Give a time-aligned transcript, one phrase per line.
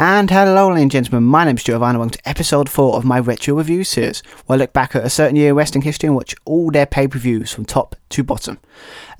[0.00, 3.04] And hello, ladies and gentlemen, my name is Vine, and welcome to episode 4 of
[3.04, 6.06] my Retro Review series, where I look back at a certain year in wrestling history
[6.06, 8.60] and watch all their pay per views from top to bottom.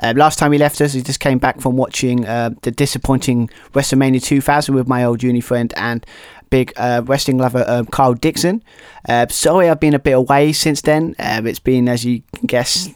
[0.00, 3.50] Uh, last time he left us, he just came back from watching uh, the disappointing
[3.72, 6.06] WrestleMania 2000 with my old uni friend and
[6.48, 8.62] big uh, wrestling lover um, Carl Dixon.
[9.08, 11.16] Uh, sorry, I've been a bit away since then.
[11.18, 12.86] Um, it's been, as you can guess,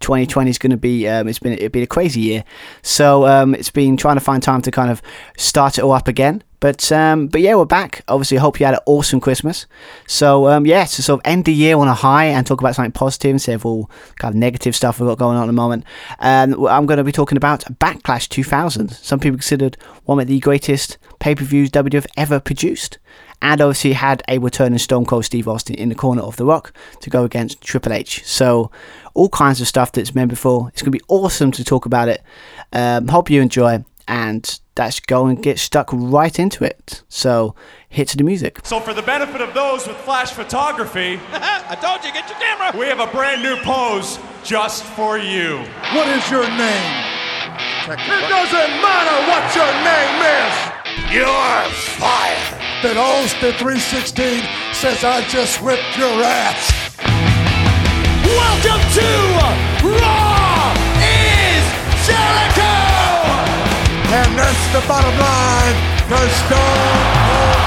[0.00, 2.44] 2020 is going to be um, it's been it'll be a crazy year
[2.82, 5.00] so um, it's been trying to find time to kind of
[5.38, 8.64] start it all up again but um, but yeah we're back obviously I hope you
[8.64, 9.66] had an awesome Christmas
[10.06, 12.74] so um, yeah to sort of end the year on a high and talk about
[12.74, 15.52] something positive instead of all kind of negative stuff we've got going on at the
[15.52, 15.84] moment
[16.20, 20.40] um, I'm going to be talking about Backlash 2000 some people considered one of the
[20.40, 22.98] greatest pay-per-views WWF ever produced
[23.42, 26.72] and obviously had a returning Stone Cold Steve Austin in the corner of The Rock
[27.02, 28.24] to go against Triple H.
[28.24, 28.70] So
[29.12, 30.70] all kinds of stuff that's been before.
[30.70, 32.22] It's going to be awesome to talk about it.
[32.72, 37.02] Um, hope you enjoy, and let's go and get stuck right into it.
[37.08, 37.54] So
[37.88, 38.60] hit to the music.
[38.64, 42.78] So for the benefit of those with flash photography, I told you, get your camera.
[42.78, 45.58] we have a brand new pose just for you.
[45.92, 47.04] What is your name?
[47.86, 50.74] It doesn't matter what your name is.
[51.12, 52.60] You're fired.
[52.82, 56.72] That Austin 316 says I just whipped your ass.
[58.24, 59.08] Welcome to
[60.00, 61.64] Raw is
[62.06, 62.63] Jericho.
[64.16, 65.74] And that's the bottom line.
[66.30, 66.58] Stone
[67.26, 67.58] Cold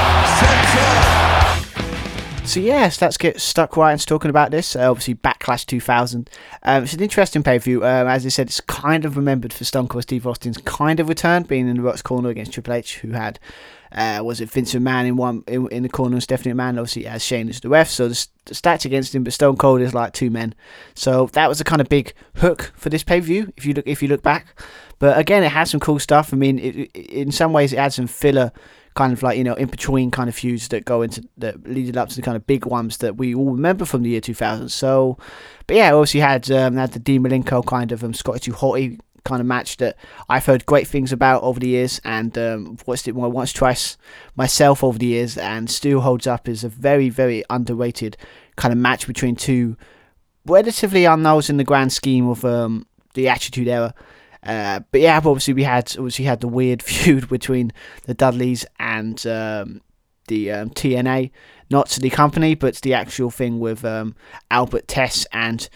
[2.48, 4.74] So yes, let's get stuck right into talking about this.
[4.74, 6.30] Uh, obviously, Backlash 2000.
[6.64, 7.84] Um, it's an interesting pay-per-view.
[7.84, 11.10] Um, as I said, it's kind of remembered for Stone Cold Steve Austin's kind of
[11.10, 13.40] return, being in the Rock's corner against Triple H, who had
[13.92, 17.08] uh, was it Vince McMahon in one in, in the corner and Stephanie McMahon obviously
[17.08, 17.90] as Shane as the ref.
[17.90, 20.54] So the, the stats against him, but Stone Cold is like two men.
[20.94, 23.54] So that was a kind of big hook for this pay-per-view.
[23.58, 24.62] If you look if you look back,
[25.00, 26.34] but again, it had some cool stuff.
[26.34, 28.52] I mean, it, it, in some ways, it had some filler
[28.96, 31.96] kind of like you know in between kind of feuds that go into that leaded
[31.96, 34.70] up to the kind of big ones that we all remember from the year 2000.
[34.70, 35.18] So,
[35.68, 39.00] but yeah, obviously had um, had the Dean Malenko kind of um, Scotty 2 Hotty
[39.24, 39.98] kind of match that
[40.30, 43.98] I've heard great things about over the years and um, watched it more once twice
[44.38, 48.16] myself over the years and still holds up as a very very underrated
[48.56, 49.76] kind of match between two
[50.46, 53.94] relatively unknowns in the grand scheme of um, the Attitude Era.
[54.48, 59.28] Uh, but yeah, obviously we had obviously had the weird feud between the Dudleys and
[59.28, 59.82] um,
[60.28, 61.32] the um, TNA,
[61.70, 64.16] not the company, but the actual thing with um,
[64.50, 65.70] Albert Test and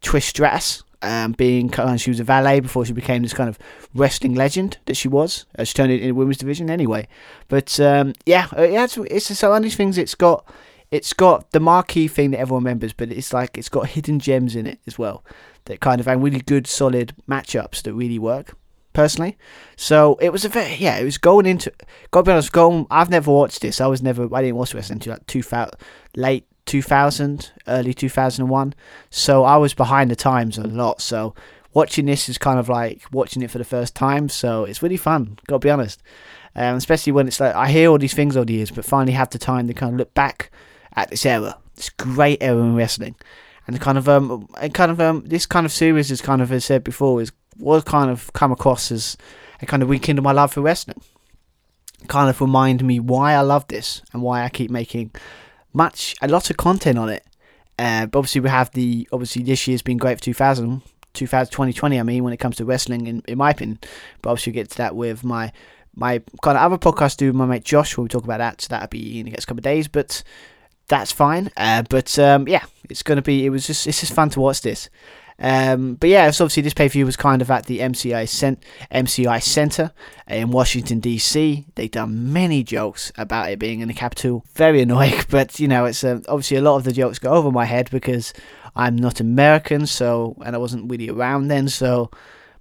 [0.00, 0.82] Trish Stratus.
[1.02, 3.58] Um, being kind of, she was a valet before she became this kind of
[3.94, 5.46] wrestling legend that she was.
[5.58, 7.08] Uh, she turned it in the women's division anyway.
[7.48, 9.96] But um, yeah, uh, it's, it's so one of these things.
[9.96, 10.44] It's got
[10.90, 14.54] it's got the marquee thing that everyone remembers, but it's like it's got hidden gems
[14.54, 15.24] in it as well
[15.64, 18.56] that kind of have really good, solid matchups that really work.
[18.92, 19.38] Personally,
[19.76, 20.98] so it was a very yeah.
[20.98, 21.72] It was going into.
[22.10, 22.88] Gotta be honest, going.
[22.90, 23.80] I've never watched this.
[23.80, 24.28] I was never.
[24.34, 25.78] I didn't watch wrestling until like two thousand,
[26.16, 28.74] late two thousand, early two thousand and one.
[29.08, 31.00] So I was behind the times a lot.
[31.00, 31.36] So
[31.72, 34.28] watching this is kind of like watching it for the first time.
[34.28, 35.38] So it's really fun.
[35.46, 36.02] Gotta be honest,
[36.56, 39.12] um, especially when it's like I hear all these things over the years, but finally
[39.12, 40.50] have the time to kind of look back
[40.96, 43.14] at this era, this great era in wrestling,
[43.66, 46.50] and kind of um, and kind of um, this kind of series is kind of
[46.52, 49.16] as said before is was kind of come across as
[49.60, 51.00] a kind of rekindle my love for wrestling.
[52.08, 55.12] Kind of remind me why I love this and why I keep making
[55.72, 57.24] much a lot of content on it.
[57.78, 60.82] Uh, but obviously we have the obviously this year's been great for 2000,
[61.12, 62.00] 2000 2020.
[62.00, 63.78] I mean when it comes to wrestling, in, in my opinion.
[64.22, 65.52] But obviously we'll get to that with my
[65.94, 68.60] my kind of other podcast do with my mate Josh where we talk about that.
[68.62, 69.88] So that'll be in the next couple of days.
[69.88, 70.22] But
[70.90, 71.50] that's fine.
[71.56, 73.46] Uh, but um, yeah, it's gonna be.
[73.46, 74.90] It was just it's just fun to watch this.
[75.42, 78.28] Um, but yeah, so obviously this pay per view was kind of at the MCI
[78.28, 78.62] cent-
[78.92, 79.92] MCI Center
[80.28, 81.64] in Washington DC.
[81.76, 84.44] They've done many jokes about it being in the capital.
[84.54, 87.50] Very annoying, but you know, it's uh, obviously a lot of the jokes go over
[87.50, 88.34] my head because
[88.76, 92.10] I'm not American, so and I wasn't really around then, so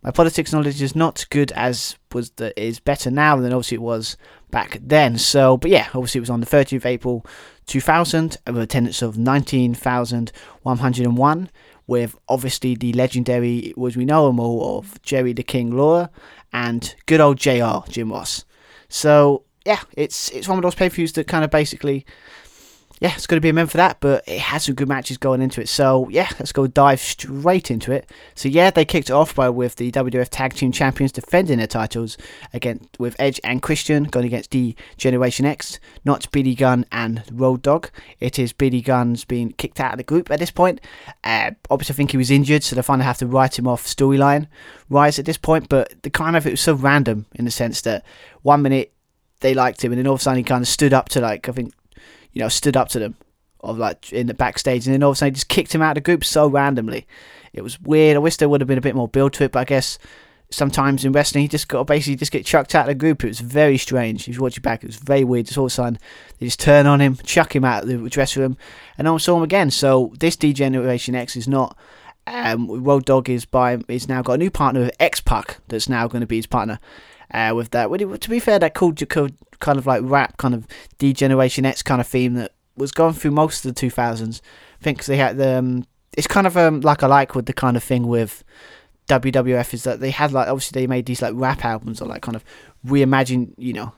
[0.02, 3.76] my politics knowledge is not as good as was the is better now than obviously
[3.76, 4.16] it was
[4.52, 5.18] back then.
[5.18, 7.26] So, but yeah, obviously it was on the 30th of April
[7.68, 11.50] 2000 with attendance of 19,101
[11.88, 16.10] with obviously the legendary, as we know them all, of Jerry the King Lawler
[16.54, 18.46] and good old JR, Jim Ross.
[18.90, 22.06] So, yeah, it's it's one of those pay-per-views that kind of basically
[23.00, 25.18] yeah, it's going to be a meant for that, but it has some good matches
[25.18, 25.70] going into it.
[25.70, 28.10] So yeah, let's go dive straight into it.
[28.36, 32.18] So yeah, they kicked off by with the WWF Tag Team Champions defending their titles
[32.54, 37.62] against with Edge and Christian going against the Generation X, not Billy Gunn and Road
[37.62, 37.88] Dogg.
[38.20, 40.82] It is Billy Gunn's been kicked out of the group at this point.
[41.24, 43.86] Uh, obviously, I think he was injured, so they finally have to write him off
[43.86, 44.48] storyline
[44.90, 45.70] rise at this point.
[45.70, 48.04] But the kind of it was so random in the sense that
[48.42, 48.92] one minute
[49.40, 51.22] they liked him, and then all of a sudden he kind of stood up to
[51.22, 51.74] like I think,
[52.34, 53.16] you know, stood up to them,
[53.62, 55.92] of like in the backstage, and then all of a sudden just kicked him out
[55.92, 57.08] of the group so randomly.
[57.54, 58.16] It was weird.
[58.16, 59.98] I wish there would have been a bit more build to it, but I guess
[60.52, 63.24] sometimes in wrestling, he just got basically just get chucked out of the group.
[63.24, 64.28] It was very strange.
[64.28, 65.46] If you watch it back, it was very weird.
[65.46, 66.00] Just all of a sudden,
[66.40, 68.58] they just turn on him, chuck him out of the dressing room,
[68.98, 69.72] and I saw him again.
[69.72, 71.78] So this D-Generation X is not.
[72.28, 75.90] Um, Road Dogg is by is now got a new partner with X Pac that's
[75.90, 76.80] now going to be his partner.
[77.32, 77.88] Uh, with that,
[78.22, 80.68] to be fair, that cool, kind of like rap, kind of
[80.98, 84.42] D-Generation X kind of theme that was going through most of the 2000s.
[84.80, 85.60] I think they had the.
[85.60, 85.86] Um,
[86.18, 88.44] it's kind of um, like I like with the kind of thing with
[89.08, 92.22] WWF is that they had like obviously they made these like rap albums or like
[92.22, 92.44] kind of
[92.86, 93.94] reimagine you know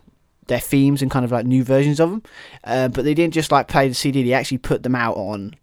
[0.47, 2.23] their themes and kind of like new versions of them,
[2.63, 4.23] uh, but they didn't just like play the CD.
[4.23, 5.55] They actually put them out on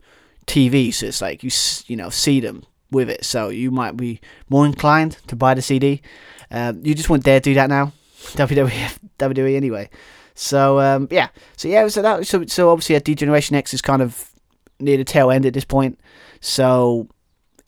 [0.47, 1.51] TV, so it's like you
[1.87, 3.25] you know see them with it.
[3.25, 6.01] So you might be more inclined to buy the CD.
[6.51, 7.93] Um, you just won't dare do that now.
[8.19, 9.91] WWF, WWE anyway.
[10.35, 14.01] So um, yeah, so yeah, so that so so obviously a D-Generation X is kind
[14.01, 14.31] of
[14.79, 15.99] near the tail end at this point.
[16.41, 17.09] So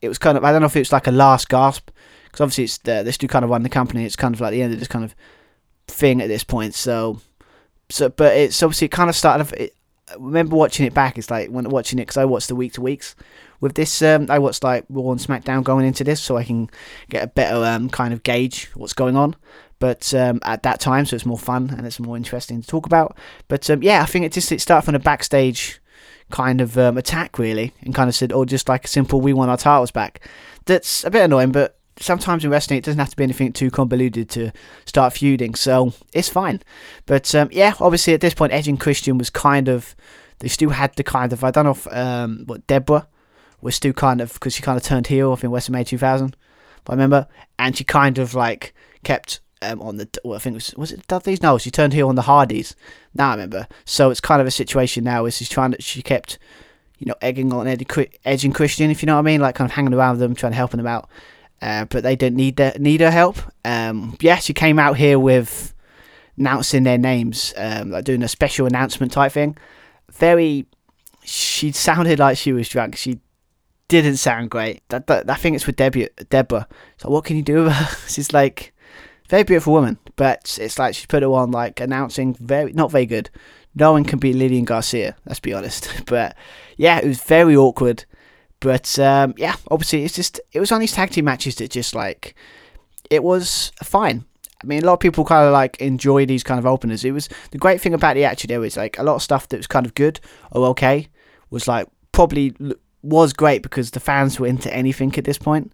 [0.01, 1.89] it was kind of I don't know if it was like a last gasp
[2.25, 4.05] because obviously it's uh, this dude kind of run the company.
[4.05, 5.15] It's kind of like the end of this kind of
[5.87, 6.73] thing at this point.
[6.73, 7.19] So
[7.89, 9.51] so but it's obviously it kind of started.
[9.59, 9.75] It,
[10.09, 11.17] I remember watching it back.
[11.17, 13.15] It's like when watching it because I watched the week to weeks.
[13.61, 16.69] With this, um, I watched like Raw and SmackDown going into this, so I can
[17.09, 19.35] get a better um, kind of gauge what's going on.
[19.79, 22.85] But um, at that time, so it's more fun and it's more interesting to talk
[22.85, 23.17] about.
[23.47, 25.79] But um, yeah, I think it just it started from a backstage
[26.31, 29.33] kind of um, attack really, and kind of said, "Oh, just like a simple, we
[29.33, 30.27] want our titles back."
[30.65, 33.69] That's a bit annoying, but sometimes in wrestling it doesn't have to be anything too
[33.69, 34.51] convoluted to
[34.85, 36.61] start feuding, so it's fine.
[37.05, 39.95] But um, yeah, obviously at this point, Edge and Christian was kind of
[40.39, 43.07] they still had the kind of I don't know if um, what Debra
[43.61, 46.35] was still kind of because she kind of turned heel in WrestleMania 2000,
[46.81, 47.27] if I remember,
[47.59, 48.73] and she kind of like
[49.03, 51.41] kept um, on the well, I think it was was it Dudley's?
[51.41, 52.75] No, she turned heel on the Hardys.
[53.13, 53.67] Now I remember.
[53.85, 56.39] So it's kind of a situation now where she's trying to she kept
[56.97, 57.87] you know egging on Eddie,
[58.25, 60.35] Edge and Christian, if you know what I mean, like kind of hanging around them,
[60.35, 61.09] trying to help them out.
[61.61, 63.37] Uh, but they didn't need their, need her help.
[63.63, 65.75] Um, yeah, she came out here with
[66.37, 69.55] announcing their names, um, like doing a special announcement type thing.
[70.11, 70.65] Very,
[71.23, 72.95] she sounded like she was drunk.
[72.95, 73.19] She
[73.91, 74.81] didn't sound great.
[74.89, 76.67] That, that I think it's with Debbie, Debra.
[76.97, 77.97] So what can you do with her?
[78.07, 78.73] She's like
[79.27, 83.05] very beautiful woman, but it's like she put her on like announcing very not very
[83.05, 83.29] good.
[83.75, 85.15] No one can beat Lillian Garcia.
[85.25, 85.89] Let's be honest.
[86.05, 86.35] But
[86.77, 88.05] yeah, it was very awkward.
[88.61, 91.93] But um, yeah, obviously it's just it was on these tag team matches that just
[91.93, 92.35] like
[93.09, 94.25] it was fine.
[94.63, 97.03] I mean, a lot of people kind of like enjoy these kind of openers.
[97.03, 99.49] It was the great thing about the actually there was like a lot of stuff
[99.49, 100.19] that was kind of good
[100.51, 101.09] or okay
[101.49, 102.55] was like probably
[103.03, 105.73] was great because the fans were into anything at this point.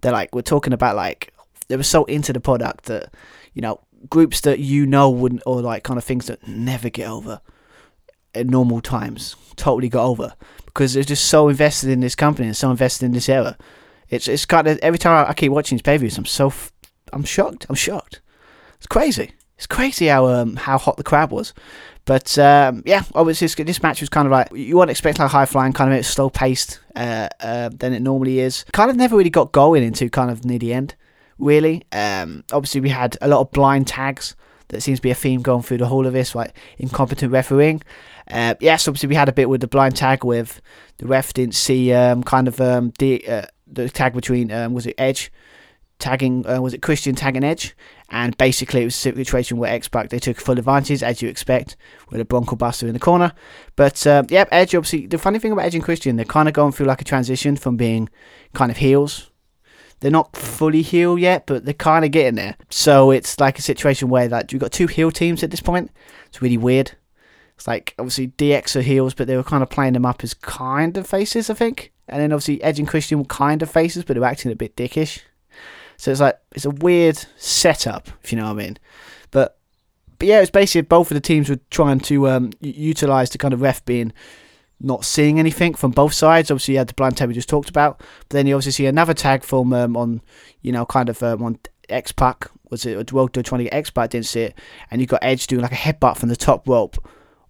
[0.00, 1.32] They're like we're talking about like
[1.68, 3.12] they were so into the product that
[3.54, 7.08] you know groups that you know wouldn't or like kind of things that never get
[7.08, 7.40] over
[8.34, 10.34] at normal times totally got over
[10.66, 13.56] because they're just so invested in this company and so invested in this era.
[14.08, 16.52] It's it's kind of every time I, keep watching these pay views, I'm so
[17.12, 17.66] I'm shocked.
[17.68, 18.20] I'm shocked.
[18.76, 19.32] It's crazy.
[19.56, 21.54] It's crazy how um how hot the crowd was.
[22.04, 25.44] But um, yeah, obviously this match was kind of like you wouldn't expect like high
[25.44, 28.64] flying, kind of slow paced uh, uh, than it normally is.
[28.72, 30.94] Kind of never really got going into kind of near the end
[31.38, 31.84] really.
[31.92, 34.36] Um, obviously, we had a lot of blind tags.
[34.68, 37.82] That seems to be a theme going through the whole of this, like incompetent refereeing.
[38.28, 40.60] Uh, yes, obviously we had a bit with the blind tag with
[40.98, 44.86] the ref didn't see um, kind of um, the uh, the tag between um, was
[44.86, 45.30] it Edge
[46.00, 47.76] tagging uh, was it Christian tagging Edge,
[48.08, 51.28] and basically it was a situation where X Pac they took full advantage as you
[51.28, 51.76] expect
[52.10, 53.32] with a Bronco Buster in the corner.
[53.74, 56.54] But um, yep, Edge obviously the funny thing about Edge and Christian they're kind of
[56.54, 58.08] going through like a transition from being
[58.52, 59.30] kind of heels
[60.00, 62.56] they're not fully heel yet, but they're kind of getting there.
[62.70, 65.90] So it's like a situation where like you've got two heel teams at this point.
[66.26, 66.92] It's really weird.
[67.56, 70.34] It's like obviously DX are heels, but they were kind of playing them up as
[70.34, 71.92] kind of faces, I think.
[72.08, 74.56] And then obviously Edge and Christian were kind of faces, but they were acting a
[74.56, 75.20] bit dickish.
[75.96, 78.78] So it's like it's a weird setup, if you know what I mean.
[79.30, 79.58] But
[80.18, 83.54] but yeah, it's basically both of the teams were trying to um, utilize the kind
[83.54, 84.12] of ref being
[84.80, 86.50] not seeing anything from both sides.
[86.50, 88.86] Obviously, you had the blind tag we just talked about, but then you obviously see
[88.86, 90.20] another tag from um, on,
[90.60, 92.50] you know, kind of um, on X Pac.
[92.70, 94.10] Was it World Tour trying to get X Pac?
[94.10, 94.54] Didn't see it,
[94.90, 96.96] and you got Edge doing like a headbutt from the top rope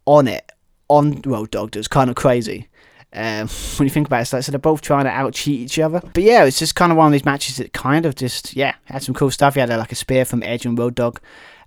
[0.04, 0.50] on it
[0.88, 1.74] on Road Dogg.
[1.76, 2.68] Was kind of crazy.
[3.16, 6.00] Um, when you think about it, so they're both trying to out cheat each other.
[6.00, 8.74] But yeah, it's just kind of one of these matches that kind of just yeah
[8.84, 9.56] had some cool stuff.
[9.56, 11.18] You had like a spear from Edge and Road Dogg.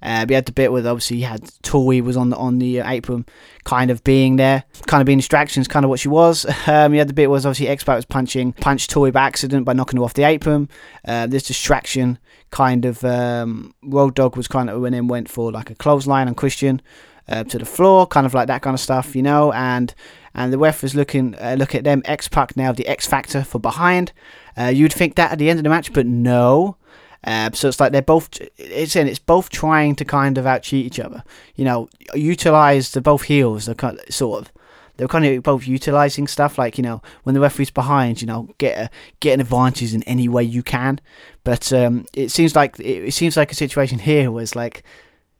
[0.01, 2.81] Uh, we had the bit where obviously you had Tori was on the on the
[2.81, 3.25] uh, apron,
[3.65, 6.45] kind of being there, kind of being distractions, kind of what she was.
[6.69, 9.73] Um, you had the bit was obviously X was punching, punched Tori by accident by
[9.73, 10.69] knocking her off the apron.
[11.03, 12.19] Uh, this distraction
[12.51, 16.27] kind of um, Road Dogg was kind of when in went for like a clothesline
[16.27, 16.79] on Christian
[17.27, 19.51] uh, to the floor, kind of like that kind of stuff, you know.
[19.51, 19.93] And
[20.39, 22.01] and the ref was looking uh, look at them.
[22.05, 24.13] X Pac now the X Factor for behind.
[24.57, 26.77] Uh, you'd think that at the end of the match, but no.
[27.25, 28.29] Uh, so it's like they're both.
[28.57, 29.07] It's in.
[29.09, 31.25] It's both trying to kind of out cheat each other.
[31.55, 33.65] You know, utilize the both heels.
[33.65, 34.53] They're kind of, sort of.
[34.95, 38.21] They're kind of both utilizing stuff like you know when the referee's behind.
[38.21, 41.01] You know, get a, get an advantage in any way you can.
[41.43, 44.83] But um, it seems like it, it seems like a situation here was like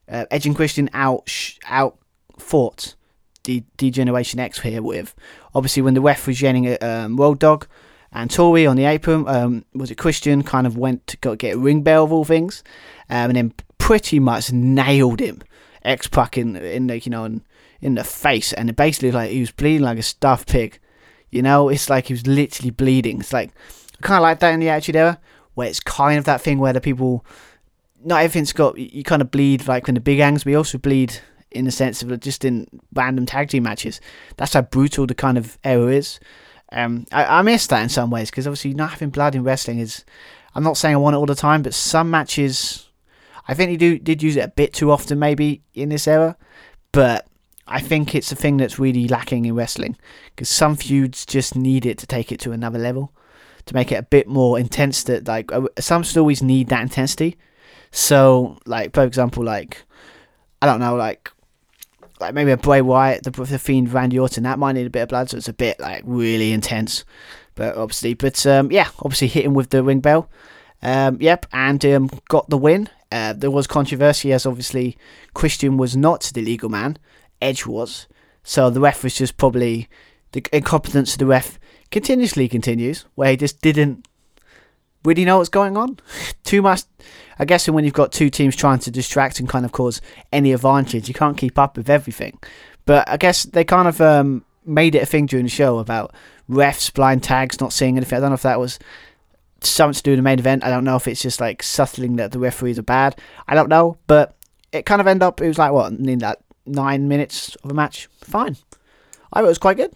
[0.10, 1.98] uh, Edge and Christian out sh- out
[2.38, 2.96] fought
[3.44, 5.16] the D-Generation X here with.
[5.56, 7.66] Obviously when the ref was yelling at um, Road Dogg
[8.12, 11.56] and Tori on the apron, um, was it Christian kind of went to go get
[11.56, 12.64] a ring bell of all things,
[13.10, 15.42] um, and then pretty much nailed him,
[15.84, 17.44] X Pac in in the you know in,
[17.82, 20.80] in the face, and basically like he was bleeding like a stuffed pig,
[21.32, 23.20] you know, it's like he was literally bleeding.
[23.20, 23.52] It's like
[24.02, 25.20] kind of like that in the Attitude Era,
[25.54, 27.26] where it's kind of that thing where the people,
[28.04, 31.20] not everything's got you kind of bleed like when the big angs, also bleed
[31.52, 34.00] in the sense of just in random tag team matches.
[34.38, 36.20] That's how brutal the kind of era is.
[36.72, 39.80] Um, I, I miss that in some ways because obviously not having blood in wrestling
[39.80, 40.06] is.
[40.56, 42.90] I'm not saying I want it all the time, but some matches,
[43.48, 46.38] I think they do did use it a bit too often maybe in this era,
[46.92, 47.28] but
[47.68, 49.96] I think it's a thing that's really lacking in wrestling
[50.36, 53.14] because some feuds just need it to take it to another level,
[53.66, 55.04] to make it a bit more intense.
[55.04, 57.38] That like uh, some stories need that intensity.
[57.92, 59.84] So like for example, like
[60.62, 61.32] I don't know, like
[62.20, 65.04] like maybe a Bray Wyatt, the, the Fiend, Randy Orton, that might need a bit
[65.04, 67.06] of blood, so it's a bit like really intense.
[67.56, 70.30] But obviously, but um, yeah, obviously hitting with the ring bell.
[70.82, 72.90] Um, yep, and um, got the win.
[73.12, 74.98] Uh, there was controversy as obviously
[75.34, 76.98] Christian was not the legal man,
[77.42, 78.08] Edge was.
[78.44, 79.90] So the ref was just probably
[80.32, 81.60] the incompetence of the ref
[81.92, 84.08] continuously continues, where he just didn't
[85.04, 86.00] really know what's going on.
[86.44, 86.84] Too much.
[87.40, 90.52] I guess when you've got two teams trying to distract and kind of cause any
[90.52, 92.38] advantage, you can't keep up with everything.
[92.86, 96.14] But I guess they kind of um, made it a thing during the show about
[96.50, 98.18] refs, blind tags, not seeing anything.
[98.18, 98.78] I don't know if that was
[99.62, 100.64] something to do with the main event.
[100.64, 103.20] I don't know if it's just like subtling that the referees are bad.
[103.48, 104.36] I don't know, but
[104.72, 105.42] it kind of ended up.
[105.42, 108.08] It was like what in that nine minutes of a match.
[108.22, 108.58] Fine.
[109.32, 109.94] I thought it was quite good.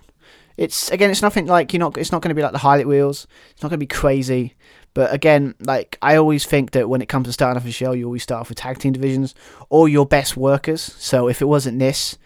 [0.56, 1.98] It's again, it's nothing like you're not.
[1.98, 3.28] It's not going to be like the highlight reels.
[3.52, 4.54] It's not going to be crazy.
[4.94, 7.94] But again, like I always think that when it comes to starting off a show,
[7.94, 9.34] you always start off with tag team divisions
[9.70, 10.82] or your best workers.
[10.82, 12.18] So if it wasn't this,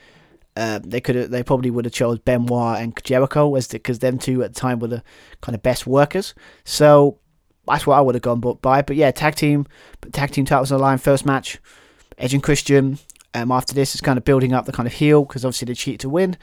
[0.58, 4.44] uh, they could they probably would have chose Benoit and Jericho as because them two
[4.44, 5.04] at the time were the
[5.40, 6.34] kind of best workers.
[6.66, 7.20] So
[7.68, 8.82] that's what I would have gone by.
[8.82, 9.68] But yeah, tag team,
[10.02, 10.98] but tag team titles on the line.
[10.98, 11.60] First match,
[12.18, 13.00] Edge and Christian.
[13.34, 15.76] Um, after this, it's kind of building up the kind of heel because obviously they
[15.76, 16.38] cheat to win.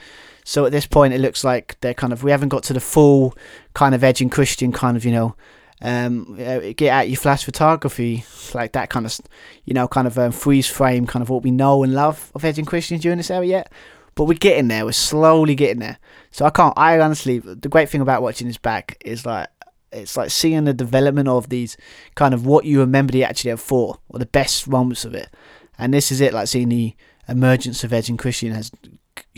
[0.45, 2.79] So at this point, it looks like they're kind of we haven't got to the
[2.79, 3.35] full
[3.73, 5.35] kind of Edge and Christian kind of you know
[5.81, 9.19] um, get out your flash photography, like that kind of,
[9.65, 12.45] you know, kind of um, freeze frame, kind of what we know and love of
[12.45, 13.71] Edge and Christian during this era yet.
[14.15, 14.85] But we're getting there.
[14.85, 15.97] We're slowly getting there.
[16.31, 16.73] So I can't.
[16.77, 19.49] I honestly, the great thing about watching this back is like
[19.91, 21.77] it's like seeing the development of these
[22.15, 25.29] kind of what you remember the actually have for or the best moments of it.
[25.77, 26.95] And this is it, like seeing the
[27.27, 28.71] emergence of Edge and Christian as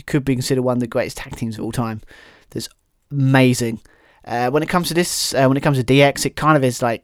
[0.06, 2.00] could be considered one of the greatest tag teams of all time.
[2.50, 2.68] That's
[3.10, 3.80] amazing.
[4.28, 6.62] Uh, when it comes to this, uh, when it comes to DX, it kind of
[6.62, 7.02] is like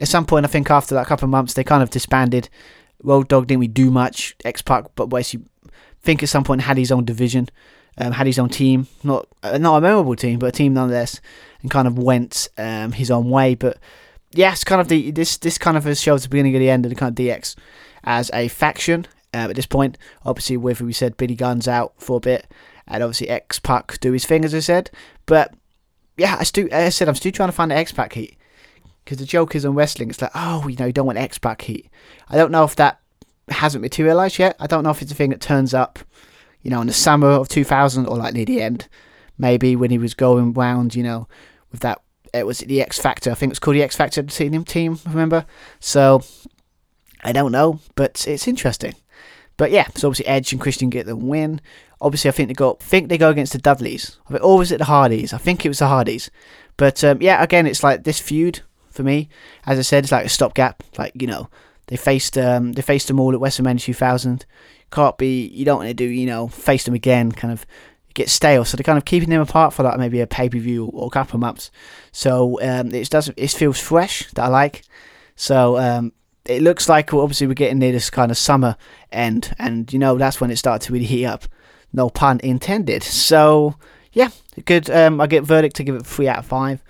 [0.00, 2.48] at some point I think after that couple of months they kind of disbanded.
[3.02, 4.34] Road Dogg didn't we do much.
[4.42, 5.46] X Pac, but basically
[6.00, 7.50] think at some point had his own division,
[7.98, 11.20] um, had his own team, not uh, not a memorable team, but a team nonetheless,
[11.60, 13.54] and kind of went um, his own way.
[13.54, 13.78] But
[14.32, 16.90] yes, kind of the this this kind of shows the beginning of the end of
[16.90, 17.54] the kind of DX
[18.04, 19.06] as a faction.
[19.34, 22.46] Uh, at this point, obviously, with we said Billy Gunn's out for a bit,
[22.88, 24.90] and obviously X Pac do his thing as I said,
[25.26, 25.52] but
[26.16, 28.38] yeah, I still, I said, I'm still trying to find the X Pac heat
[29.04, 30.10] because the joke is on wrestling.
[30.10, 31.88] It's like, oh, you know, you don't want X Pac heat.
[32.28, 33.00] I don't know if that
[33.48, 34.56] hasn't materialized yet.
[34.58, 35.98] I don't know if it's a thing that turns up,
[36.62, 38.88] you know, in the summer of 2000 or like near the end,
[39.38, 41.28] maybe when he was going round, you know,
[41.70, 42.00] with that.
[42.34, 43.30] It was the X Factor.
[43.30, 44.64] I think it's called the X Factor team.
[44.64, 45.46] Team, remember?
[45.80, 46.22] So
[47.22, 48.94] I don't know, but it's interesting.
[49.56, 51.60] But yeah, so obviously Edge and Christian get the win.
[52.00, 54.18] Obviously, I think they go think they go against the Dudleys.
[54.26, 55.32] I think, or was it the Hardys?
[55.32, 56.30] I think it was the Hardys.
[56.76, 58.60] But um, yeah, again, it's like this feud
[58.90, 59.28] for me.
[59.64, 60.82] As I said, it's like a stopgap.
[60.98, 61.48] Like you know,
[61.86, 64.44] they faced um, they faced them all at WrestleMania 2000.
[64.92, 65.46] Can't be.
[65.46, 66.04] You don't want to do.
[66.04, 67.32] You know, face them again.
[67.32, 67.64] Kind of
[68.12, 68.64] get stale.
[68.64, 71.08] So they're kind of keeping them apart for like maybe a pay per view or
[71.10, 71.70] couple of months.
[72.12, 73.38] So um, it doesn't.
[73.38, 74.82] It feels fresh that I like.
[75.34, 76.12] So um,
[76.48, 78.76] it looks like obviously we're getting near this kind of summer
[79.12, 81.44] end, and you know that's when it started to really heat up.
[81.92, 83.02] No pun intended.
[83.02, 83.76] So
[84.12, 84.30] yeah,
[84.64, 84.90] good.
[84.90, 86.82] Um, I get verdict to give it three out of five.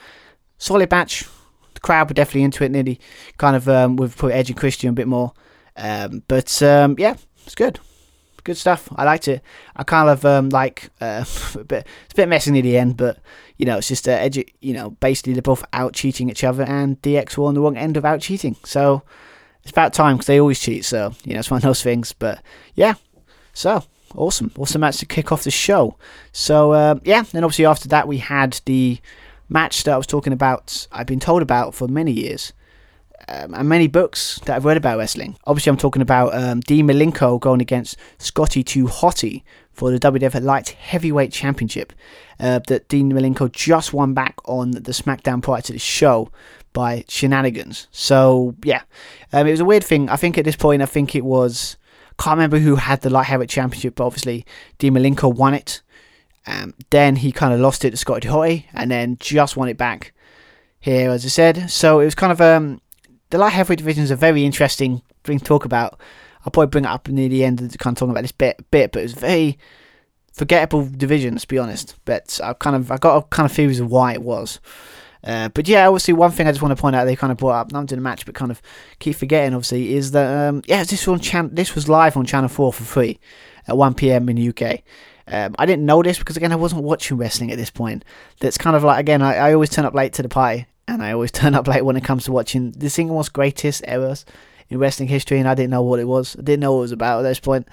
[0.59, 1.29] Solid match.
[1.75, 2.71] The crowd were definitely into it.
[2.71, 3.01] Nearly
[3.37, 5.33] kind of um, we've put Edge and Christian a bit more,
[5.77, 7.79] um, but um, yeah, it's good.
[8.45, 8.89] Good stuff.
[8.95, 9.43] I liked it.
[9.75, 11.87] I kind of um, like uh, a bit.
[12.05, 13.19] It's a bit messy near the end, but
[13.57, 14.39] you know, it's just uh, Edge.
[14.61, 17.77] You know, basically they're both out cheating each other, and DX were on the wrong
[17.77, 18.57] end of out cheating.
[18.65, 19.03] So
[19.67, 20.85] it's about time because they always cheat.
[20.85, 22.13] So you know, it's one of those things.
[22.13, 22.41] But
[22.77, 22.95] yeah,
[23.53, 23.83] so
[24.15, 25.97] awesome, awesome match to kick off the show.
[26.31, 29.01] So uh, yeah, then obviously after that we had the
[29.49, 30.87] match that I was talking about.
[30.93, 32.53] I've been told about for many years.
[33.29, 35.37] Um, and many books that I've read about wrestling.
[35.47, 39.43] Obviously, I'm talking about um, Dean Malenko going against Scotty 2 Hotty
[39.73, 41.93] for the WWF Light Heavyweight Championship
[42.39, 46.31] uh, that Dean Malenko just won back on the SmackDown prior to the show
[46.77, 47.89] by shenanigans.
[47.91, 48.83] So yeah,
[49.33, 50.11] um, it was a weird thing.
[50.11, 51.79] I think at this point, I think it was
[52.19, 54.45] can't remember who had the light heavyweight championship, but obviously
[54.77, 55.81] Dean Malenko won it.
[56.47, 59.79] Um, then he kind of lost it to Scotty Hotty, and then just won it
[59.79, 60.13] back
[60.79, 61.71] here, as I said.
[61.71, 62.83] So it was kind of um,
[63.31, 65.99] the light heavyweight division is a very interesting thing to talk about.
[66.45, 68.33] I'll probably bring it up near the end of the kind of talking about this
[68.33, 69.59] bit, bit, but it was very
[70.33, 71.97] forgettable division, let's be honest.
[72.05, 74.61] But I kind of I got a kind of theories of why it was.
[75.27, 77.37] Uh, but yeah, obviously one thing I just want to point out they kind of
[77.37, 78.63] brought up, not in the match, but kind of
[79.01, 82.49] keep forgetting obviously is that um, yeah, this was chan- this was live on Channel
[82.49, 83.19] Four for free
[83.67, 84.29] at 1 p.m.
[84.29, 84.83] in the UK.
[85.27, 88.05] Um, I didn't know this because again I wasn't watching wrestling at this point.
[88.39, 91.03] That's kind of like again I, I always turn up late to the party and
[91.03, 94.25] I always turn up late when it comes to watching the single most greatest errors
[94.69, 96.37] in wrestling history, and I didn't know what it was.
[96.37, 97.69] I didn't know what it was about at this point.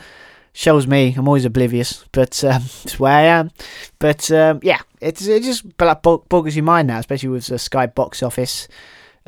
[0.56, 3.52] Shows me I'm always oblivious, but um, it's where I am.
[4.00, 8.22] But um, yeah, it's it just boggles your mind now, especially with the Sky box
[8.22, 8.68] office.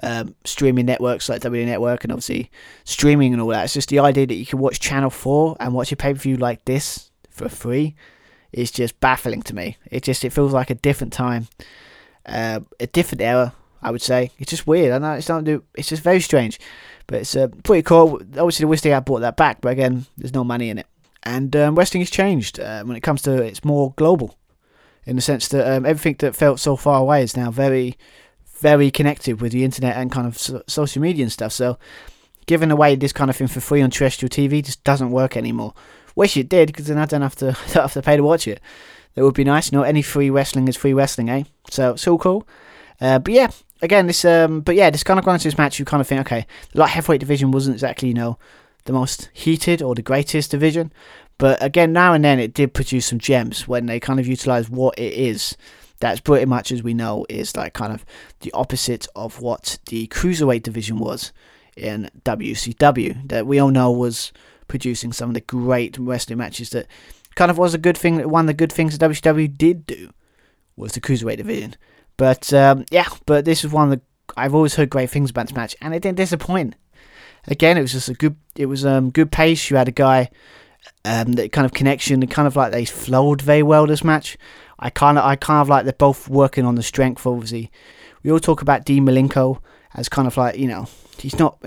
[0.04, 2.52] Um, streaming networks like W Network and obviously
[2.84, 3.64] streaming and all that.
[3.64, 6.20] It's just the idea that you can watch Channel 4 and watch a pay per
[6.20, 7.96] view like this for free
[8.52, 9.78] is just baffling to me.
[9.92, 11.48] It just it feels like a different time,
[12.26, 13.54] uh, a different era.
[13.82, 14.92] I would say it's just weird.
[14.92, 15.64] I know it's not do.
[15.76, 16.60] It's just very strange,
[17.06, 18.16] but it's uh, pretty cool.
[18.38, 20.88] Obviously, the wish they had brought that back, but again, there's no money in it.
[21.26, 24.38] And um, wrestling has changed uh, when it comes to it's more global,
[25.06, 27.98] in the sense that um, everything that felt so far away is now very,
[28.60, 31.52] very connected with the internet and kind of so- social media and stuff.
[31.52, 31.80] So,
[32.46, 35.74] giving away this kind of thing for free on terrestrial TV just doesn't work anymore.
[36.16, 38.48] Wish it did, because then I don't have to don't have to pay to watch
[38.48, 38.62] it.
[39.16, 39.72] That would be nice.
[39.72, 41.44] Know, any free wrestling is free wrestling, eh?
[41.72, 42.48] So it's all cool.
[43.02, 43.50] Uh, but yeah,
[43.82, 46.08] again, this um, but yeah, this kind of going into this match, you kind of
[46.08, 48.38] think, okay, the light heavyweight division wasn't exactly you know
[48.86, 50.94] the most heated or the greatest division,
[51.38, 54.70] but again, now and then it did produce some gems when they kind of utilized
[54.70, 55.58] what it is.
[56.00, 58.06] That's pretty much as we know is like kind of
[58.42, 61.32] the opposite of what the cruiserweight division was
[61.78, 63.28] in WCW.
[63.30, 64.34] That we all know was
[64.68, 66.88] producing some of the great wrestling matches that
[67.36, 68.30] kind of was a good thing.
[68.30, 70.12] One of the good things that WCW did do
[70.76, 71.76] was the cruiserweight division.
[72.18, 74.02] But um, yeah, but this is one of the
[74.38, 76.76] I've always heard great things about this match, and it didn't disappoint.
[77.48, 78.36] Again, it was just a good.
[78.56, 79.70] It was um good pace.
[79.70, 80.30] You had a guy,
[81.06, 84.38] um, that kind of connection, and kind of like they flowed very well this match.
[84.80, 87.26] I kind of I kind of like they're both working on the strength.
[87.26, 87.72] Obviously,
[88.24, 89.62] we all talk about Dean Malenko
[89.94, 90.88] as kind of like you know
[91.18, 91.64] he's not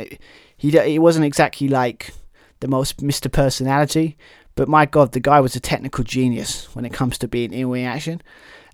[0.57, 2.12] he he wasn't exactly like
[2.61, 3.31] the most Mr.
[3.31, 4.16] Personality,
[4.57, 7.70] but my God, the guy was a technical genius when it comes to being in
[7.70, 8.20] reaction.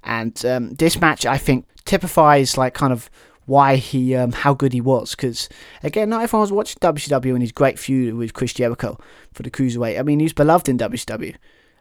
[0.02, 3.10] And um, this match, I think, typifies like kind of
[3.46, 5.12] why he, um, how good he was.
[5.12, 5.48] Because
[5.82, 8.98] again, not everyone was watching WCW and his great feud with Chris Jericho
[9.32, 9.98] for the cruiserweight.
[9.98, 11.34] I mean, he's beloved in WCW,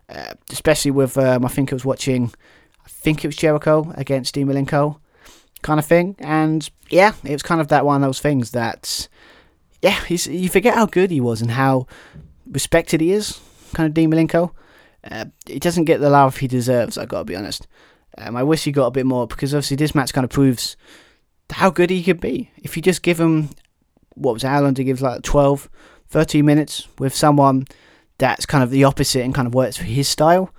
[0.10, 2.34] uh, especially with um, I think I was watching,
[2.86, 4.99] I think it was Jericho against Dean Malenko,
[5.62, 6.15] kind of thing.
[6.19, 9.08] And yeah, it was kind of that one of those things that,
[9.82, 11.88] yeah, you forget how good he was and how
[12.45, 13.39] respected he is.
[13.73, 14.52] Kind of Dean Malenko.
[15.10, 16.97] Uh, he doesn't get the love he deserves.
[16.97, 17.67] I gotta be honest.
[18.17, 20.78] Um, I wish he got a bit more because obviously this match kind of proves
[21.51, 22.51] how good he could be.
[22.58, 23.49] If you just give him,
[24.15, 25.69] what was it, how long to give, like 12,
[26.10, 27.65] 13 minutes with someone
[28.17, 30.53] that's kind of the opposite and kind of works for his style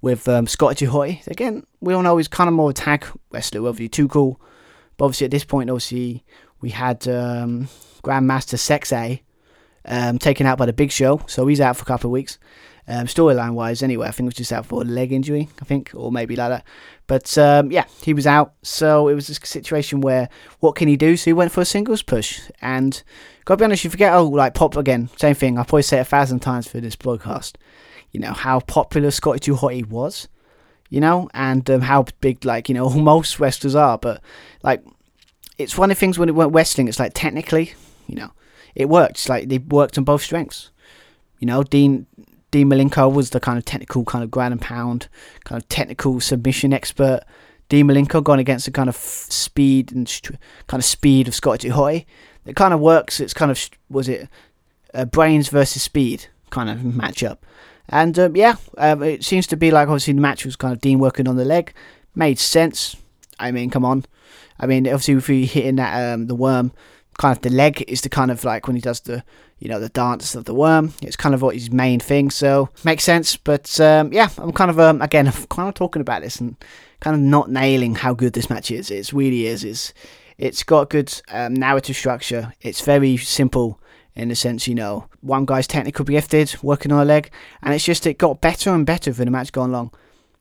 [0.00, 1.26] with um, Scotty Hotty.
[1.26, 4.40] Again, we all know he's kind of more a tag wrestler, obviously too cool.
[4.96, 6.24] But obviously at this point, obviously,
[6.60, 7.68] we had um,
[8.02, 9.20] Grandmaster Sexay
[9.84, 12.38] um, taken out by the Big Show, so he's out for a couple of weeks.
[12.90, 15.66] Um, storyline wise, anyway, I think it was just out for a leg injury, I
[15.66, 16.64] think, or maybe like that.
[17.06, 20.96] But um, yeah, he was out, so it was a situation where what can he
[20.96, 21.14] do?
[21.18, 23.02] So he went for a singles push, and
[23.44, 24.14] gotta be honest, you forget.
[24.14, 25.58] Oh, like pop again, same thing.
[25.58, 27.58] I've probably say it a thousand times for this broadcast.
[28.10, 30.26] You know how popular Scotty Too Hotty was,
[30.88, 33.98] you know, and um, how big like you know most wrestlers are.
[33.98, 34.22] But
[34.62, 34.82] like,
[35.58, 36.88] it's one of the things when it went wrestling.
[36.88, 37.74] It's like technically,
[38.06, 38.32] you know,
[38.74, 39.16] it worked.
[39.16, 40.70] It's like they worked on both strengths.
[41.38, 42.06] You know, Dean
[42.50, 45.08] Dean Malenko was the kind of technical, kind of ground and pound,
[45.44, 47.22] kind of technical submission expert.
[47.68, 51.68] Dean Malenko gone against the kind of speed and st- kind of speed of Scotty
[51.68, 52.06] Hotty.
[52.46, 53.20] It kind of works.
[53.20, 54.28] It's kind of was it
[54.94, 57.38] uh, brains versus speed kind of matchup.
[57.90, 60.80] And um, yeah, um, it seems to be like obviously the match was kind of
[60.80, 61.74] Dean working on the leg,
[62.14, 62.96] made sense.
[63.38, 64.04] I mean, come on.
[64.58, 66.72] I mean, obviously if we hitting that um, the worm,
[67.18, 69.22] kind of the leg is the kind of like when he does the
[69.58, 70.94] you know the dance of the worm.
[71.02, 73.36] It's kind of what his main thing, so makes sense.
[73.36, 76.56] But um, yeah, I'm kind of um, again I'm kind of talking about this and
[77.00, 78.90] kind of not nailing how good this match is.
[78.90, 79.64] It really is.
[79.64, 79.92] It's
[80.36, 82.52] it's got good um, narrative structure.
[82.60, 83.80] It's very simple
[84.18, 87.30] in the sense, you know, one guy's technically gifted, working on a leg,
[87.62, 89.92] and it's just it got better and better for the match gone along.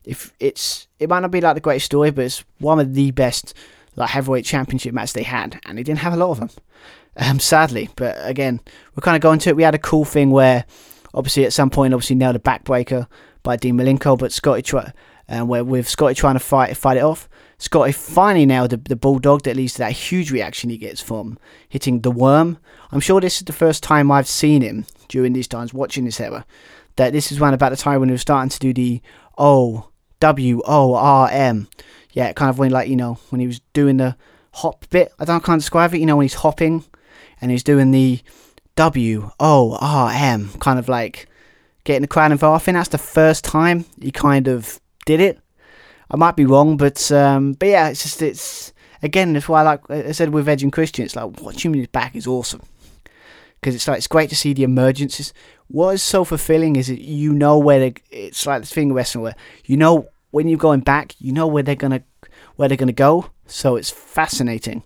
[0.03, 3.11] If it's it might not be like the greatest story, but it's one of the
[3.11, 3.53] best
[3.95, 6.49] like heavyweight championship matches they had, and they didn't have a lot of them,
[7.17, 7.89] um, sadly.
[7.95, 8.61] But again,
[8.95, 9.55] we're kind of going to it.
[9.55, 10.65] We had a cool thing where,
[11.13, 13.07] obviously, at some point, obviously nailed a backbreaker
[13.43, 14.91] by Dean Malenko, but Scotty try,
[15.27, 17.27] and where with Scotty trying to fight fight it off.
[17.59, 21.39] Scotty finally nailed the, the bulldog that leads to that huge reaction he gets from
[21.67, 22.59] hitting the worm.
[22.91, 26.19] I'm sure this is the first time I've seen him during these times watching this
[26.19, 26.45] era.
[26.97, 29.01] That this is around about the time when he was starting to do the
[29.37, 31.67] O W O R M.
[32.11, 34.15] Yeah, kind of when like you know when he was doing the
[34.53, 35.11] hop bit.
[35.19, 35.99] I don't can't describe it.
[35.99, 36.83] You know when he's hopping
[37.41, 38.21] and he's doing the
[38.75, 41.27] W O R M, kind of like
[41.83, 42.61] getting the crowd involved.
[42.61, 45.39] I think that's the first time he kind of did it.
[46.09, 49.63] I might be wrong, but um, but yeah, it's just it's again that's why I
[49.63, 52.61] like I said with Edge and Christian, it's like watching his back is awesome
[53.59, 55.33] because it's like it's great to see the emergences.
[55.67, 59.23] What is so fulfilling is that you know where they, it's like the thing wrestling
[59.23, 62.03] where you know when you're going back, you know where they're gonna
[62.55, 63.31] where they're gonna go.
[63.47, 64.83] So it's fascinating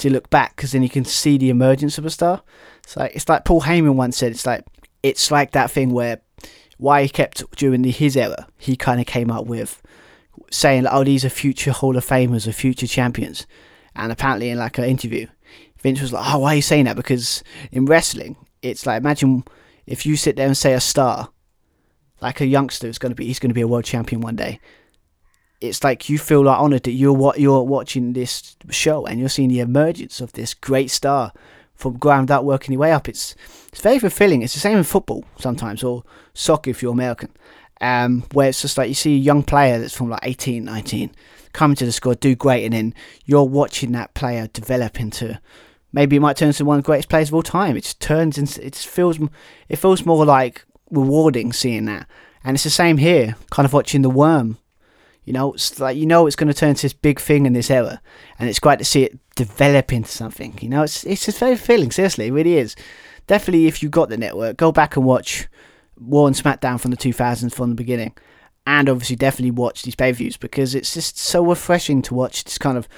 [0.00, 2.42] to look back because then you can see the emergence of a star.
[2.82, 4.32] It's like it's like Paul Heyman once said.
[4.32, 4.64] It's like
[5.02, 6.20] it's like that thing where
[6.78, 9.82] why he kept during the, his era, he kind of came up with
[10.50, 13.46] saying, "Oh, these are future Hall of Famers or future champions,"
[13.94, 15.26] and apparently in like an interview,
[15.78, 19.44] Vince was like, "Oh, why are you saying that?" Because in wrestling, it's like imagine
[19.86, 21.30] if you sit there and say a star,
[22.20, 24.36] like a youngster is going to be, he's going to be a world champion one
[24.36, 24.60] day.
[25.60, 29.28] It's like you feel like honoured that you're what you're watching this show and you're
[29.28, 31.32] seeing the emergence of this great star
[31.74, 33.08] from ground up working your way up.
[33.08, 33.34] It's
[33.68, 34.42] it's very fulfilling.
[34.42, 37.30] It's the same in football sometimes or soccer if you're American
[37.80, 41.10] um, where it's just like you see a young player that's from like 18, 19,
[41.52, 42.94] come to the squad, do great, and then
[43.24, 45.40] you're watching that player develop into
[45.92, 47.76] maybe it might turn into one of the greatest players of all time.
[47.76, 49.18] It just turns into it feels
[49.68, 52.06] it feels more like rewarding seeing that,
[52.44, 53.36] and it's the same here.
[53.50, 54.58] Kind of watching the worm.
[55.24, 57.52] You know, it's like you know it's going to turn into this big thing in
[57.52, 58.00] this era,
[58.38, 60.58] and it's great to see it develop into something.
[60.60, 61.90] You know, it's it's just very feeling.
[61.90, 62.74] Seriously, it really is.
[63.26, 65.46] Definitely, if you got the network, go back and watch
[65.98, 68.14] War and SmackDown from the 2000s from the beginning,
[68.66, 72.58] and obviously definitely watch these pay views because it's just so refreshing to watch this
[72.58, 72.88] kind of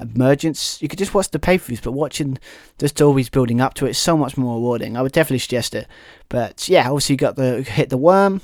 [0.00, 0.80] emergence.
[0.80, 2.38] You could just watch the pay views, but watching
[2.78, 4.96] the stories building up to it is so much more rewarding.
[4.96, 5.86] I would definitely suggest it.
[6.28, 8.40] But yeah, obviously you got the hit the worm.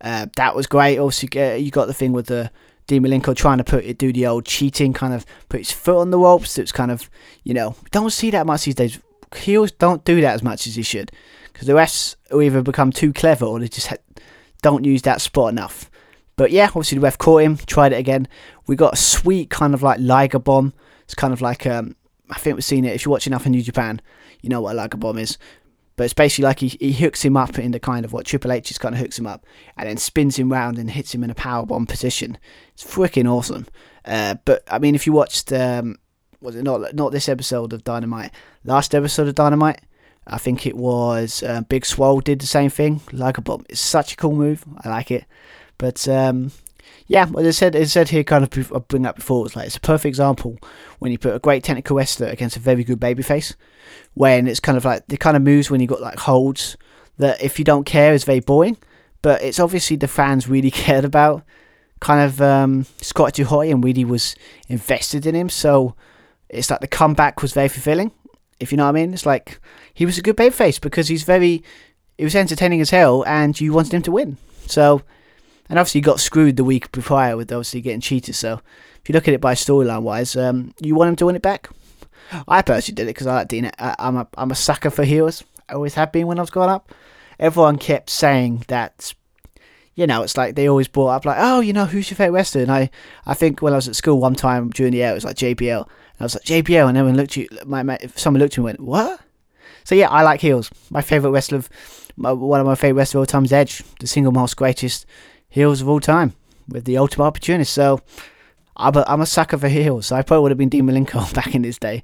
[0.00, 0.98] Uh, that was great.
[0.98, 2.50] Also, you got the thing with the
[2.86, 6.00] Dean Malenko trying to put it, do the old cheating, kind of put his foot
[6.00, 6.58] on the ropes.
[6.58, 7.08] It's kind of,
[7.44, 8.98] you know, don't see that much these days.
[9.36, 11.12] Heels don't do that as much as he should
[11.52, 13.96] because the refs either become too clever or they just ha-
[14.62, 15.90] don't use that spot enough.
[16.36, 18.26] But yeah, obviously the ref caught him, tried it again.
[18.66, 20.72] We got a sweet kind of like Liger bomb.
[21.04, 21.94] It's kind of like um,
[22.30, 22.94] I think we've seen it.
[22.94, 24.00] If you're watching enough in New Japan,
[24.40, 25.38] you know what a Liger bomb is.
[26.00, 28.52] But it's basically like he, he hooks him up in the kind of what Triple
[28.52, 29.44] H just kind of hooks him up
[29.76, 32.38] and then spins him round and hits him in a power bomb position.
[32.72, 33.66] It's freaking awesome.
[34.06, 35.98] Uh, but I mean, if you watched, um,
[36.40, 38.30] was it not not this episode of Dynamite,
[38.64, 39.82] last episode of Dynamite,
[40.26, 43.02] I think it was uh, Big Swole did the same thing.
[43.12, 43.66] like a bomb.
[43.68, 44.64] It's such a cool move.
[44.82, 45.26] I like it.
[45.76, 46.50] But um,
[47.10, 49.56] yeah, as I said, as I said here, kind of I bring up before, it's
[49.56, 50.56] like it's a perfect example
[51.00, 53.56] when you put a great technical wrestler against a very good babyface.
[54.14, 56.76] When it's kind of like the kind of moves when you got like holds
[57.18, 58.76] that if you don't care is very boring,
[59.22, 61.42] but it's obviously the fans really cared about.
[61.98, 64.36] Kind of um, Scotty Hotty and really was
[64.68, 65.96] invested in him, so
[66.48, 68.12] it's like the comeback was very fulfilling
[68.60, 69.12] if you know what I mean.
[69.12, 69.58] It's like
[69.92, 71.64] he was a good babyface because he's very,
[72.16, 74.36] he was entertaining as hell, and you wanted him to win.
[74.68, 75.02] So,
[75.70, 78.34] and obviously got screwed the week prior with obviously getting cheated.
[78.34, 78.60] So,
[79.00, 81.42] if you look at it by storyline wise, um, you want him to win it
[81.42, 81.70] back.
[82.46, 83.70] I personally did it because I like Dean.
[83.78, 85.44] I, I'm a I'm a sucker for heels.
[85.68, 86.92] I always have been when I was growing up.
[87.38, 89.14] Everyone kept saying that
[89.94, 92.32] you know, it's like they always brought up like, oh, you know, who's your favorite
[92.32, 92.62] wrestler?
[92.62, 92.90] And I,
[93.26, 95.36] I think when I was at school one time during the year, it was like
[95.36, 95.86] JBL,
[96.18, 98.70] I was like JBL, and everyone looked at you, my, my someone looked at me
[98.70, 99.20] and went, "What?"
[99.84, 100.70] So yeah, I like heels.
[100.90, 101.68] My favorite wrestler, of,
[102.16, 105.06] my, one of my favorite wrestlers of all time is Edge, the single most greatest
[105.50, 106.34] heels of all time,
[106.68, 107.72] with the ultimate opportunist.
[107.72, 108.00] So
[108.76, 110.06] I'm a, I'm a sucker for heels.
[110.06, 112.02] So I probably would have been Dean Malenko back in his day.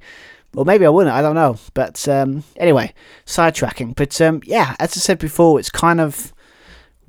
[0.55, 1.59] Or maybe I wouldn't, I don't know.
[1.75, 2.95] But um, anyway,
[3.27, 3.95] sidetracking.
[3.95, 6.33] But um, yeah, as I said before, it's kind of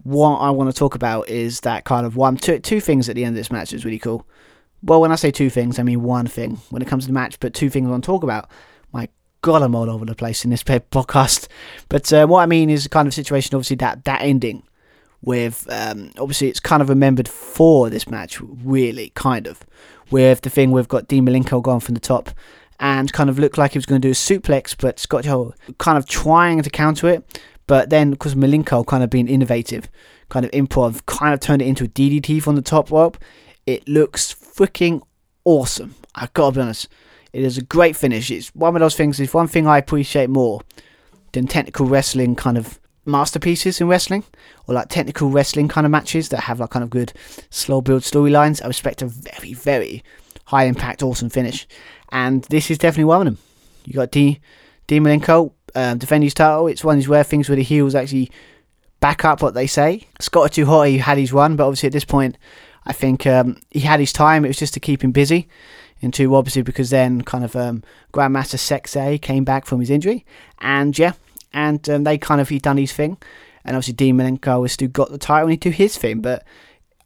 [0.04, 3.16] what I want to talk about is that kind of one, two, two things at
[3.16, 4.26] the end of this match is really cool.
[4.84, 7.14] Well, when I say two things, I mean one thing when it comes to the
[7.14, 8.50] match, but two things I want to talk about.
[8.92, 9.10] My
[9.42, 11.48] God, I'm all over the place in this podcast.
[11.90, 14.64] But uh, what I mean is kind of situation, obviously, that, that ending
[15.22, 19.66] with, um, obviously, it's kind of remembered for this match, really, kind of,
[20.12, 22.30] with the thing we've got Dean Malenko going from the top
[22.80, 25.54] and kind of looked like he was going to do a suplex, but Scott Hall
[25.80, 27.42] kind of trying to counter it.
[27.66, 29.90] But then, because Malenko kind of being innovative,
[30.30, 33.18] kind of improv, kind of turned it into a DDT from the top rope.
[33.66, 35.02] It looks freaking
[35.44, 35.96] awesome.
[36.16, 36.88] I gotta be honest.
[37.34, 38.32] It is a great finish.
[38.32, 39.20] It's one of those things.
[39.20, 40.62] It's one thing I appreciate more
[41.34, 44.24] than technical wrestling kind of masterpieces in wrestling,
[44.68, 47.14] or like technical wrestling kind of matches that have like kind of good
[47.50, 48.64] slow build storylines.
[48.64, 50.04] I respect a very, very
[50.46, 51.68] high impact, awesome finish,
[52.12, 53.38] and this is definitely one of them.
[53.86, 54.40] You got D.
[54.88, 55.00] D.
[55.00, 56.68] Malenko um, defend his title.
[56.68, 58.32] It's one of rare things where the heels actually
[59.00, 60.04] back up what they say.
[60.20, 60.84] Scott too hot.
[60.84, 62.38] He had his one, but obviously at this point,
[62.86, 64.46] I think um, he had his time.
[64.46, 65.48] It was just to keep him busy.
[66.02, 70.26] And two, obviously, because then kind of um, Grandmaster Sexay came back from his injury,
[70.60, 71.14] and yeah,
[71.54, 73.18] and um, they kind of he done his thing,
[73.66, 76.22] and obviously Dean Malenko has still got the title and he do his thing.
[76.22, 76.44] But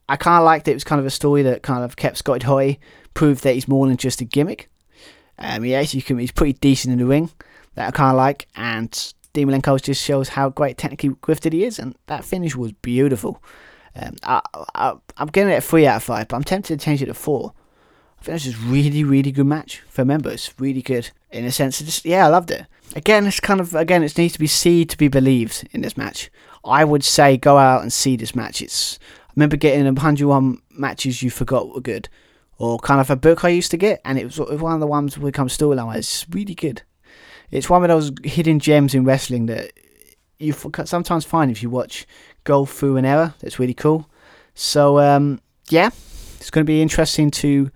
[0.09, 0.71] I kind of liked it.
[0.71, 2.79] It was kind of a story that kind of kept Scotty Hotty
[3.13, 4.69] proved that he's more than just a gimmick.
[5.37, 7.31] Um, yeah, so can, he's pretty decent in the ring.
[7.75, 11.63] That I kind of like, and Dean Malenko just shows how great technically gifted he
[11.63, 13.41] is, and that finish was beautiful.
[13.95, 14.41] Um, I,
[14.75, 17.07] I, I'm giving it a three out of five, but I'm tempted to change it
[17.07, 17.53] to four.
[18.19, 20.53] I think it's just really, really good match for members.
[20.59, 21.79] Really good in a sense.
[21.79, 22.65] Just yeah, I loved it.
[22.95, 25.97] Again, it's kind of again, it needs to be seen to be believed in this
[25.97, 26.29] match.
[26.63, 28.61] I would say go out and see this match.
[28.61, 32.09] It's I remember getting 101 matches you forgot were good,
[32.57, 34.87] or kind of a book I used to get, and it was one of the
[34.87, 35.95] ones we come become storyline.
[35.95, 36.81] It's really good.
[37.49, 39.71] It's one of those hidden gems in wrestling that
[40.39, 40.53] you
[40.85, 42.05] sometimes find if you watch
[42.43, 43.35] go through an era.
[43.39, 44.09] That's really cool.
[44.53, 45.91] So um, yeah,
[46.37, 47.71] it's going to be interesting to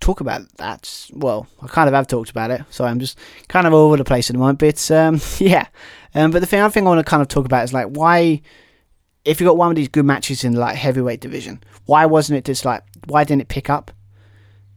[0.00, 1.08] talk about that.
[1.12, 3.96] Well, I kind of have talked about it, so I'm just kind of all over
[3.96, 4.58] the place at the moment.
[4.58, 5.66] But um, yeah,
[6.14, 7.88] um, but the thing, other thing I want to kind of talk about is like
[7.88, 8.42] why,
[9.24, 12.44] if you got one of these good matches in like heavyweight division, why wasn't it
[12.44, 13.90] just like why didn't it pick up?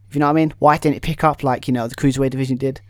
[0.10, 1.95] If you know what I mean, why didn't it pick up like you know the
[1.95, 2.82] cruiserweight division did?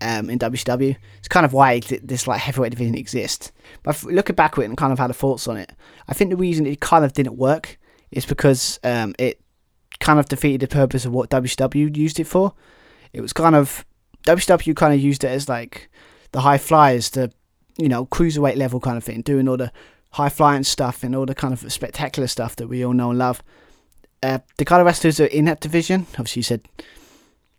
[0.00, 3.50] Um, in WCW, it's kind of why this like heavyweight division exists.
[3.82, 5.72] But looking back at it and kind of had a thoughts on it,
[6.06, 7.80] I think the reason it kind of didn't work
[8.12, 9.40] is because um, it
[10.00, 12.54] kind of defeated the purpose of what WCW used it for.
[13.12, 13.84] It was kind of
[14.24, 15.90] WCW kind of used it as like
[16.32, 17.32] the high flyers, the
[17.76, 19.72] you know cruiserweight level kind of thing, doing all the
[20.12, 23.18] high flying stuff and all the kind of spectacular stuff that we all know and
[23.18, 23.42] love.
[24.22, 26.06] Uh, the kind of wrestlers are in that division.
[26.12, 26.62] Obviously, you said,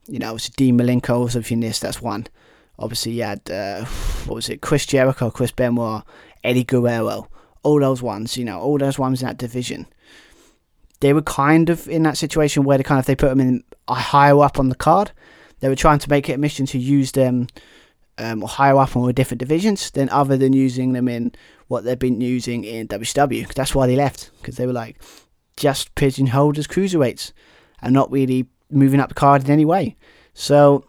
[0.07, 1.79] you know, obviously Dean Malenko was in this.
[1.79, 2.27] That's one.
[2.77, 3.85] Obviously, you had uh,
[4.25, 4.61] what was it?
[4.61, 6.03] Chris Jericho, Chris Benoit,
[6.43, 7.27] Eddie Guerrero.
[7.63, 9.85] All those ones, you know, all those ones in that division
[10.99, 13.63] they were kind of in that situation where they kind of they put them in
[13.87, 15.11] higher up on the card.
[15.59, 17.47] They were trying to make it a mission to use them
[18.17, 21.33] um, higher up on different divisions than other than using them in
[21.67, 23.53] what they've been using in WCW.
[23.53, 25.01] That's why they left because they were like
[25.55, 27.31] just pigeonholed as cruiserweights
[27.81, 29.95] and not really moving up the card in any way.
[30.33, 30.85] So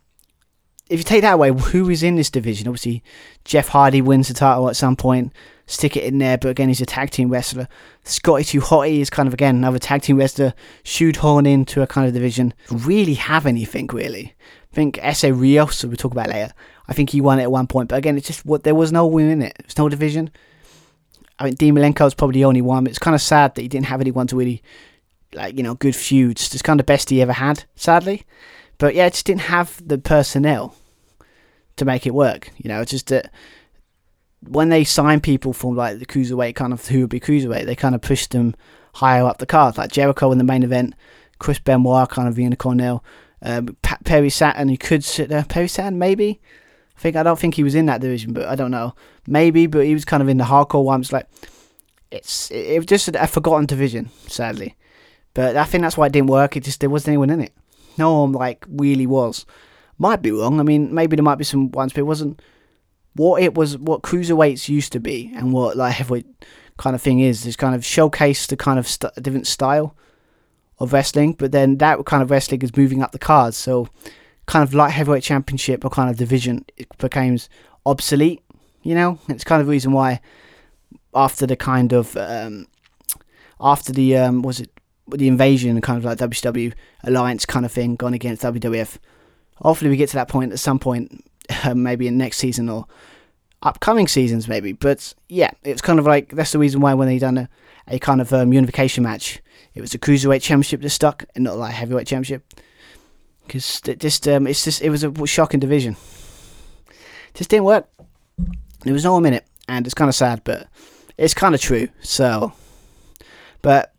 [0.88, 2.66] if you take that away, who is in this division?
[2.66, 3.02] Obviously,
[3.44, 5.32] Jeff Hardy wins the title at some point
[5.70, 6.36] stick it in there.
[6.36, 7.68] But again, he's a tag team wrestler.
[8.04, 10.54] Scotty Too Hotty is kind of again another tag team wrestler.
[10.82, 12.52] Shoehorn into a kind of division.
[12.70, 14.34] Really have anything really.
[14.72, 16.52] I think Essa Rios, we'll talk about later.
[16.88, 18.92] I think he won it at one point, but again, it's just what there was
[18.92, 19.56] no win in it.
[19.58, 20.30] There's no division.
[21.38, 22.86] I mean, Dean Malenko's probably the only one.
[22.86, 24.62] It's kind of sad that he didn't have anyone to really,
[25.32, 26.52] like you know, good feuds.
[26.52, 28.24] It's kind of best he ever had, sadly.
[28.78, 30.74] But yeah, it just didn't have the personnel
[31.76, 32.50] to make it work.
[32.56, 33.32] You know, it's just that
[34.48, 37.76] when they sign people from like the cruiserweight kind of who would be cruiserweight, they
[37.76, 38.54] kind of push them
[38.94, 39.76] higher up the card.
[39.76, 40.94] Like Jericho in the main event,
[41.38, 43.04] Chris Benoit kind of a Cornell,
[43.42, 45.44] um, Perry Saturn who could sit there.
[45.44, 46.40] Perry Saturn maybe.
[46.96, 48.94] I think I don't think he was in that division, but I don't know.
[49.26, 51.12] Maybe, but he was kind of in the hardcore ones.
[51.12, 51.26] Like
[52.10, 54.76] it's it, was just a, a, forgotten division, sadly.
[55.32, 56.56] But I think that's why it didn't work.
[56.56, 57.52] It just there wasn't anyone in it.
[57.96, 59.46] No one like really was.
[59.96, 60.60] Might be wrong.
[60.60, 62.40] I mean, maybe there might be some ones, but it wasn't
[63.14, 66.26] what it was, what cruiserweights used to be, and what like heavyweight
[66.76, 69.94] kind of thing is, is kind of showcase the kind of st- different style
[70.78, 71.34] of wrestling.
[71.34, 73.88] But then that kind of wrestling is moving up the cards, so
[74.46, 77.48] kind of light heavyweight championship or kind of division it becomes
[77.86, 78.42] obsolete
[78.82, 80.20] You know, it's kind of the reason why
[81.14, 82.66] after the kind of um,
[83.60, 84.70] after the um, was it
[85.08, 86.72] the invasion, kind of like WCW
[87.04, 88.98] alliance kind of thing, gone against WWF.
[89.56, 91.24] Hopefully, we get to that point at some point,
[91.74, 92.86] maybe in next season or
[93.62, 94.72] upcoming seasons, maybe.
[94.72, 97.48] But yeah, it's kind of like that's the reason why when they done a,
[97.88, 99.40] a kind of um, unification match,
[99.74, 102.44] it was a cruiserweight championship that stuck and not like heavyweight championship.
[103.46, 105.96] Because it just um, it's just it was a shocking division.
[107.34, 107.88] Just didn't work.
[108.84, 110.68] There was no one in it, and it's kind of sad, but
[111.18, 111.88] it's kind of true.
[112.00, 112.52] So,
[113.60, 113.92] but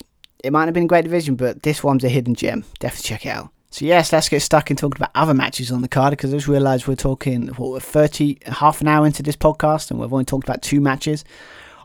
[0.44, 2.66] it might have been a great division, but this one's a hidden gem.
[2.80, 3.50] Definitely check it out.
[3.74, 6.38] So yes, let's get stuck in talking about other matches on the card because I
[6.38, 10.12] just realised we're talking what we're thirty half an hour into this podcast and we've
[10.12, 11.24] only talked about two matches.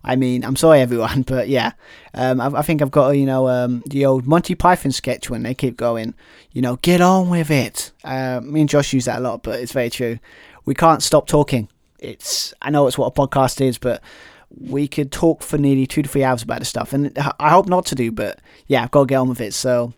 [0.02, 1.72] I mean, I'm sorry everyone, but yeah,
[2.12, 5.44] um, I, I, think I've got you know um, the old Monty Python sketch when
[5.44, 6.14] they keep going,
[6.50, 7.92] you know, get on with it.
[8.02, 10.18] Uh, me and Josh use that a lot, but it's very true.
[10.64, 11.68] We can't stop talking.
[12.00, 14.02] It's I know it's what a podcast is, but
[14.50, 17.68] we could talk for nearly two to three hours about this stuff, and I hope
[17.68, 19.54] not to do, but yeah, I've got to get on with it.
[19.54, 19.94] So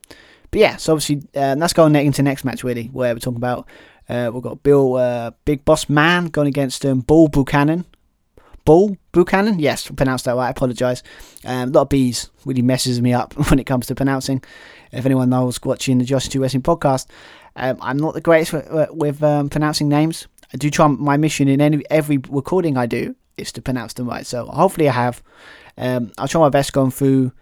[0.51, 3.69] but yeah, so obviously um, that's going into next match really, where we're talking about
[4.09, 7.85] uh, we've got Bill uh, Big Boss Man going against um, Bull Buchanan.
[8.65, 10.49] Bull Buchanan, yes, pronounced that right.
[10.49, 11.03] I apologise.
[11.45, 14.43] Um, a lot of B's really messes me up when it comes to pronouncing.
[14.93, 17.07] If anyone knows watching the Josh Two Wrestling podcast,
[17.57, 20.27] um, I'm not the greatest with, with um, pronouncing names.
[20.53, 24.09] I do try my mission in any every recording I do is to pronounce them
[24.09, 24.27] right.
[24.27, 25.23] So hopefully I have.
[25.77, 27.33] Um, I'll try my best going through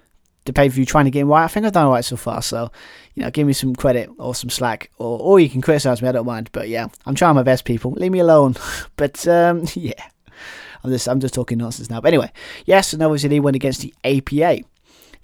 [0.46, 1.44] the pay per view trying to get him right.
[1.44, 2.40] I think I've done right so far.
[2.40, 2.70] So,
[3.14, 6.09] you know, give me some credit or some slack, or, or you can criticize me.
[6.09, 6.50] I don't mind.
[6.52, 7.92] But yeah, I'm trying my best, people.
[7.92, 8.54] Leave me alone.
[8.96, 10.02] but um, yeah,
[10.82, 12.00] I'm just I'm just talking nonsense now.
[12.00, 12.32] But anyway,
[12.64, 14.64] yes, and obviously he went against the APA.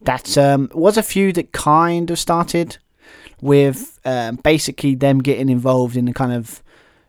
[0.02, 2.78] That um, was a feud that kind of started
[3.40, 6.62] with um, basically them getting involved in the kind of,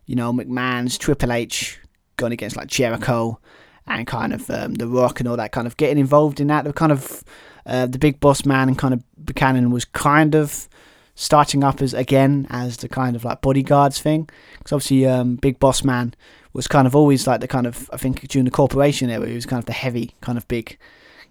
[0.06, 1.80] you know, McMahon's Triple H
[2.18, 3.40] going against like Jericho
[3.88, 6.64] and kind of um, The Rock and all that kind of getting involved in that.
[6.64, 7.24] They're kind of
[7.66, 10.68] uh, the big boss man and kind of Buchanan was kind of
[11.16, 14.30] starting up as again as the kind of like bodyguards thing.
[14.58, 16.14] Because obviously um, big boss man
[16.54, 19.36] was kind of always like the kind of I think during the corporation era he
[19.36, 20.78] was kind of the heavy kind of big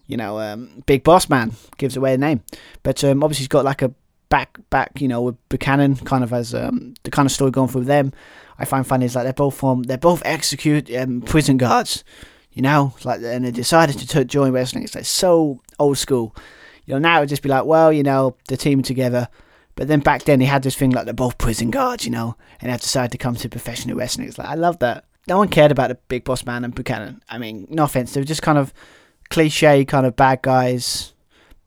[0.07, 2.43] you know um, big boss man gives away the name.
[2.83, 3.93] But um, obviously he's got like a
[4.29, 7.69] back back you know with Buchanan kind of as um, the kind of story going
[7.69, 8.13] through them.
[8.59, 12.05] I find funny is like they're both from they're both execute um, prison guards
[12.53, 14.85] you know, like, and they decided to t- join wrestling.
[14.85, 16.37] It's like so old school.
[16.85, 19.29] You know, now it'd just be like, well, you know, they're teaming together.
[19.75, 22.37] But then back then, they had this thing like they're both prison guards, you know,
[22.61, 24.29] and they've decided to come to professional wrestling.
[24.29, 25.07] It's like, I love that.
[25.29, 27.23] No one cared about the Big Boss Man and Buchanan.
[27.29, 28.75] I mean, no offense, they were just kind of
[29.31, 31.15] cliche, kind of bad guys,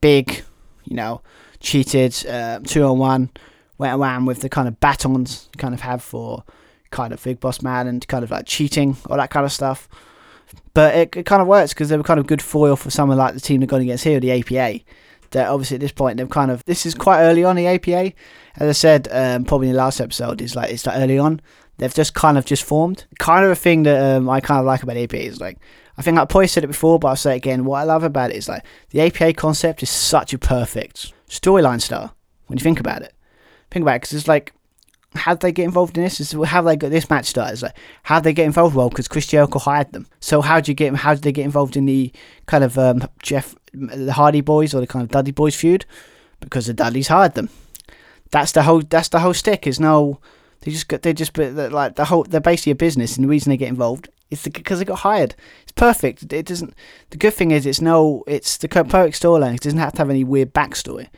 [0.02, 0.44] big,
[0.84, 1.22] you know,
[1.60, 3.32] cheated, uh, two on one,
[3.78, 6.44] went around with the kind of batons kind of have for
[6.92, 9.90] kind of Big Boss Man and kind of like cheating, all that kind of stuff.
[10.74, 13.18] But it, it kind of works because they were kind of good foil for someone
[13.18, 14.84] like the team they're going against here, the APA.
[15.32, 18.14] That obviously at this point they've kind of this is quite early on the APA.
[18.58, 21.42] As I said, um, probably in the last episode, is like it's like early on.
[21.78, 23.06] They've just kind of just formed.
[23.20, 25.60] Kind of a thing that um, I kind of like about APA is like
[25.98, 27.66] I think I've probably said it before, but I'll say it again.
[27.66, 31.82] What I love about it is like the APA concept is such a perfect storyline
[31.82, 32.14] star
[32.48, 33.14] when you think about it.
[33.72, 34.54] Think about it because it's like
[35.16, 36.20] how did they get involved in this?
[36.20, 37.62] Is how they got this match started.
[37.62, 38.76] like how did they get involved?
[38.76, 40.08] Well, because Chris Jericho hired them.
[40.20, 40.96] So how did you get?
[40.96, 42.12] How did they get involved in the
[42.46, 45.86] kind of um, Jeff, the Hardy Boys or the kind of Dudley Boys feud?
[46.40, 47.50] Because the Dudleys hired them.
[48.32, 48.82] That's the whole.
[48.82, 49.68] That's the whole stick.
[49.68, 50.20] Is no.
[50.62, 50.90] They just.
[50.90, 52.24] They just like the whole.
[52.24, 55.36] They're basically a business, and the reason they get involved is because they got hired.
[55.64, 56.32] It's perfect.
[56.34, 56.74] It doesn't.
[57.12, 58.24] The good thing is, it's no.
[58.28, 59.56] It's the perfect storyline.
[59.56, 61.10] It doesn't have to have any weird backstory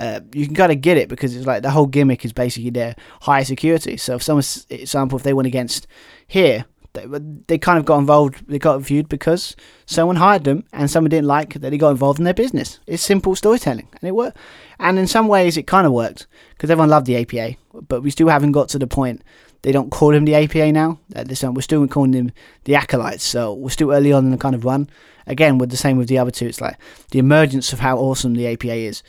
[0.00, 2.70] uh, you can kind of get it because it's like the whole gimmick is basically
[2.70, 3.98] their high security.
[3.98, 5.86] So if someone's example, if they went against
[6.26, 7.04] here, they,
[7.48, 11.26] they kind of got involved, they got viewed because someone hired them and someone didn't
[11.26, 12.80] like that they got involved in their business.
[12.86, 14.38] It's simple storytelling and it worked.
[14.78, 18.10] And in some ways, it kind of worked because everyone loved the APA, but we
[18.10, 19.22] still haven't got to the point.
[19.60, 20.98] They don't call him the APA now.
[21.14, 22.32] At this time, we're still calling him
[22.64, 23.24] the Acolytes.
[23.24, 24.88] So we're still early on in the kind of run.
[25.26, 26.78] Again, with the same with the other two, it's like
[27.10, 29.02] the emergence of how awesome the APA is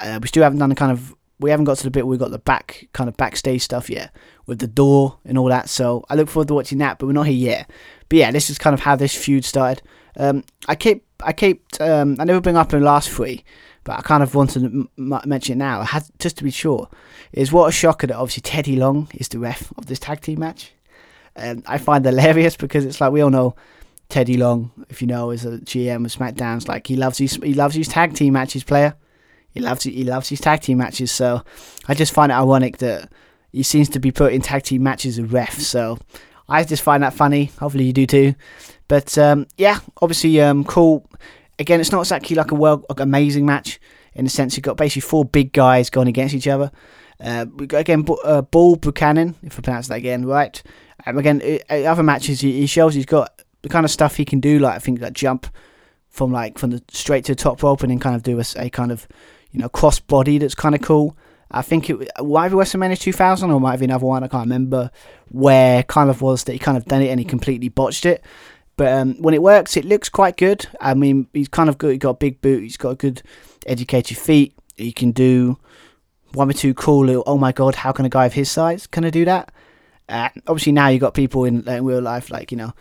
[0.00, 2.12] uh, we still haven't done the kind of we haven't got to the bit where
[2.12, 4.14] we got the back kind of backstage stuff yet
[4.46, 5.68] with the door and all that.
[5.68, 7.70] So I look forward to watching that, but we're not here yet.
[8.08, 9.82] But yeah, this is kind of how this feud started.
[10.16, 13.44] Um, I keep I keep um, I never bring up in the last three,
[13.82, 15.80] but I kind of wanted to m- mention it now.
[15.80, 16.88] I had just to be sure.
[17.32, 20.40] Is what a shocker that obviously Teddy Long is the ref of this tag team
[20.40, 20.72] match.
[21.36, 23.56] Um, I find hilarious because it's like we all know
[24.08, 27.54] Teddy Long, if you know, is a GM of SmackDown's like he loves these he
[27.54, 28.94] loves these tag team matches player.
[29.54, 31.12] He loves he loves his tag team matches.
[31.12, 31.42] So
[31.88, 33.10] I just find it ironic that
[33.52, 35.60] he seems to be put in tag team matches with ref.
[35.60, 35.98] So
[36.48, 37.46] I just find that funny.
[37.60, 38.34] Hopefully you do too.
[38.88, 41.08] But um, yeah, obviously um, cool.
[41.58, 43.80] Again, it's not exactly like a world like amazing match
[44.14, 46.72] in the sense you've got basically four big guys going against each other.
[47.20, 50.60] Uh, we got again uh, Bull Buchanan, if I pronounce that again right.
[51.06, 51.40] Um, again,
[51.70, 54.58] uh, other matches he, he shows he's got the kind of stuff he can do,
[54.58, 55.46] like I think that jump
[56.08, 58.44] from like from the straight to the top rope and then kind of do a,
[58.56, 59.06] a kind of
[59.54, 61.16] you know cross body that's kind of cool.
[61.50, 64.24] I think it might be WrestleMania 2000 or might be another one.
[64.24, 64.90] I can't remember
[65.28, 68.24] where kind of was that he kind of done it and he completely botched it.
[68.76, 70.66] But um, when it works, it looks quite good.
[70.80, 71.92] I mean, he's kind of good.
[71.92, 72.64] He's got a big boot.
[72.64, 73.22] He's got good
[73.66, 74.54] educated feet.
[74.74, 75.58] He can do
[76.32, 77.22] one or two cool little.
[77.24, 79.52] Oh my god, how can a guy of his size kind of do that?
[80.08, 82.72] Uh, obviously, now you've got people in, in real life like you know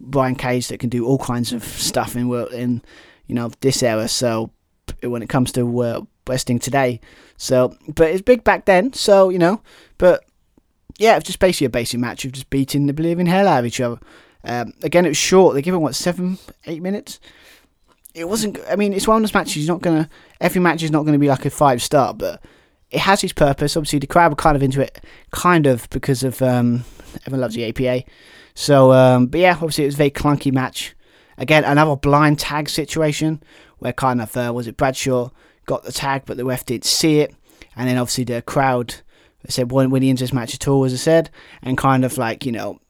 [0.00, 2.82] Brian Cage that can do all kinds of stuff in in
[3.26, 4.08] you know this era.
[4.08, 4.50] So
[5.02, 7.00] when it comes to uh, wrestling today,
[7.36, 8.92] so but it's big back then.
[8.92, 9.62] So you know,
[9.98, 10.24] but
[10.98, 13.66] yeah, it's just basically a basic match of just beating the living hell out of
[13.66, 13.98] each other.
[14.44, 15.54] Um, again, it was short.
[15.54, 17.20] They give him what seven, eight minutes.
[18.14, 18.58] It wasn't.
[18.70, 19.58] I mean, it's one of those matches.
[19.58, 20.08] You're not gonna.
[20.40, 22.42] Every match is not going to be like a five star, but
[22.90, 23.76] it has its purpose.
[23.76, 26.84] Obviously, the crowd were kind of into it, kind of because of um,
[27.26, 28.04] everyone loves the APA.
[28.54, 30.94] So, um, but yeah, obviously it was a very clunky match.
[31.38, 33.42] Again, another blind tag situation
[33.78, 35.30] where kind of uh, was it Bradshaw
[35.66, 37.34] got the tag, but the ref didn't see it,
[37.76, 38.96] and then obviously the crowd
[39.48, 41.30] said won't win this match at all, as I said,
[41.62, 42.80] and kind of like you know,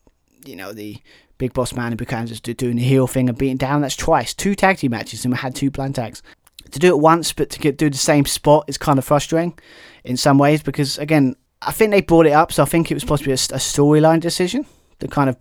[0.44, 0.98] you know the
[1.38, 3.80] Big Boss Man and Buchanan just doing the heel thing and beating down.
[3.80, 6.22] That's twice, two tag team matches, and we had two blind tags.
[6.70, 9.58] To do it once, but to get do the same spot is kind of frustrating
[10.04, 12.94] in some ways because again, I think they brought it up, so I think it
[12.94, 14.66] was possibly a, a storyline decision
[15.00, 15.36] to kind of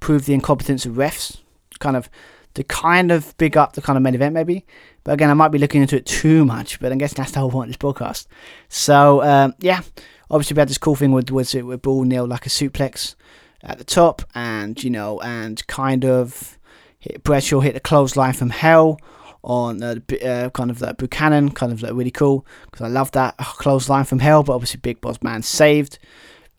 [0.00, 1.38] prove the incompetence of refs,
[1.78, 2.10] kind of
[2.54, 4.64] to kind of big up the kind of main event maybe.
[5.04, 6.80] But again, I might be looking into it too much.
[6.80, 8.26] But I guess that's the whole point of this podcast.
[8.68, 9.82] So um, yeah,
[10.30, 13.14] obviously we had this cool thing with with, with Bull Neil like a suplex
[13.62, 16.58] at the top, and you know, and kind of
[16.98, 18.98] hit Bradshaw hit the clothesline from hell
[19.42, 23.12] on uh, uh, kind of that Buchanan, kind of like really cool because I love
[23.12, 24.42] that oh, clothesline from hell.
[24.42, 25.98] But obviously, Big Boss Man saved.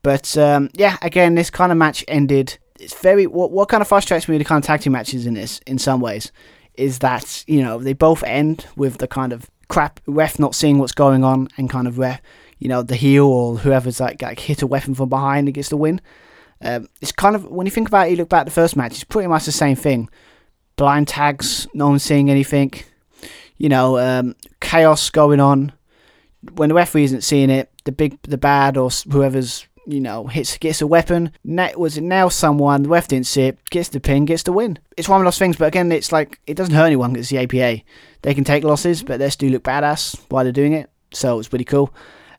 [0.04, 2.58] But um, yeah, again, this kind of match ended.
[2.80, 5.34] It's very what what kind of frustrates me the kind of tag team matches in
[5.34, 6.32] this, in some ways,
[6.78, 10.78] is that you know they both end with the kind of crap ref not seeing
[10.78, 12.22] what's going on and kind of ref,
[12.60, 15.70] you know, the heel or whoever's like, like hit a weapon from behind and gets
[15.70, 16.02] the win.
[16.62, 18.76] Um, it's kind of when you think about it, you look back at the first
[18.76, 20.10] match, it's pretty much the same thing.
[20.78, 22.74] Blind tags, no one seeing anything.
[23.58, 25.72] You know, um, chaos going on.
[26.54, 30.58] When the referee isn't seeing it, the big, the bad, or whoever's you know, hits
[30.58, 31.32] gets a weapon.
[31.44, 34.52] Net was it now someone the ref didn't see it, gets the pin, gets the
[34.52, 34.80] win.
[34.98, 37.16] It's one of those things, but again, it's like it doesn't hurt anyone.
[37.16, 37.84] It's the APA.
[38.22, 40.90] They can take losses, but they still look badass while they're doing it.
[41.14, 41.94] So it's pretty cool.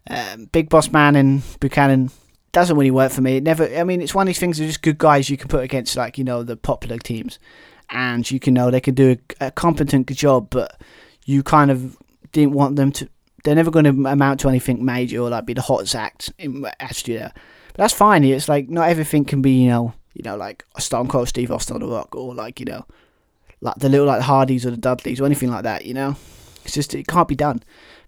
[0.09, 2.11] Um, Big Boss Man and Buchanan
[2.53, 3.39] doesn't really work for me.
[3.39, 3.65] It never.
[3.77, 4.59] I mean, it's one of these things.
[4.59, 7.39] They're just good guys you can put against like you know the popular teams,
[7.91, 10.81] and you can know they can do a, a competent job, but
[11.25, 11.97] you kind of
[12.33, 13.09] didn't want them to
[13.47, 16.67] they're never going to amount to anything major or like be the hottest act in
[16.81, 18.25] Attitude But that's fine.
[18.25, 21.77] It's like not everything can be, you know, you know, like Stone Cold Steve Austin
[21.77, 22.85] on the Rock or like, you know,
[23.61, 25.87] like the little like Hardys or the Dudleys or anything like that.
[25.87, 26.17] You know,
[26.65, 27.63] it's just it can't be done.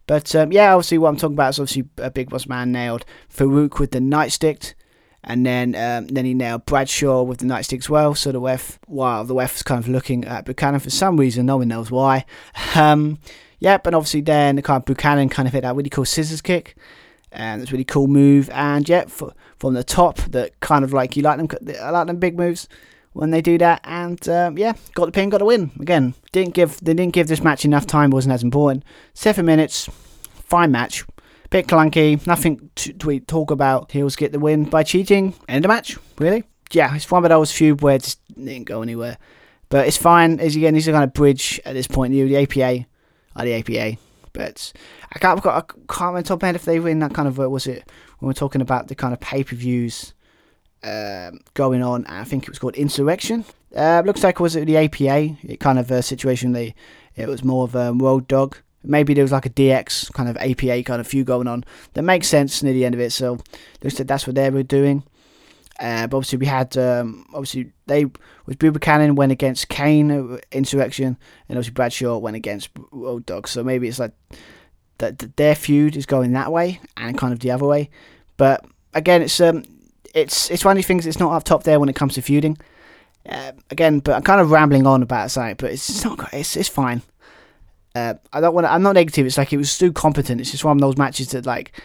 [0.08, 3.04] But um, yeah, obviously what I'm talking about is obviously a Big Boss Man nailed
[3.32, 4.74] Farouk with the nightstick.
[5.22, 8.16] And then um, then he nailed Bradshaw with the nightstick as well.
[8.16, 11.46] So the ref, while the ref is kind of looking at Buchanan for some reason,
[11.46, 12.24] no one knows why.
[12.74, 13.18] Um,
[13.60, 16.40] Yep, and obviously then the kind of Buchanan kind of hit that really cool scissors
[16.40, 16.76] kick,
[17.32, 18.48] and it's really cool move.
[18.50, 22.06] And yeah, for, from the top, that kind of like you like them, I like
[22.06, 22.68] them big moves
[23.12, 23.80] when they do that.
[23.84, 25.72] And um, yeah, got the pin, got the win.
[25.80, 28.84] Again, didn't give they didn't give this match enough time, wasn't as important.
[29.14, 29.88] Seven minutes,
[30.32, 31.04] fine match.
[31.50, 33.90] Bit clunky, nothing to, to talk about.
[33.90, 35.32] Heels get the win by cheating.
[35.48, 36.44] End of match, really?
[36.70, 39.16] Yeah, it's one of those few where it just didn't go anywhere.
[39.70, 40.40] But it's fine.
[40.40, 42.12] As again, these are kind of bridge at this point.
[42.12, 42.86] The APA
[43.36, 43.98] at the APA.
[44.32, 44.72] But
[45.12, 47.66] I can't, I can't remember top end if they were in that kind of was
[47.66, 50.14] it when we're talking about the kind of pay per views
[50.82, 52.06] um, going on.
[52.06, 53.44] I think it was called Insurrection.
[53.74, 56.52] Uh, looks like it was it the APA it kind of a situation.
[56.52, 56.74] They
[57.16, 58.56] it was more of a Road Dogg.
[58.84, 61.64] Maybe there was like a DX kind of APA kind of feud going on
[61.94, 63.12] that makes sense near the end of it.
[63.12, 63.38] So
[63.82, 65.02] looks like that's what they were doing.
[65.78, 68.04] Uh, but obviously we had um, obviously they
[68.46, 71.16] was Bill Buchanan went against Kane uh, Insurrection,
[71.48, 73.46] and obviously Bradshaw went against Road Dogg.
[73.46, 74.12] So maybe it's like
[74.98, 77.90] that their feud is going that way and kind of the other way.
[78.36, 78.64] But
[78.94, 79.64] again, it's um
[80.14, 81.06] it's it's one of these things.
[81.06, 82.58] It's not up top there when it comes to feuding.
[83.28, 86.32] Uh, again, but I'm kind of rambling on about something, but it's not.
[86.32, 87.02] It's it's fine.
[87.94, 88.66] Uh, I don't want.
[88.66, 89.26] I'm not negative.
[89.26, 90.40] It's like it was still competent.
[90.40, 91.80] It's just one of those matches that like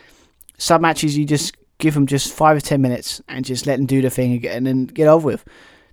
[0.58, 3.86] some matches you just give them just five or ten minutes and just let them
[3.86, 5.45] do the thing again and get over with.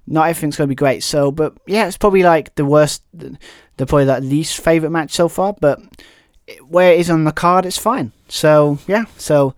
[0.07, 1.03] Not everything's going to be great.
[1.03, 3.39] So, but yeah, it's probably like the worst, the,
[3.77, 5.55] the probably like least favorite match so far.
[5.61, 5.81] But
[6.69, 8.13] where it is on the card, it's fine.
[8.29, 9.55] So yeah, so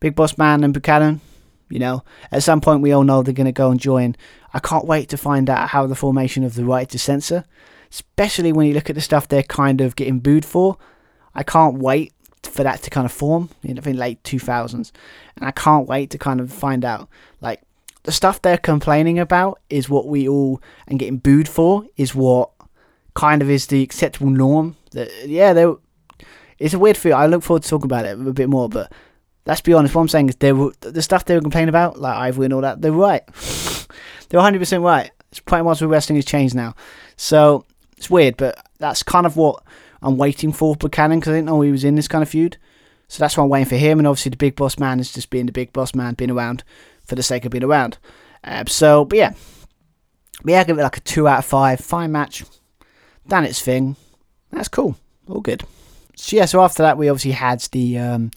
[0.00, 1.20] Big Boss Man and Buchanan,
[1.68, 4.16] you know, at some point we all know they're going to go and join.
[4.54, 7.44] I can't wait to find out how the formation of the right to censor,
[7.90, 10.78] especially when you look at the stuff they're kind of getting booed for.
[11.34, 12.12] I can't wait
[12.42, 14.92] for that to kind of form you know, in the late 2000s,
[15.36, 17.08] and I can't wait to kind of find out
[17.40, 17.62] like
[18.04, 22.50] the stuff they're complaining about is what we all and getting booed for is what
[23.14, 24.76] kind of is the acceptable norm.
[24.92, 25.66] That yeah, they
[26.58, 27.16] it's a weird feel.
[27.16, 28.92] I look forward to talking about it a bit more, but
[29.44, 29.94] let's be honest.
[29.94, 32.54] What I'm saying is they were the stuff they were complaining about, like Ivory and
[32.54, 32.80] all that.
[32.82, 33.26] They're right.
[34.28, 35.10] they're 100 percent right.
[35.30, 36.74] It's pretty much where wrestling has changed now.
[37.16, 37.64] So
[37.96, 39.62] it's weird, but that's kind of what
[40.06, 42.58] I'm waiting for Buchanan because I didn't know he was in this kind of feud.
[43.08, 43.98] So that's why I'm waiting for him.
[43.98, 46.62] And obviously, the big boss man is just being the big boss man, being around
[47.04, 47.98] for the sake of being around.
[48.44, 49.34] Uh, so, but yeah,
[50.44, 51.80] yeah, I give it like a two out of five.
[51.80, 52.44] Fine match,
[53.26, 53.96] done its thing.
[54.52, 54.96] That's cool.
[55.28, 55.64] All good.
[56.14, 58.30] So yeah, so after that, we obviously had the um,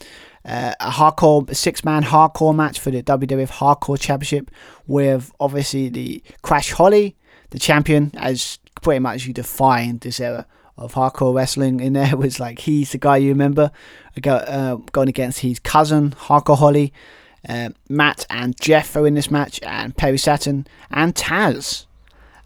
[0.44, 4.50] uh, a hardcore six man hardcore match for the WWF Hardcore Championship
[4.88, 7.16] with obviously the Crash Holly,
[7.50, 10.46] the champion, as pretty much you defined this era
[10.76, 11.80] of hardcore wrestling.
[11.80, 13.70] In there was like he's the guy you remember
[14.26, 16.92] uh, going against his cousin Hardcore Holly.
[17.48, 21.86] Uh, Matt and Jeff are in this match, and Perry Saturn and Taz,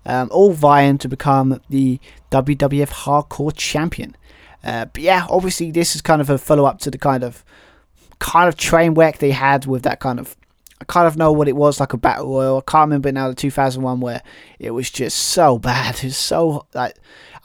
[0.06, 1.98] um, all vying to become the
[2.30, 4.16] WWF Hardcore Champion.
[4.62, 7.44] Uh, but yeah, obviously this is kind of a follow up to the kind of
[8.18, 10.36] kind of train wreck they had with that kind of.
[10.80, 12.58] I kind of know what it was like a battle royal.
[12.58, 14.22] I can't remember now the 2001 where
[14.58, 16.02] it was just so bad.
[16.02, 16.96] It's so like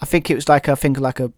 [0.02, 1.32] I think it was like I think like a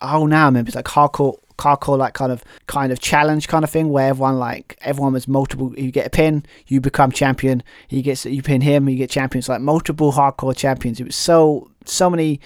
[0.00, 3.62] oh now I remember it's like hardcore hardcore like kind of kind of challenge kind
[3.62, 7.62] of thing where everyone like everyone was multiple you get a pin you become champion
[7.86, 11.70] he gets you pin him you get champions like multiple hardcore champions it was so
[11.84, 12.40] so many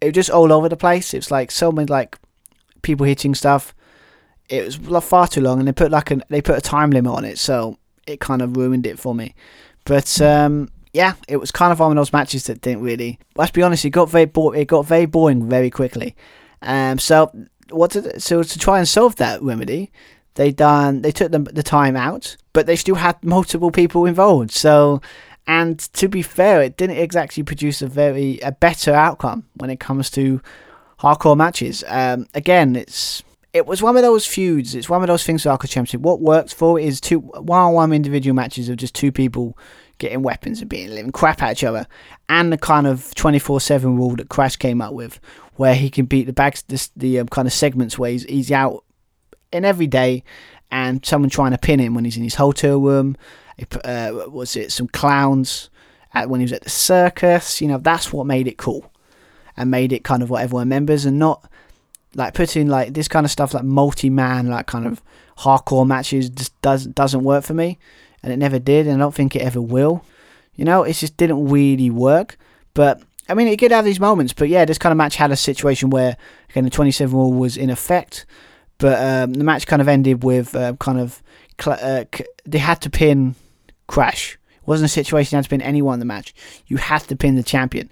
[0.00, 1.12] it was just all over the place.
[1.14, 2.18] It was like so many like
[2.82, 3.74] people hitting stuff.
[4.48, 7.12] It was far too long, and they put like a they put a time limit
[7.12, 9.34] on it, so it kind of ruined it for me.
[9.84, 13.20] But um, yeah, it was kind of one of those matches that didn't really.
[13.36, 16.16] Let's be honest, it got very bo- it got very boring very quickly.
[16.60, 17.30] Um, so
[17.70, 19.92] what to, so to try and solve that remedy,
[20.34, 24.50] they done they took the the time out, but they still had multiple people involved.
[24.50, 25.00] So
[25.46, 29.78] and to be fair, it didn't exactly produce a very a better outcome when it
[29.78, 30.42] comes to
[30.98, 31.84] hardcore matches.
[31.86, 33.22] Um, again, it's
[33.52, 34.74] it was one of those feuds.
[34.74, 36.00] It's one of those things with Hardcore Championship.
[36.00, 39.56] What works for is two one-on-one individual matches of just two people
[39.98, 41.86] getting weapons and being living crap at each other,
[42.28, 45.20] and the kind of twenty-four-seven rule that Crash came up with,
[45.56, 48.52] where he can beat the bags, the, the um, kind of segments where he's, he's
[48.52, 48.84] out
[49.52, 50.22] in every day,
[50.70, 53.16] and someone trying to pin him when he's in his hotel room
[53.84, 55.68] uh, was it some clowns
[56.14, 57.60] at, when he was at the circus?
[57.60, 58.92] You know, that's what made it cool
[59.56, 61.50] and made it kind of what everyone remembers, and not
[62.14, 65.02] like putting like this kind of stuff like multi-man like kind of
[65.38, 67.78] hardcore matches just does doesn't work for me,
[68.22, 70.04] and it never did, and I don't think it ever will.
[70.54, 72.36] You know, it just didn't really work.
[72.74, 74.32] But I mean, it did have these moments.
[74.32, 76.16] But yeah, this kind of match had a situation where
[76.50, 78.26] again the 27 rule was in effect,
[78.78, 81.22] but um, the match kind of ended with uh, kind of
[81.60, 83.34] cl- uh, c- they had to pin
[83.86, 84.38] Crash.
[84.56, 86.34] It wasn't a situation you had to pin anyone in the match.
[86.66, 87.90] You had to pin the champion.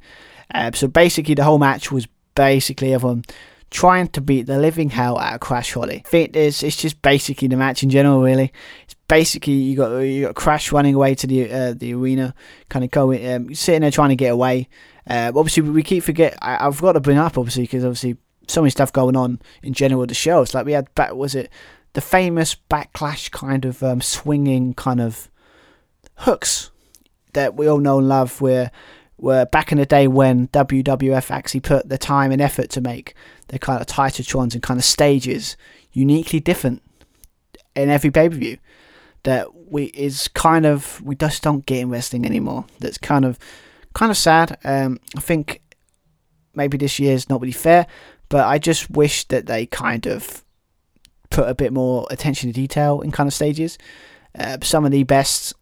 [0.55, 3.25] Uh, so basically, the whole match was basically everyone
[3.71, 6.03] trying to beat the living hell out of Crash Holly.
[6.05, 8.53] I think it's, it's just basically the match in general, really.
[8.85, 12.35] It's basically you got you got Crash running away to the uh, the arena,
[12.69, 14.69] kind of going um, sitting there trying to get away.
[15.09, 16.37] Uh, obviously, we keep forget.
[16.43, 18.17] I, have got to bring up obviously because obviously
[18.49, 20.43] so many stuff going on in general with the show.
[20.43, 21.51] It's like we had back was it
[21.93, 25.31] the famous backlash kind of um, swinging kind of
[26.19, 26.71] hooks
[27.33, 28.71] that we all know and love were
[29.19, 33.15] were back in the day when WWF actually put the time and effort to make
[33.49, 35.57] their kind of Titantrons and kind of stages
[35.93, 36.83] uniquely different
[37.75, 38.59] in every pay per view.
[39.23, 42.67] That we is kind of we just don't get in wrestling anymore.
[42.79, 43.39] That's kind of
[43.95, 44.59] kind of sad.
[44.63, 45.63] Um, I think
[46.55, 47.87] maybe this year's not really fair,
[48.29, 50.45] but I just wish that they kind of
[51.31, 53.79] put a bit more attention to detail in kind of stages.
[54.39, 55.55] Uh, some of the best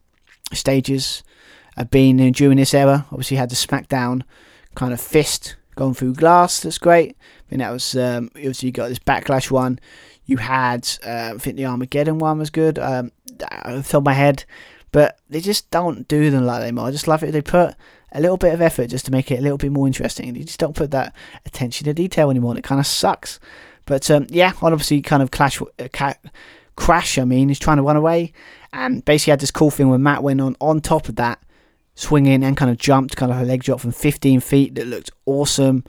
[0.53, 1.23] stages
[1.75, 3.05] have been during this era.
[3.11, 4.23] Obviously, had the SmackDown
[4.75, 6.61] kind of fist going through glass.
[6.61, 7.17] That's great.
[7.47, 9.79] I think that was um, obviously you got this backlash one.
[10.25, 12.79] You had uh, I think the Armageddon one was good.
[12.79, 13.11] Um,
[13.65, 14.45] off my head,
[14.91, 16.87] but they just don't do them like they anymore.
[16.87, 17.31] I just love it.
[17.31, 17.75] They put
[18.11, 20.33] a little bit of effort just to make it a little bit more interesting.
[20.33, 21.13] They just don't put that
[21.45, 22.51] attention to detail anymore.
[22.51, 23.39] And it kind of sucks.
[23.85, 25.61] But um, yeah, obviously, kind of clash.
[25.61, 26.13] Uh,
[26.77, 28.33] Crash, I mean, he's trying to run away,
[28.73, 31.41] and basically had this cool thing where Matt went on on top of that,
[31.95, 35.11] swinging and kind of jumped, kind of a leg drop from 15 feet that looked
[35.25, 35.83] awesome.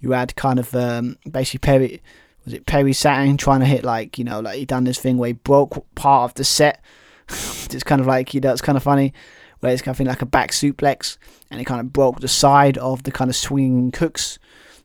[0.00, 2.02] You had kind of um, basically Perry,
[2.44, 5.18] was it Perry Saturn trying to hit like you know like he done this thing
[5.18, 6.82] where he broke part of the set.
[7.28, 9.12] it's kind of like you know it's kind of funny
[9.60, 11.18] where it's kind of like a back suplex
[11.50, 14.38] and it kind of broke the side of the kind of swinging hooks.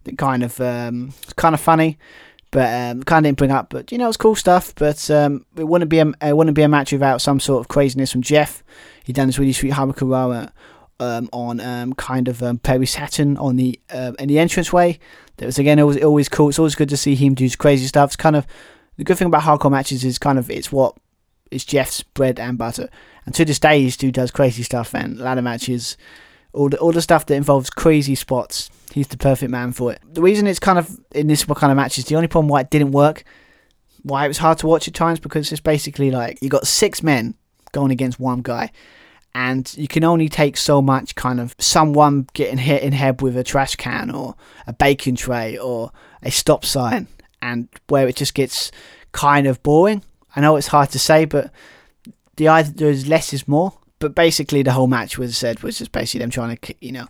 [0.03, 1.97] That kind of um, it's kind of funny,
[2.55, 3.69] but um, kind of didn't bring up.
[3.69, 4.73] But you know it's cool stuff.
[4.75, 7.67] But um, it wouldn't be a it wouldn't be a match without some sort of
[7.67, 8.63] craziness from Jeff.
[9.03, 10.51] He done this really sweet Hamakurawa
[11.01, 14.99] um, on um, kind of um, Perry Saturn on the uh, in the entranceway.
[15.35, 16.47] That was again always always cool.
[16.47, 18.11] It's always good to see him do crazy stuff.
[18.11, 18.47] It's kind of
[18.95, 20.95] the good thing about hardcore matches is kind of it's what
[21.51, 22.89] it's Jeff's bread and butter.
[23.25, 25.97] And to this day, he still does crazy stuff and ladder matches,
[26.53, 28.69] all the all the stuff that involves crazy spots.
[28.95, 29.99] He's the perfect man for it.
[30.09, 32.69] The reason it's kind of in this kind of matches, the only problem why it
[32.69, 33.25] didn't work,
[34.03, 37.03] why it was hard to watch at times, because it's basically like you got six
[37.03, 37.35] men
[37.73, 38.71] going against one guy,
[39.33, 43.35] and you can only take so much kind of someone getting hit in head with
[43.35, 44.35] a trash can or
[44.65, 45.91] a baking tray or
[46.23, 47.09] a stop sign,
[47.41, 48.71] and where it just gets
[49.11, 50.05] kind of boring.
[50.37, 51.51] I know it's hard to say, but
[52.37, 53.77] the idea is less is more.
[53.99, 57.07] But basically, the whole match was said was just basically them trying to, you know,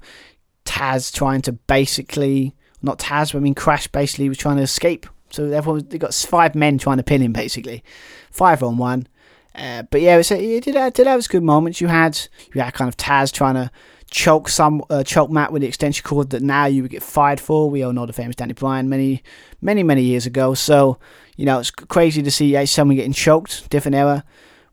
[0.66, 5.06] Taz trying to basically not Taz, but I mean Crash basically was trying to escape.
[5.30, 7.84] So everyone they got five men trying to pin him basically,
[8.32, 9.08] five on one.
[9.54, 11.80] Uh, but yeah, it, did, it did have its good moments.
[11.80, 12.20] You had
[12.54, 13.72] you had kind of Taz trying to
[14.12, 17.40] choke some uh, choke Matt with the extension cord that now you would get fired
[17.40, 17.70] for.
[17.70, 19.24] We all know the famous Danny Bryan many
[19.62, 20.54] many many years ago.
[20.54, 21.00] So
[21.36, 23.70] you know it's crazy to see uh, someone getting choked.
[23.70, 24.24] Different era.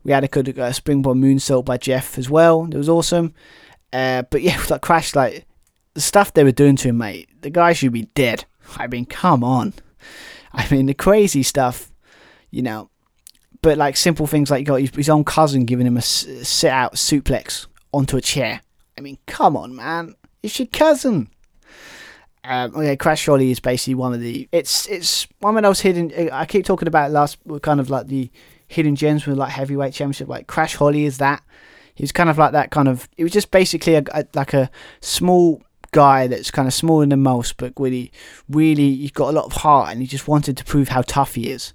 [0.03, 2.65] We had a good uh, springboard moonsault by Jeff as well.
[2.65, 3.33] It was awesome.
[3.93, 5.45] Uh, but yeah, like Crash, like
[5.93, 7.29] the stuff they were doing to him, mate.
[7.41, 8.45] The guy should be dead.
[8.77, 9.73] I mean, come on.
[10.53, 11.91] I mean, the crazy stuff,
[12.51, 12.89] you know.
[13.61, 17.67] But like simple things like got his own cousin giving him a sit out suplex
[17.93, 18.61] onto a chair.
[18.97, 20.15] I mean, come on, man.
[20.41, 21.29] It's your cousin.
[22.43, 24.49] Um, okay, Crash Holly is basically one of the.
[24.51, 26.11] It's it's one of those hidden.
[26.31, 28.29] I keep talking about last kind of like the
[28.67, 30.27] hidden gems with like heavyweight championship.
[30.27, 31.41] Like Crash Holly is that.
[31.95, 33.07] He was kind of like that kind of.
[33.15, 34.69] It was just basically a, a like a
[34.99, 35.61] small
[35.93, 38.11] guy that's kind of smaller than most, but really,
[38.49, 41.35] really, he's got a lot of heart, and he just wanted to prove how tough
[41.35, 41.73] he is.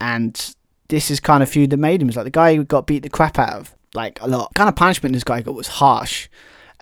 [0.00, 0.54] And
[0.88, 2.08] this is kind of feud that made him.
[2.08, 4.54] It's like the guy who got beat the crap out of, like a lot.
[4.54, 6.28] Kind of punishment this guy got was harsh.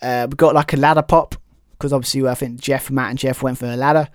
[0.03, 1.35] Uh, we got like a ladder pop
[1.73, 4.09] because obviously I think Jeff, Matt, and Jeff went for a ladder.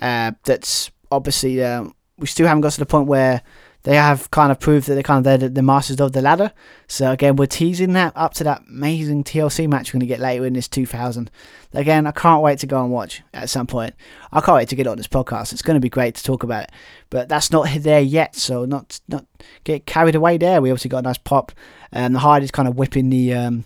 [0.00, 1.84] Uh, that's obviously uh,
[2.18, 3.42] we still haven't got to the point where
[3.84, 6.22] they have kind of proved that they're kind of they're the, the masters of the
[6.22, 6.52] ladder.
[6.88, 10.20] So again, we're teasing that up to that amazing TLC match we're going to get
[10.20, 11.30] later in this 2000.
[11.74, 13.94] Again, I can't wait to go and watch at some point.
[14.32, 15.52] I can't wait to get on this podcast.
[15.52, 16.72] It's going to be great to talk about it.
[17.10, 19.26] But that's not there yet, so not not
[19.64, 20.62] get carried away there.
[20.62, 21.52] We obviously got a nice pop,
[21.92, 23.64] and the Hardy's kind of whipping the um,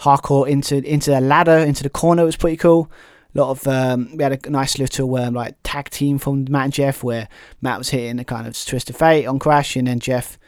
[0.00, 2.22] hardcore into into the ladder into the corner.
[2.22, 2.90] It was pretty cool
[3.34, 6.72] lot of um, we had a nice little um, like tag team from Matt and
[6.72, 7.28] Jeff where
[7.60, 10.38] Matt was hitting a kind of twist of fate on Crash and then Jeff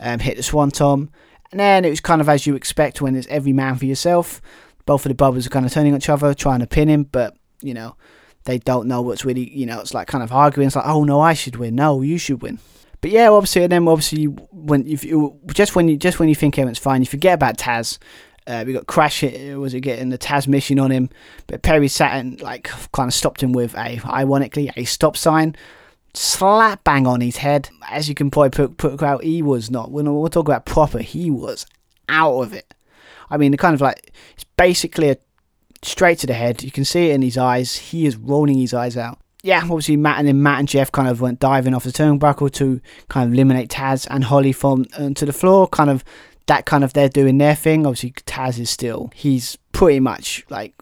[0.00, 1.10] um, hit the Swanton,
[1.50, 4.40] and then it was kind of as you expect when it's every man for yourself.
[4.86, 7.04] Both of the brothers are kind of turning on each other trying to pin him
[7.04, 7.94] but you know
[8.44, 10.66] they don't know what's really you know it's like kind of arguing.
[10.66, 11.76] It's like oh no I should win.
[11.76, 12.58] No you should win.
[13.00, 16.58] But yeah obviously and then obviously when you just when you just when you think
[16.58, 17.98] everything's fine you forget about Taz
[18.46, 21.10] uh, we got Crash hit, was it getting the Tazmission on him,
[21.46, 25.56] but Perry Saturn like kind of stopped him with a, ironically, a stop sign,
[26.14, 27.68] slap bang on his head.
[27.90, 29.90] As you can probably put, put out, he was not.
[29.90, 31.66] When we'll talk about proper, he was
[32.08, 32.74] out of it.
[33.30, 35.16] I mean, kind of like it's basically a
[35.82, 36.62] straight to the head.
[36.62, 37.76] You can see it in his eyes.
[37.76, 39.18] He is rolling his eyes out.
[39.44, 42.52] Yeah, obviously Matt and then Matt and Jeff kind of went diving off the turnbuckle
[42.52, 45.66] to kind of eliminate Taz and Holly from onto the floor.
[45.66, 46.04] Kind of
[46.46, 47.86] that kind of they're doing their thing.
[47.86, 50.74] Obviously, Taz is still he's pretty much like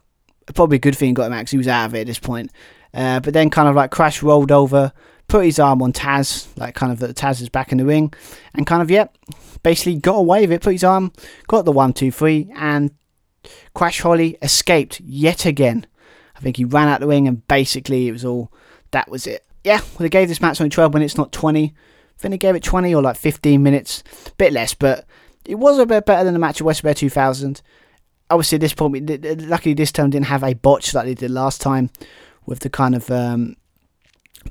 [0.55, 2.19] probably a good thing got him out because he was out of it at this
[2.19, 2.51] point.
[2.93, 4.93] Uh, but then kind of like Crash rolled over,
[5.29, 8.13] put his arm on Taz, like kind of that Taz is back in the ring,
[8.55, 9.17] and kind of yep,
[9.63, 10.63] basically got away with it.
[10.63, 11.13] Put his arm,
[11.47, 12.91] got the one, two, three, and
[13.75, 15.87] Crash Holly escaped yet again.
[16.37, 18.53] I think he ran out the ring, and basically it was all
[18.91, 19.45] that was it.
[19.63, 21.65] Yeah, well they gave this match only 12 minutes, not 20.
[21.65, 24.03] I think they gave it 20 or like 15 minutes,
[24.37, 25.07] bit less, but
[25.45, 27.63] it was a bit better than the match at WrestleMania 2000.
[28.31, 31.61] Obviously, at this point, luckily this time didn't have a botch like they did last
[31.61, 31.91] time
[32.47, 33.57] with the kind of um,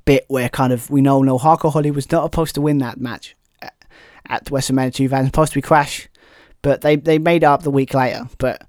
[0.05, 2.99] bit where kind of we know no Hardcore Holly was not supposed to win that
[2.99, 3.35] match
[4.29, 6.07] at WrestleMania 2000, supposed to be Crash,
[6.61, 8.27] but they they made up the week later.
[8.37, 8.67] But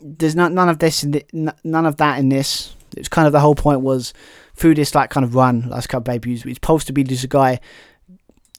[0.00, 1.24] there's not none of this, the,
[1.62, 2.74] none of that in this.
[2.92, 4.12] It was kind of the whole point was
[4.54, 6.44] through this like kind of run last couple debuts.
[6.44, 7.60] It's supposed to be this guy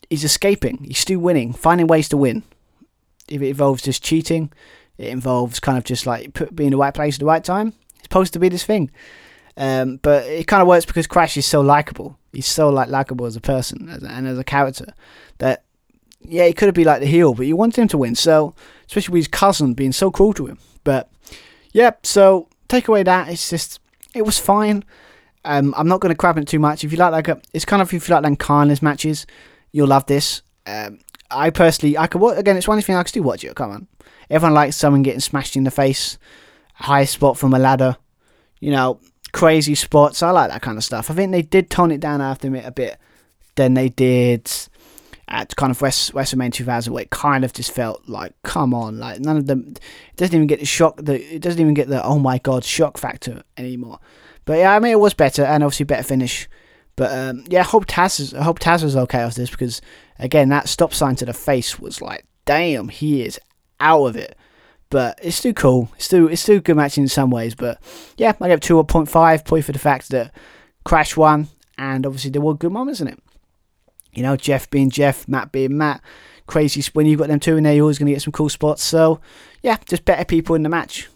[0.09, 0.83] he's escaping.
[0.83, 2.43] He's still winning, finding ways to win.
[3.31, 4.51] If it involves just cheating,
[4.97, 7.43] it involves kind of just like put, being in the right place at the right
[7.43, 7.73] time.
[7.95, 8.91] It's supposed to be this thing.
[9.57, 12.17] Um, but it kind of works because Crash is so likable.
[12.31, 14.93] He's so like likable as a person and as a character
[15.39, 15.63] that
[16.23, 18.15] yeah, he could have been like the heel, but you want him to win.
[18.15, 18.53] So
[18.87, 20.59] especially with his cousin being so cruel to him.
[20.83, 21.09] But
[21.73, 23.79] yeah, so take away that it's just
[24.13, 24.83] it was fine.
[25.43, 26.83] Um, I'm not going to crap it too much.
[26.83, 29.25] If you like like a, it's kind of if you like carnage matches,
[29.71, 30.41] you'll love this.
[30.67, 30.99] Um,
[31.31, 32.57] I personally, I could watch again.
[32.57, 33.55] It's one thing I could still watch it.
[33.55, 33.87] Come on,
[34.29, 36.17] everyone likes someone getting smashed in the face,
[36.73, 37.97] high spot from a ladder,
[38.59, 38.99] you know,
[39.31, 40.23] crazy spots.
[40.23, 41.09] I like that kind of stuff.
[41.09, 42.97] I think they did tone it down after it a bit
[43.55, 44.51] than they did
[45.27, 48.99] at kind of West WrestleMania 2000, where it kind of just felt like, come on,
[48.99, 49.65] like none of them.
[49.69, 50.97] It doesn't even get the shock.
[50.97, 53.99] The it doesn't even get the oh my god shock factor anymore.
[54.45, 56.49] But yeah, I mean it was better and obviously better finish.
[57.01, 59.81] But um, yeah, I hope Taz is, I hope Taz was okay with this because
[60.19, 63.39] again that stop sign to the face was like, damn, he is
[63.79, 64.37] out of it.
[64.91, 65.89] But it's still cool.
[65.95, 67.55] It's still it's still a good match in some ways.
[67.55, 67.81] But
[68.17, 70.31] yeah, I give two point five point for the fact that
[70.85, 73.17] Crash won and obviously there were good moments in it.
[74.13, 76.03] You know, Jeff being Jeff, Matt being Matt.
[76.45, 78.49] Crazy when you've got them two in there, you're always going to get some cool
[78.49, 78.83] spots.
[78.83, 79.21] So
[79.63, 81.09] yeah, just better people in the match.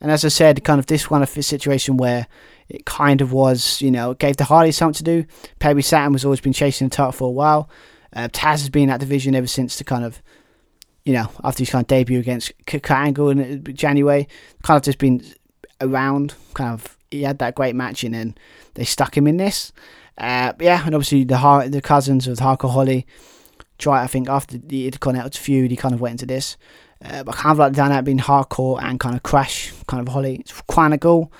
[0.00, 2.28] And as I said, kind of this kind of situation where
[2.70, 5.26] it kind of was, you know, gave the Hardys something to do.
[5.58, 7.68] Perry Saturn was always been chasing the title for a while.
[8.12, 10.22] Uh, Taz has been in that division ever since the kind of,
[11.04, 14.28] you know, after his kind of debut against Kurt Angle in January,
[14.62, 15.24] kind of just been
[15.80, 16.34] around.
[16.54, 18.36] Kind of, he had that great match, and then
[18.74, 19.72] they stuck him in this.
[20.16, 23.06] Uh, yeah, and obviously the the cousins of Hardcore Holly.
[23.78, 26.56] Try, I think after the Intercontinental feud, he kind of went into this.
[27.02, 30.12] Uh, but kind of like the dynamic being hardcore and kind of crash, kind of
[30.12, 30.36] Holly.
[30.36, 30.52] It's
[31.00, 31.32] cool.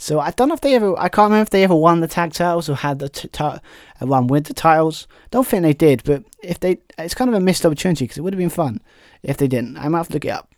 [0.00, 2.06] So I don't know if they ever, I can't remember if they ever won the
[2.06, 3.58] tag titles or had the t- t- uh,
[3.98, 5.08] one with the titles.
[5.32, 8.20] Don't think they did, but if they, it's kind of a missed opportunity because it
[8.22, 8.80] would have been fun
[9.24, 9.76] if they didn't.
[9.76, 10.54] I might have to look it up.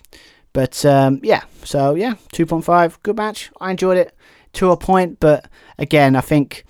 [0.52, 3.50] But um, yeah, so yeah, 2.5, good match.
[3.60, 4.14] I enjoyed it
[4.54, 6.64] to a point, but again, I think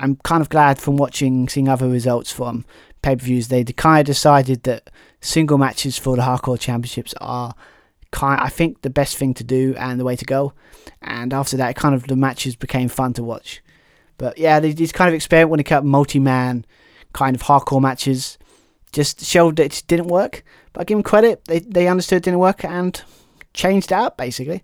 [0.00, 2.64] I'm kind of glad from watching, seeing other results from
[3.02, 3.48] pay per views.
[3.48, 4.90] They kind of decided that
[5.20, 7.54] single matches for the Hardcore Championships are
[8.10, 10.52] kind, I think, the best thing to do and the way to go.
[11.02, 13.62] And after that, kind of the matches became fun to watch.
[14.18, 16.66] But yeah, these kind of experiment when they kept multi-man
[17.12, 18.38] kind of hardcore matches
[18.92, 20.44] just showed that it didn't work.
[20.72, 23.02] But I give them credit; they they understood it didn't work and
[23.54, 24.62] changed it up basically.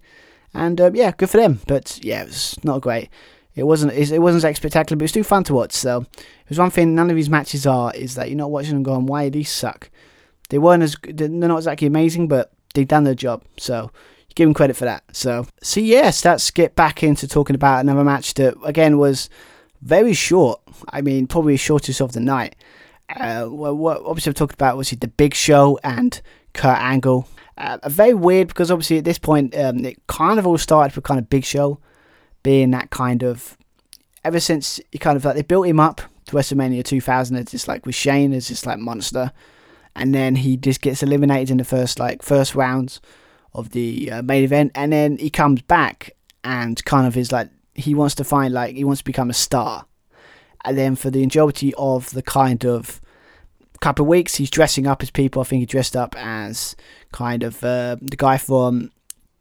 [0.53, 1.61] And uh, yeah, good for them.
[1.67, 3.09] But yeah, it was not great.
[3.55, 5.73] It wasn't it wasn't as spectacular, but it was still fun to watch.
[5.73, 8.75] So it was one thing none of these matches are is that you're not watching
[8.75, 9.91] them going, why these suck?
[10.51, 13.43] They weren't as they're not exactly amazing, but they've done their job.
[13.57, 13.91] So
[14.29, 15.03] you give them credit for that.
[15.13, 19.29] So so yes, let's get back into talking about another match that again was
[19.83, 20.61] very short.
[20.91, 22.55] I mean, probably the shortest of the night.
[23.09, 26.21] Uh, well, what obviously I've talked about obviously the Big Show and
[26.53, 27.29] Kurt Angle.
[27.59, 31.05] Uh, very weird because obviously at this point um, it kind of all started with
[31.05, 31.81] kind of Big Show
[32.43, 33.57] being that kind of
[34.25, 37.69] ever since he kind of like they built him up to WrestleMania 2000 it's just
[37.69, 39.33] like with Shane as this like monster,
[39.97, 43.01] and then he just gets eliminated in the first like first rounds
[43.55, 47.49] of the uh, main event, and then he comes back and kind of is like
[47.75, 49.87] he wants to find like he wants to become a star,
[50.65, 53.01] and then for the majority of the kind of
[53.81, 55.41] couple of weeks he's dressing up as people.
[55.41, 56.77] I think he dressed up as
[57.13, 58.91] kind of uh, the guy from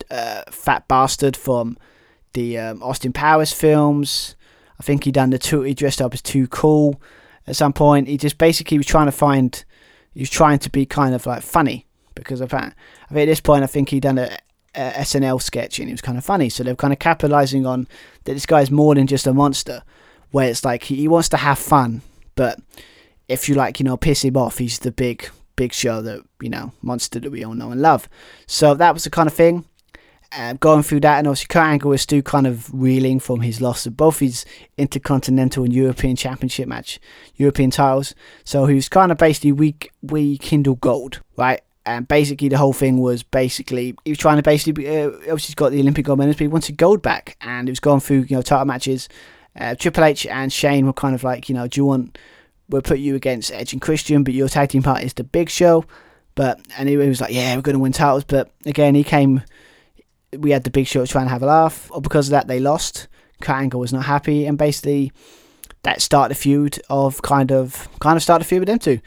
[0.10, 1.78] uh, Fat Bastard from
[2.34, 4.36] the um, Austin Powers films.
[4.80, 5.62] I think he done the two.
[5.62, 7.02] He dressed up as too cool.
[7.48, 9.66] At some point, he just basically was trying to find.
[10.16, 11.86] He was trying to be kind of like funny
[12.16, 12.74] because I think
[13.12, 14.36] at this point, I think he done a,
[14.74, 16.50] a SNL sketch and it was kind of funny.
[16.50, 17.88] So they're kind of capitalizing on
[18.24, 18.34] that.
[18.34, 19.84] This guy's more than just a monster.
[20.32, 22.02] Where it's like he, he wants to have fun,
[22.36, 22.60] but
[23.30, 26.50] if you like, you know, piss him off, he's the big, big show that you
[26.50, 28.10] know monster that we all know and love.
[28.48, 29.66] So that was the kind of thing
[30.38, 33.62] uh, going through that, and obviously Kurt Angle is still kind of reeling from his
[33.62, 34.46] loss of both his
[34.78, 37.00] Intercontinental and European Championship match,
[37.36, 38.14] European titles.
[38.44, 41.62] So he was kind of basically weak, we kindle gold, right?
[41.86, 45.56] And basically, the whole thing was basically he was trying to basically uh, obviously he's
[45.56, 48.26] got the Olympic gold medals, but he wanted gold back, and he was going through
[48.28, 49.08] you know title matches.
[49.56, 52.18] Uh, Triple H and Shane were kind of like, you know, do you want
[52.70, 55.50] we'll put you against Edge and Christian, but your tag team partner is the Big
[55.50, 55.86] Show.
[56.34, 58.26] But and he was like, yeah, we're going to win titles.
[58.26, 59.42] But again, he came
[60.38, 61.90] we had the big show trying to have a laugh.
[61.92, 63.08] Or because of that, they lost.
[63.42, 65.12] Kurt Angle was not happy, and basically
[65.84, 69.00] that started a feud of kind of kind of started a feud with them two.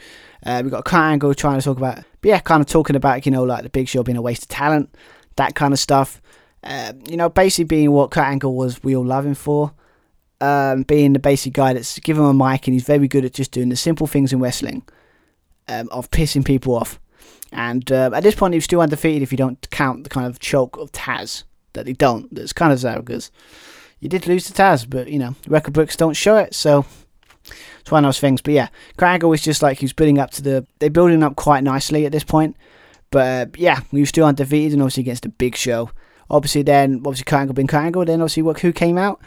[0.45, 3.31] Uh, we got Kurt Angle trying to talk about, yeah, kind of talking about you
[3.31, 4.95] know like the Big Show being a waste of talent,
[5.35, 6.21] that kind of stuff.
[6.63, 9.73] Uh, you know, basically being what Kurt Angle was we all love him for.
[10.41, 13.33] um, being the basic guy that's given him a mic and he's very good at
[13.33, 14.83] just doing the simple things in wrestling
[15.67, 16.99] um, of pissing people off.
[17.51, 20.39] And uh, at this point, he's still undefeated if you don't count the kind of
[20.39, 21.43] choke of Taz
[21.73, 22.33] that they don't.
[22.33, 23.31] That's kind of sad because
[23.99, 26.85] you did lose to Taz, but you know, record books don't show it, so
[27.79, 28.41] it's one of those things.
[28.41, 28.67] But yeah,
[28.99, 30.67] Angle was just like he was building up to the.
[30.79, 32.55] They're building up quite nicely at this point.
[33.11, 35.89] But uh, yeah, we were still undefeated and obviously against the big show.
[36.29, 39.19] Obviously, then obviously Kurt Angle being Kurt Then obviously, what who came out?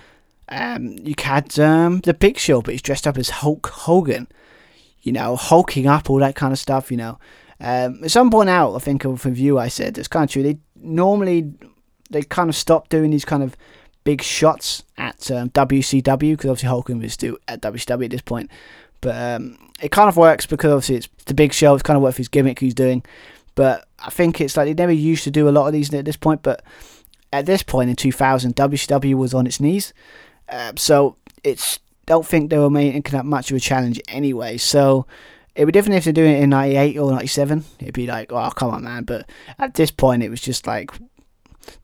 [0.49, 4.29] Um, you had um, the Big Show, but he's dressed up as Hulk Hogan.
[5.01, 6.91] You know, hulking up, all that kind of stuff.
[6.91, 7.19] You know,
[7.63, 10.31] um, at some point out, I think of a review I said it's kind of
[10.31, 10.43] true.
[10.43, 11.53] They normally
[12.11, 13.57] they kind of stopped doing these kind of
[14.05, 18.51] big shots at um, WCW because obviously Hogan was still at WCW at this point.
[19.01, 21.75] But um, it kind of works because obviously it's the big show.
[21.75, 23.05] It's kind of worth his gimmick he's doing.
[23.55, 26.05] But I think it's like they never used to do a lot of these at
[26.05, 26.43] this point.
[26.43, 26.65] But
[27.33, 29.95] at this point in 2000, WCW was on its knees.
[30.49, 34.57] Uh, so it's don't think they were making that much of a challenge anyway.
[34.57, 35.07] So
[35.55, 37.65] it would different if they're doing it in 98 or 97.
[37.81, 39.05] It'd be like, oh, come on, man.
[39.05, 39.29] But
[39.59, 40.91] at this point, it was just like,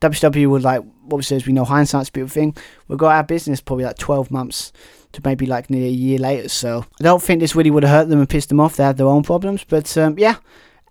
[0.00, 2.56] WCW would like, obviously, as we know, hindsight's a beautiful thing.
[2.88, 4.72] We've got our business probably like 12 months
[5.12, 6.48] to maybe like nearly a year later.
[6.48, 8.76] So I don't think this really would have hurt them and pissed them off.
[8.76, 9.64] They had their own problems.
[9.64, 10.36] But um, yeah,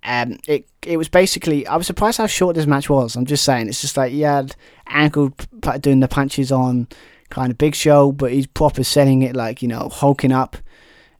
[0.04, 3.16] um, it it was basically, I was surprised how short this match was.
[3.16, 4.56] I'm just saying, it's just like you had
[4.88, 5.34] Angle
[5.82, 6.88] doing the punches on
[7.30, 10.58] kind of Big Show, but he's proper selling it like, you know, hulking up.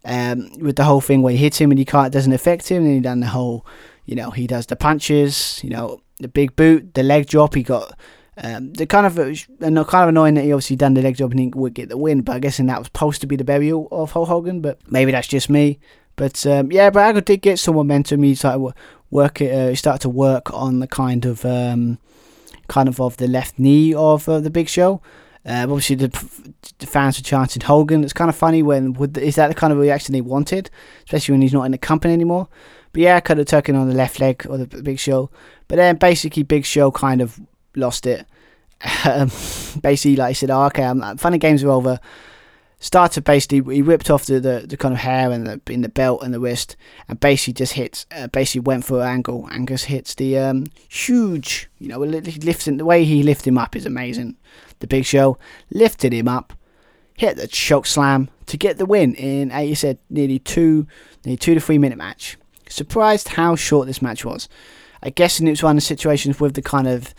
[0.06, 2.86] Um, with the whole thing where he hits him and he can't, doesn't affect him,
[2.86, 3.66] and he done the whole,
[4.06, 7.56] you know, he does the punches, you know, the big boot, the leg drop.
[7.56, 7.94] He got
[8.38, 11.32] um, the kind of and kind of annoying that he obviously done the leg drop
[11.32, 12.22] and he would get the win.
[12.22, 14.62] But I guess that was supposed to be the burial of Hulk Hogan.
[14.62, 15.80] But maybe that's just me.
[16.16, 18.24] But um, yeah, but Angle did get some momentum.
[18.24, 18.74] He started
[19.10, 19.42] work.
[19.42, 22.00] It, Uh, he started to work on the kind of um,
[22.68, 25.02] kind of of the left knee of uh, the Big Show.
[25.48, 26.10] Uh, obviously, the,
[26.80, 28.04] the, fans were chanting Hogan.
[28.04, 30.70] It's kind of funny when would, is that the kind of reaction they wanted,
[31.06, 32.50] especially when he's not in the company anymore.
[32.92, 35.30] But yeah, kind of tucking on the left leg or the Big Show.
[35.70, 37.40] But then basically, Big Show kind of
[37.76, 38.26] lost it.
[39.06, 39.30] Um,
[39.82, 42.00] basically, like I said, oh, okay, I'm, fun and games are over.
[42.80, 45.90] Started basically, he ripped off the, the, the kind of hair and the in the
[45.90, 46.76] belt and the wrist,
[47.08, 49.48] and basically just hits, uh, basically went for an angle.
[49.52, 53.76] Angus hits the um, huge, you know, lifts him, the way he lifted him up
[53.76, 54.36] is amazing.
[54.80, 55.38] The Big Show
[55.72, 56.54] lifted him up,
[57.16, 60.88] hit the choke slam to get the win in, as you said, nearly two,
[61.26, 62.38] nearly two to three minute match.
[62.70, 64.50] Surprised how short this match was.
[65.02, 67.14] I guess it was one of the situations with the kind of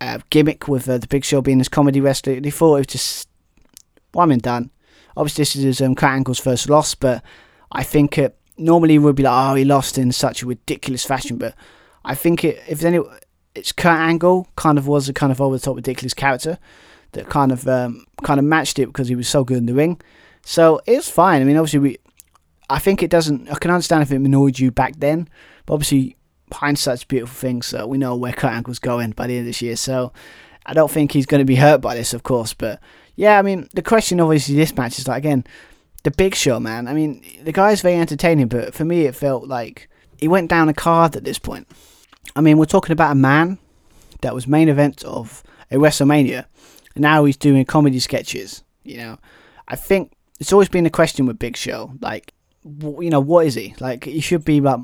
[0.00, 2.40] uh, gimmick with uh, the Big Show being this comedy wrestler.
[2.40, 3.28] They thought it was just
[4.12, 4.70] one and done.
[5.16, 7.24] Obviously, this is um, Kurt Angle's first loss, but
[7.72, 11.38] I think it normally would be like, oh, he lost in such a ridiculous fashion.
[11.38, 11.54] But
[12.04, 13.00] I think it, if any,
[13.58, 16.58] it's Kurt Angle kind of was a kind of over the top ridiculous character
[17.12, 19.74] that kind of um, kind of matched it because he was so good in the
[19.74, 20.00] ring.
[20.44, 21.42] So it's fine.
[21.42, 21.98] I mean, obviously we
[22.70, 23.50] I think it doesn't.
[23.50, 25.28] I can understand if it annoyed you back then,
[25.66, 26.16] but obviously
[26.52, 27.62] hindsight's a beautiful thing.
[27.62, 29.76] So we know where Kurt Angle's going by the end of this year.
[29.76, 30.12] So
[30.66, 32.52] I don't think he's going to be hurt by this, of course.
[32.54, 32.80] But
[33.16, 35.44] yeah, I mean, the question obviously this match is like again,
[36.04, 36.86] the Big Show, man.
[36.88, 39.88] I mean, the guy's very entertaining, but for me, it felt like
[40.18, 41.66] he went down a card at this point.
[42.38, 43.58] I mean, we're talking about a man
[44.20, 46.44] that was main event of a WrestleMania,
[46.94, 48.62] and now he's doing comedy sketches.
[48.84, 49.18] You know,
[49.66, 52.32] I think it's always been a question with Big Show, like
[52.64, 53.74] you know, what is he?
[53.80, 54.78] Like, he should be like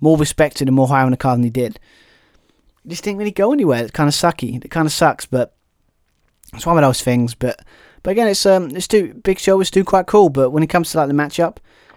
[0.00, 1.80] more respected and more high on the card than he did.
[2.86, 3.82] Just didn't really go anywhere.
[3.82, 4.64] It's kind of sucky.
[4.64, 5.56] It kind of sucks, but
[6.54, 7.34] it's one of those things.
[7.34, 7.64] But
[8.04, 10.28] but again, it's um, it's too big show was too quite cool.
[10.28, 11.56] But when it comes to like the matchup,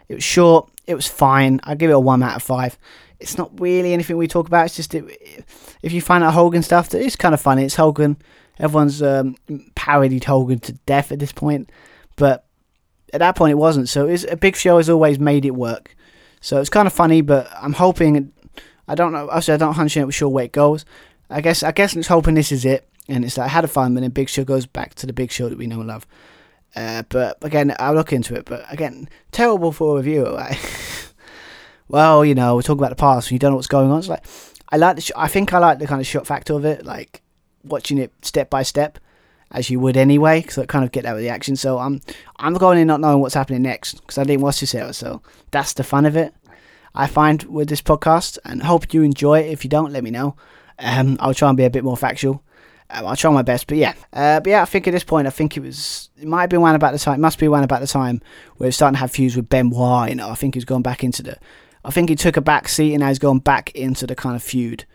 [0.09, 0.67] it was short.
[0.87, 1.59] It was fine.
[1.63, 2.79] I give it a one out of five.
[3.19, 4.65] It's not really anything we talk about.
[4.65, 5.45] It's just it,
[5.81, 7.63] if you find out Hogan stuff, that is kind of funny.
[7.63, 8.17] It's Hogan.
[8.59, 9.35] Everyone's um,
[9.75, 11.69] parodied Hogan to death at this point,
[12.15, 12.45] but
[13.13, 13.89] at that point it wasn't.
[13.89, 15.95] So it's a big show has always made it work.
[16.41, 18.31] So it's kind of funny, but I'm hoping.
[18.87, 19.29] I don't know.
[19.31, 20.85] Actually, I don't 100 sure where it goes.
[21.29, 23.63] I guess I guess I'm just hoping this is it, and it's like I had
[23.63, 25.79] a fun, but then Big Show goes back to the Big Show that we know
[25.79, 26.05] and love.
[26.75, 28.45] Uh, but again, I'll look into it.
[28.45, 30.35] But again, terrible for a review.
[30.35, 30.57] Right?
[31.87, 33.27] well, you know, we're talking about the past.
[33.27, 33.99] And you don't know what's going on.
[33.99, 34.25] It's like
[34.69, 35.01] I like the.
[35.01, 37.21] Sh- I think I like the kind of shot factor of it, like
[37.63, 38.99] watching it step by step
[39.51, 41.55] as you would anyway, because I kind of get that reaction.
[41.55, 42.01] So I'm
[42.37, 44.93] I'm going in not knowing what's happening next because I didn't watch this ever.
[44.93, 45.21] So
[45.51, 46.33] that's the fun of it.
[46.93, 49.51] I find with this podcast, and hope you enjoy it.
[49.51, 50.35] If you don't, let me know.
[50.79, 52.41] Um, I'll try and be a bit more factual.
[52.89, 55.25] Um, I'll try my best, but yeah, uh, but yeah, I think at this point,
[55.25, 57.47] I think it was, it might have been one about the time, it must be
[57.47, 58.21] one about the time
[58.57, 60.09] where it's starting to have feuds with Benoit.
[60.09, 61.37] You know, I think he's gone back into the,
[61.85, 64.35] I think he took a back seat and now he's gone back into the kind
[64.35, 64.85] of feud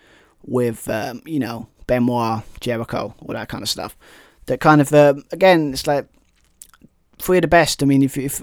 [0.44, 3.96] with, um, you know, Benoit, Jericho, all that kind of stuff
[4.50, 6.06] that kind of uh, again it's like
[7.18, 7.82] three of the best.
[7.82, 8.42] I mean, if if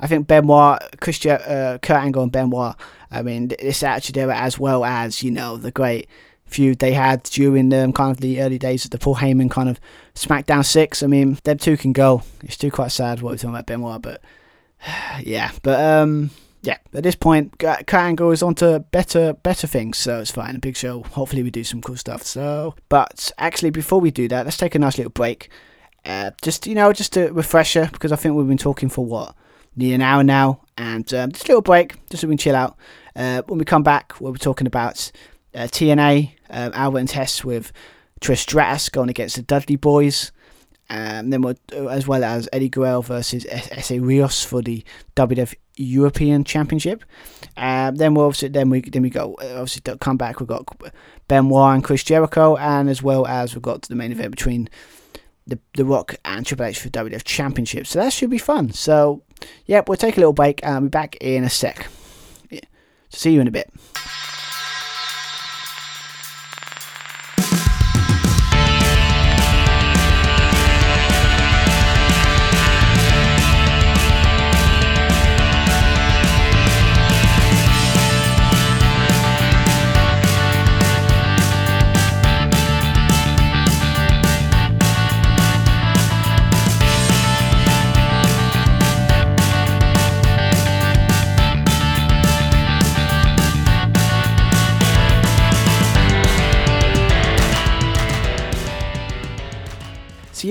[0.00, 2.76] I think Benoit, Christian, uh, Kurt Angle, and Benoit.
[3.10, 6.08] I mean, this actually there as well as you know the great
[6.46, 9.50] feud they had during the um, kind of the early days of the Paul Heyman
[9.50, 9.80] kind of
[10.14, 11.02] SmackDown six.
[11.02, 12.22] I mean, them two can go.
[12.42, 14.22] It's too quite sad what we're talking about Benoit, but
[15.20, 16.30] yeah, but um,
[16.62, 20.54] yeah, at this point, Kurt Angle is on to better better things, so it's fine.
[20.54, 21.02] A big show.
[21.02, 22.22] Hopefully, we do some cool stuff.
[22.22, 25.50] So, but actually, before we do that, let's take a nice little break.
[26.04, 29.34] Uh, just you know, just a refresher because I think we've been talking for what
[29.74, 32.56] nearly an hour now, and um, just a little break, just so we can chill
[32.56, 32.76] out.
[33.16, 35.10] Uh, when we come back, we'll be talking about
[35.54, 37.72] uh, T&A, uh, Albert and Test with
[38.20, 40.30] Trish Stratus going against the Dudley Boys.
[40.92, 41.56] Um, then we'll,
[41.88, 44.84] as well as Eddie Guerrero versus Essa Rios for the
[45.16, 47.02] WWF European Championship.
[47.56, 50.38] Um, then we'll obviously then we then we go obviously come back.
[50.38, 50.68] We've got
[51.28, 54.68] Benoit and Chris Jericho, and as well as we've got the main event between
[55.46, 57.86] the the Rock and Triple H for WWF Championship.
[57.86, 58.74] So that should be fun.
[58.74, 59.22] So
[59.64, 61.86] yeah, we'll take a little break and I'll be back in a sec.
[62.50, 62.60] Yeah.
[63.08, 63.72] See you in a bit.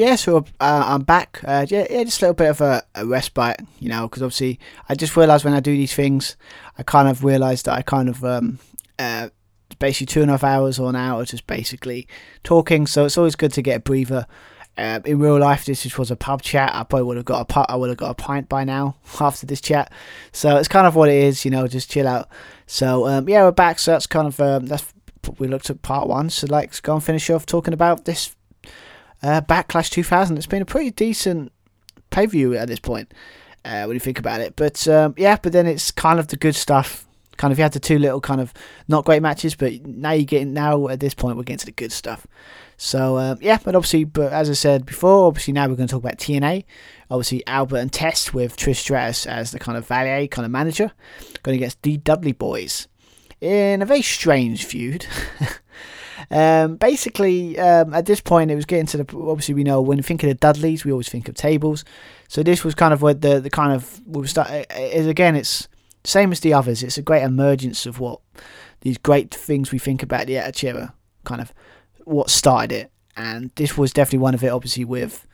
[0.01, 1.41] Yeah, so uh, I'm back.
[1.43, 4.59] Uh, yeah, yeah, just a little bit of a, a respite, you know, because obviously
[4.89, 6.37] I just realised when I do these things,
[6.79, 8.57] I kind of realised that I kind of um,
[8.97, 9.29] uh,
[9.77, 12.07] basically two and a half hours or an hour just basically
[12.43, 12.87] talking.
[12.87, 14.25] So it's always good to get a breather.
[14.75, 16.73] Uh, in real life, this was a pub chat.
[16.73, 18.95] I probably would have got a pub, I would have got a pint by now
[19.19, 19.91] after this chat.
[20.31, 22.27] So it's kind of what it is, you know, just chill out.
[22.65, 23.77] So um, yeah, we're back.
[23.77, 24.91] So that's kind of um, that's
[25.37, 26.31] we looked at part one.
[26.31, 28.35] So like, let's go and finish off talking about this
[29.23, 30.37] uh, Backlash 2000.
[30.37, 31.51] It's been a pretty decent
[32.09, 33.13] pay view at this point
[33.65, 34.55] uh, when you think about it.
[34.55, 37.05] But um, yeah, but then it's kind of the good stuff.
[37.37, 38.53] Kind of you had the two little kind of
[38.87, 41.71] not great matches, but now you're getting now at this point we're getting to the
[41.71, 42.27] good stuff.
[42.77, 45.93] So um, yeah, but obviously, but as I said before, obviously now we're going to
[45.93, 46.65] talk about T&A.
[47.09, 50.91] Obviously Albert and Test with Trish Stratus as the kind of valet kind of manager,
[51.43, 52.87] going against the Dudley Boyz
[53.39, 55.05] in a very strange feud.
[56.29, 59.17] Um, basically, um, at this point, it was getting to the.
[59.17, 61.83] Obviously, we know when we think of Dudleys, we always think of tables.
[62.27, 64.49] So this was kind of what the the kind of we start.
[64.71, 65.67] Is again, it's
[66.03, 66.83] same as the others.
[66.83, 68.19] It's a great emergence of what
[68.81, 70.89] these great things we think about the Attitude
[71.23, 71.53] kind of
[72.05, 74.49] what started it, and this was definitely one of it.
[74.49, 75.27] Obviously, with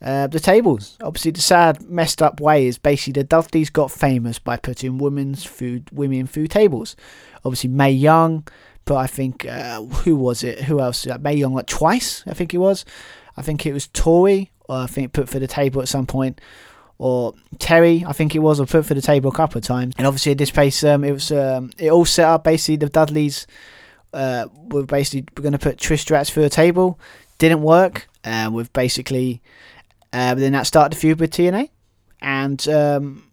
[0.00, 0.96] uh, the tables.
[1.02, 5.44] Obviously, the sad, messed up way is basically the Dudleys got famous by putting women's
[5.44, 6.94] food, women food tables.
[7.44, 8.46] Obviously, Mae Young
[8.88, 10.62] but I think uh, who was it?
[10.62, 11.04] Who else?
[11.04, 12.24] Like Mae Young like twice.
[12.26, 12.86] I think it was.
[13.36, 14.50] I think it was Tori.
[14.66, 16.40] Or I think put for the table at some point.
[16.96, 19.94] Or Terri, I think it was, or put for the table a couple of times.
[19.98, 22.44] And obviously at this place, um, it was um, it all set up.
[22.44, 23.46] Basically, the Dudleys
[24.14, 26.98] uh, were basically we're going to put Trish Stratus for the table.
[27.36, 28.08] Didn't work.
[28.24, 29.42] Uh, with basically,
[30.14, 31.70] uh, then that started the feud with T&A,
[32.20, 33.27] and um,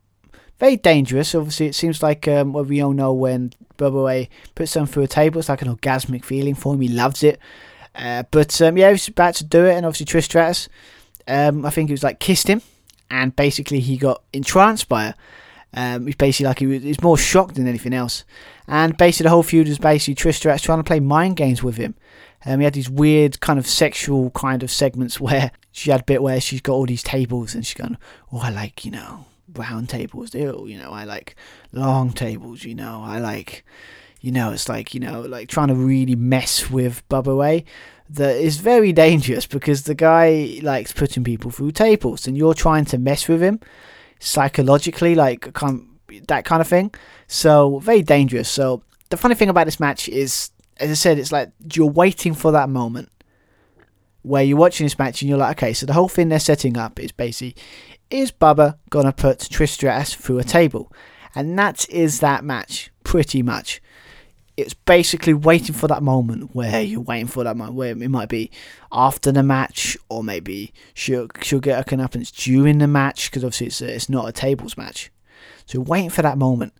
[0.60, 1.36] very dangerous.
[1.36, 5.08] Obviously, it seems like um, what we all know when Bubba puts something through a
[5.08, 6.82] table, it's like an orgasmic feeling for him.
[6.82, 7.40] He loves it.
[7.94, 10.70] Uh, but um, yeah, he was about to do it, and obviously Trish Stratus,
[11.28, 12.62] um, I think it was like kissed him,
[13.10, 15.16] and basically he got entranced by her.
[15.78, 18.24] Um, he's basically like he was, he's more shocked than anything else.
[18.68, 21.76] And basically the whole feud was basically Trish Stratus trying to play mind games with
[21.76, 21.96] him.
[22.46, 26.06] Um, he had these weird kind of sexual kind of segments where she had a
[26.06, 27.98] bit where she's got all these tables and she's going,
[28.32, 29.26] oh, I like, you know,
[29.58, 30.34] round tables.
[30.34, 31.36] Ew, you know, I like
[31.72, 33.66] long tables, you know, I like,
[34.22, 37.66] you know, it's like, you know, like trying to really mess with Bubba Ray.
[38.10, 42.86] That is very dangerous because the guy likes putting people through tables and you're trying
[42.86, 43.60] to mess with him
[44.20, 45.52] psychologically, like
[46.28, 46.94] that kind of thing.
[47.28, 48.48] So, very dangerous.
[48.48, 52.34] So, the funny thing about this match is, as I said, it's like you're waiting
[52.34, 53.10] for that moment
[54.26, 56.78] where you're watching this match and you're like, okay, so the whole thing they're setting
[56.78, 57.56] up is basically
[58.10, 60.92] is Bubba gonna put Trish Stratus through a table?
[61.34, 63.82] And that is that match, pretty much.
[64.58, 68.30] It's basically waiting for that moment where you're waiting for that moment where it might
[68.30, 68.52] be
[68.92, 73.68] after the match, or maybe she'll she'll get her comeuppance during the match because obviously
[73.68, 75.12] it's it's not a tables match.
[75.66, 76.74] So waiting for that moment.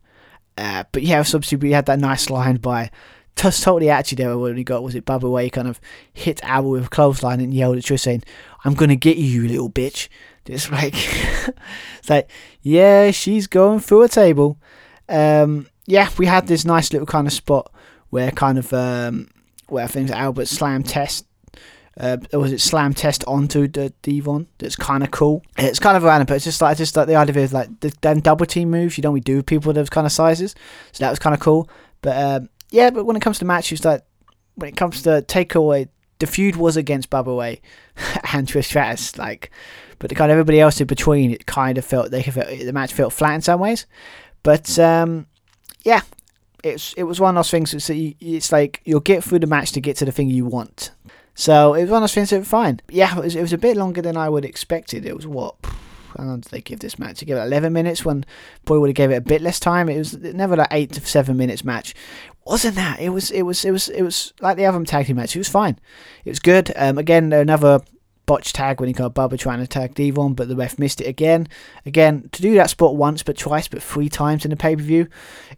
[0.58, 2.92] Uh, but yeah, obviously we had that nice line by
[3.36, 5.82] just totally actually there when he got was it Bubba where he kind of
[6.14, 8.24] hit Albert with a clothesline and yelled at Trish saying,
[8.64, 10.08] "I'm gonna get you, you little bitch."
[10.46, 10.94] It's like
[12.00, 12.30] it's like
[12.62, 14.58] yeah, she's going through a table.
[15.08, 17.72] Um, yeah, we had this nice little kind of spot
[18.10, 19.30] where kind of um,
[19.68, 21.26] where things Albert slam test.
[21.98, 24.48] Uh, or was it slam test onto the D-Von?
[24.58, 25.42] That's kind of cool.
[25.58, 27.94] It's kind of random, but it's just like just like the idea of like the
[28.02, 28.98] then double team moves.
[28.98, 30.56] You don't really do with people those kind of sizes,
[30.92, 31.70] so that was kind of cool.
[32.02, 34.04] But um, yeah, but when it comes to matches, like
[34.56, 35.88] when it comes to takeaway,
[36.20, 37.62] the feud was against Bubba Ray
[38.34, 39.18] and Trish Stratus.
[39.18, 39.52] Like,
[40.00, 42.74] but the kind of everybody else in between, it kind of felt they felt, the
[42.74, 43.86] match felt flat in some ways.
[44.44, 45.28] But um,
[45.84, 46.02] yeah,
[46.64, 47.74] it's it was one of those things.
[47.74, 50.92] It's, it's like you'll get through the match to get to the thing you want.
[51.34, 52.80] So it was one of those things that were fine.
[52.90, 55.06] Yeah, it was, it was a bit longer than I would expected.
[55.06, 55.56] It It was what
[56.18, 57.20] how long did they give this match?
[57.20, 58.26] They gave it 11 minutes when
[58.64, 59.90] boy would have gave it a bit less time.
[59.90, 61.94] It was never like eight to seven minutes match.
[62.46, 63.00] Wasn't that?
[63.00, 63.32] It was.
[63.32, 63.66] It was.
[63.66, 63.90] It was.
[63.90, 65.36] It was like the other tag team match.
[65.36, 65.80] It was fine.
[66.24, 66.72] It was good.
[66.76, 67.82] Um, again, another
[68.26, 71.08] botch tag when he got Bubba trying to tag D-Von, but the ref missed it
[71.08, 71.48] again.
[71.86, 74.82] Again, to do that spot once, but twice, but three times in the pay per
[74.82, 75.08] view,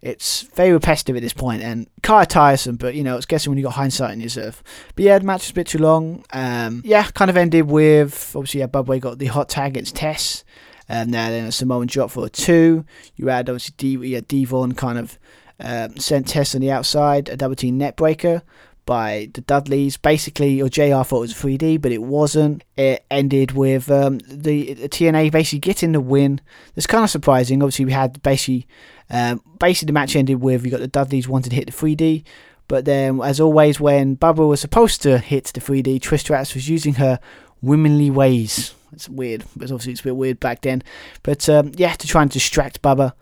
[0.02, 2.76] it's very repetitive at this point and kind of tiresome.
[2.76, 4.62] But you know, it's guessing when you got hindsight in yourself.
[4.94, 6.24] But yeah, the match was a bit too long.
[6.32, 10.44] Um, yeah, kind of ended with obviously yeah, Bubba got the hot tag against Test.
[10.90, 12.86] And then a Samoan drop for a two.
[13.16, 15.18] You had obviously D- had D-Von kind of
[15.60, 18.42] um, sent Test on the outside, a double team neckbreaker
[18.88, 19.98] by the Dudleys.
[19.98, 22.64] Basically, or JR thought it was 3D, but it wasn't.
[22.78, 26.40] It ended with um, the, the, T&A basically getting the win.
[26.74, 27.62] It's kind of surprising.
[27.62, 28.66] Obviously, we had basically
[29.10, 32.24] um, basically the match ended with you got the Dudleys wanted to hit the 3D.
[32.66, 36.68] But then, as always, when Bubba was supposed to hit the 3D, Trish Stratus was
[36.68, 37.20] using her
[37.60, 38.74] womanly ways.
[38.92, 39.44] It's weird.
[39.60, 40.82] It's obviously it's a bit weird back then.
[41.22, 43.12] But um, yeah, to try and distract Bubba.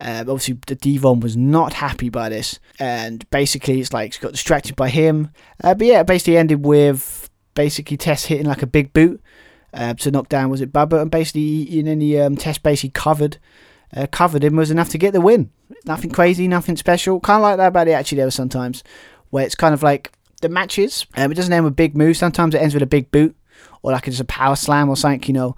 [0.00, 4.32] Um, obviously, the D-Von was not happy by this, and basically, it's like she got
[4.32, 5.30] distracted by him.
[5.62, 9.20] Uh, but yeah, it basically ended with basically Test hitting like a big boot
[9.74, 13.38] uh, to knock down was it Bubba, and basically, in any um, Test basically covered
[13.94, 15.50] uh, covered him was enough to get the win.
[15.84, 17.20] Nothing crazy, nothing special.
[17.20, 18.18] Kind of like that about it actually.
[18.18, 18.82] There sometimes
[19.30, 21.06] where it's kind of like the matches.
[21.16, 22.18] Um, it doesn't end with big moves.
[22.18, 23.36] Sometimes it ends with a big boot
[23.82, 25.26] or like just a power slam or something.
[25.28, 25.56] You know,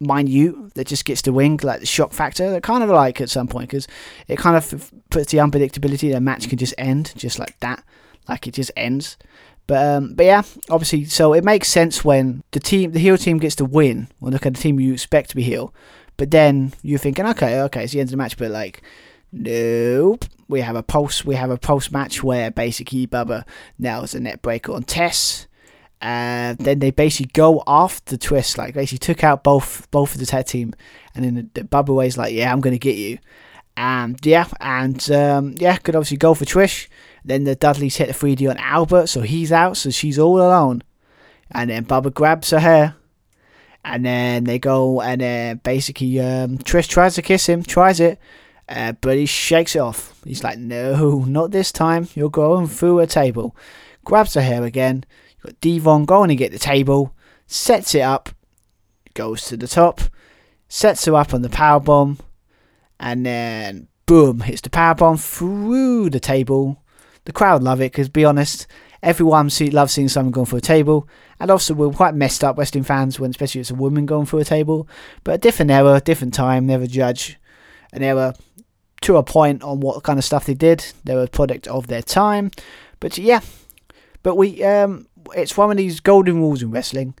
[0.00, 2.50] minute that just gets the wing, like the shock factor.
[2.50, 3.88] That kind of like at some point because
[4.28, 6.12] it kind of puts the unpredictability.
[6.12, 7.82] The match can just end just like that,
[8.28, 9.16] like it just ends.
[9.66, 13.38] But um, but yeah, obviously, so it makes sense when the team, the heel team,
[13.38, 14.08] gets the win.
[14.20, 15.74] Or look at the team you expect to be heel,
[16.16, 18.82] but then you're thinking, okay, okay, it's the end of the match, but like,
[19.32, 20.24] nope.
[20.48, 21.24] We have a pulse.
[21.24, 23.42] We have a pulse match where basically Bubba
[23.80, 25.48] nails a neckbreaker on Test
[26.06, 30.20] and then they basically go off the twist, like basically took out both both of
[30.20, 30.72] the tag team,
[31.16, 33.18] and then the, the Way's like, yeah, I'm gonna get you,
[33.76, 36.86] and yeah, and um, yeah, could obviously go for Trish.
[37.24, 40.84] Then the Dudleys hit the 3D on Albert, so he's out, so she's all alone,
[41.50, 42.94] and then Bubba grabs her hair,
[43.84, 48.20] and then they go and uh, basically um, Trish tries to kiss him, tries it.
[48.68, 50.20] Uh, but he shakes it off.
[50.24, 52.08] He's like, no, not this time.
[52.14, 53.54] You're going through a table.
[54.04, 55.04] Grabs her hair again,
[55.46, 57.14] Got D-Von going to get the table,
[57.46, 58.30] sets it up,
[59.14, 60.00] goes to the top,
[60.68, 62.18] sets her up on the power bomb,
[62.98, 66.82] and then boom, hits the power bomb through the table.
[67.26, 68.66] The crowd love it because, be honest,
[69.04, 71.08] everyone see, loves seeing someone going through a table.
[71.38, 74.40] And also, we're quite messed up wrestling fans when, especially it's a woman going through
[74.40, 74.88] a table.
[75.22, 77.38] But a different era, different time, never judge
[77.92, 78.34] an era
[79.02, 80.92] to a point on what kind of stuff they did.
[81.04, 82.50] They were a product of their time.
[82.98, 83.42] But yeah,
[84.24, 87.14] but we um it's one of these golden rules in wrestling.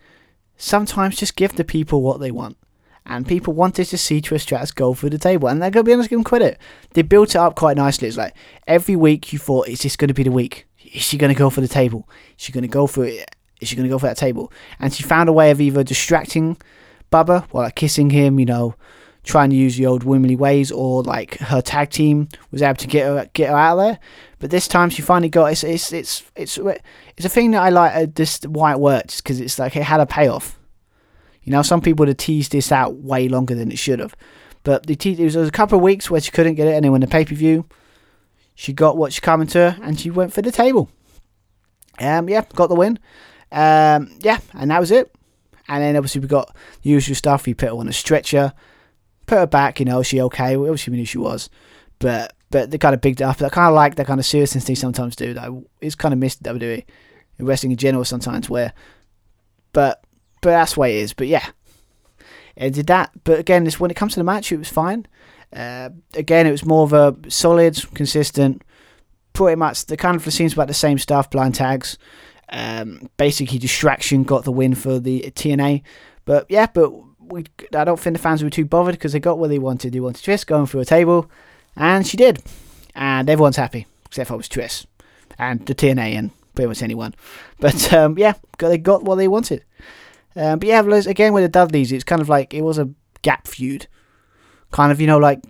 [0.56, 2.56] Sometimes just give the people what they want.
[3.08, 5.48] And people wanted to see Trish Stratus go through the table.
[5.48, 6.58] And they're going to be honest, give them credit.
[6.94, 8.08] They built it up quite nicely.
[8.08, 8.34] It's like
[8.66, 10.66] every week you thought, is this going to be the week?
[10.92, 12.08] Is she going to go for the table?
[12.36, 13.30] Is she going to go for it?
[13.60, 14.52] Is she going to go for that table?
[14.80, 16.56] And she found a way of either distracting
[17.12, 18.74] Bubba while like, kissing him, you know,
[19.22, 22.86] trying to use the old womanly ways, or like her tag team was able to
[22.86, 23.98] get her get her out of there.
[24.38, 26.58] But this time she finally got it's it's it's it's
[27.16, 27.94] it's a thing that I like.
[27.94, 30.58] Uh, this why it works because it's like it had a payoff.
[31.42, 34.14] You know, some people would have teased this out way longer than it should have.
[34.64, 36.66] But the te- it was, there was a couple of weeks where she couldn't get
[36.66, 37.66] it, and then when the pay per view,
[38.54, 40.90] she got what she coming to her, and she went for the table.
[41.98, 42.98] Um, yeah, got the win.
[43.52, 45.14] Um, yeah, and that was it.
[45.68, 47.46] And then obviously we got the usual stuff.
[47.46, 48.52] We put her on a stretcher,
[49.26, 49.80] put her back.
[49.80, 50.56] You know, she okay?
[50.56, 51.48] Obviously we knew she was,
[51.98, 53.42] but but they kind of bigged it up.
[53.42, 55.34] I kind of like that kind of seriousness they sometimes do.
[55.34, 55.50] That
[55.80, 56.84] it's kind of missed WWE
[57.38, 58.48] in wrestling in general sometimes.
[58.48, 58.72] Where,
[59.72, 60.02] but
[60.42, 61.12] but that's the way it is.
[61.12, 61.46] But yeah,
[62.56, 63.10] it did that.
[63.24, 65.06] But again, this when it comes to the match, it was fine.
[65.52, 68.62] Uh, again, it was more of a solid, consistent
[69.36, 71.30] pretty much the kind of seems about the same stuff.
[71.30, 71.98] Blind tags,
[72.48, 75.82] um, basically distraction got the win for the T&A.
[76.24, 76.90] But yeah, but
[77.20, 77.44] we
[77.74, 79.92] I don't think the fans were too bothered because they got what they wanted.
[79.92, 81.30] They wanted Trish going through a table,
[81.76, 82.42] and she did,
[82.94, 84.86] and everyone's happy except for was Trish
[85.38, 87.14] and the T&A and pretty much anyone.
[87.58, 89.64] But um, yeah, they got what they wanted.
[90.34, 92.90] Um, but yeah, again with the Dudleys, it's kind of like it was a
[93.22, 93.86] gap feud,
[94.70, 95.40] kind of you know like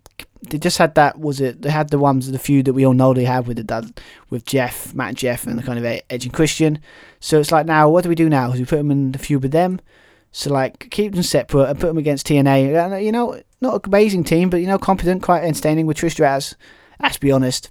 [0.42, 2.92] they just had that was it they had the ones the feud that we all
[2.92, 4.00] know they have with the Dud
[4.30, 6.78] with Jeff, Matt and Jeff, and the kind of Edge and Christian.
[7.18, 8.52] So it's like now what do we do now?
[8.52, 9.80] Do we put them in the feud with them?
[10.36, 13.02] So like keep them separate and put them against T&A.
[13.02, 16.54] You know, not an amazing team, but you know, competent, quite entertaining with Trish Stratus.
[17.00, 17.70] Let's be honest,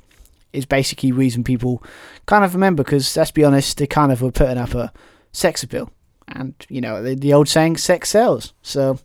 [0.52, 1.84] is basically reason people
[2.26, 4.92] kind of remember because let's be honest, they kind of were putting up a
[5.32, 5.92] sex appeal,
[6.28, 8.98] and you know the, the old saying, "Sex sells." So,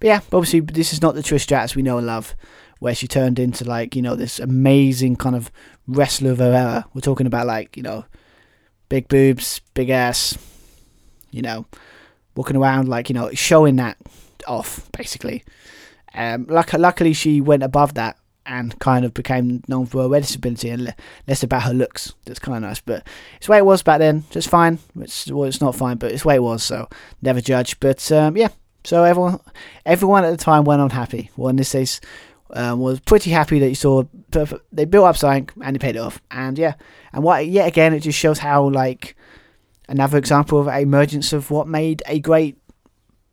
[0.00, 2.34] but yeah, obviously this is not the Trish Stratus we know and love,
[2.80, 5.52] where she turned into like you know this amazing kind of
[5.86, 6.84] wrestler of her era.
[6.94, 8.06] We're talking about like you know,
[8.88, 10.36] big boobs, big ass,
[11.30, 11.64] you know,
[12.38, 13.98] walking around like you know showing that
[14.46, 15.42] off basically.
[16.14, 18.16] Um, luck- luckily she went above that
[18.46, 20.94] and kind of became known for her disability and
[21.26, 22.14] less about her looks.
[22.24, 23.06] That's kind of nice, but
[23.36, 24.22] it's the way it was back then.
[24.30, 24.78] It's fine.
[25.00, 26.62] It's well, it's not fine, but it's the way it was.
[26.62, 26.88] So
[27.20, 27.78] never judge.
[27.80, 28.48] But um, yeah,
[28.84, 29.40] so everyone,
[29.84, 31.30] everyone at the time went on happy.
[31.36, 32.00] Well, in this case,
[32.50, 35.96] um, was pretty happy that you saw perfect, they built up something and they paid
[35.96, 36.22] it off.
[36.30, 36.74] And yeah,
[37.12, 39.16] and what yet again, it just shows how like
[39.88, 42.58] another example of a emergence of what made a great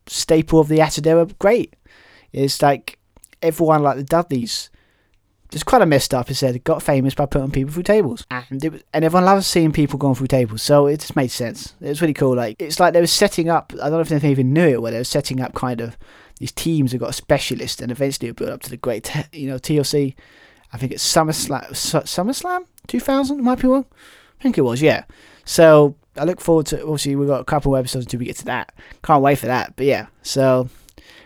[0.06, 1.74] staple of the Attitude Era great.
[2.32, 2.98] Is like
[3.42, 4.70] everyone like the Dudleys
[5.50, 6.28] just kind of messed up.
[6.28, 9.46] He said got famous by putting people through tables, and it was, and everyone loves
[9.46, 10.62] seeing people going through tables.
[10.62, 11.74] So it just made sense.
[11.80, 12.34] It was really cool.
[12.34, 13.72] Like it's like they were setting up.
[13.74, 15.96] I don't know if they even knew it, where they were setting up kind of
[16.38, 19.48] these teams have got a specialist, and eventually it built up to the great, you
[19.48, 20.14] know, TLC.
[20.72, 23.42] I think it's SummerSlam, SummerSlam 2000.
[23.42, 23.86] Might be wrong.
[24.38, 24.82] I think it was.
[24.82, 25.04] Yeah.
[25.44, 26.82] So I look forward to.
[26.82, 28.72] Obviously, we've got a couple of episodes until we get to that.
[29.02, 29.74] Can't wait for that.
[29.76, 30.06] But yeah.
[30.22, 30.68] So,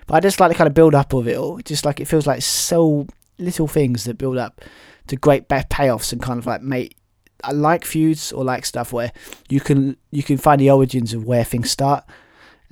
[0.07, 1.59] but I just like the kind of build up of it all.
[1.59, 3.07] Just like it feels like so
[3.39, 4.61] little things that build up
[5.07, 6.97] to great payoffs and kind of like make
[7.43, 9.12] I like feuds or like stuff where
[9.49, 12.05] you can you can find the origins of where things start,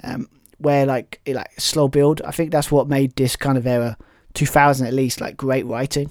[0.03, 0.29] um,
[0.59, 2.23] where like it, like slow build.
[2.23, 3.97] I think that's what made this kind of era,
[4.35, 6.11] 2000 at least, like great writing.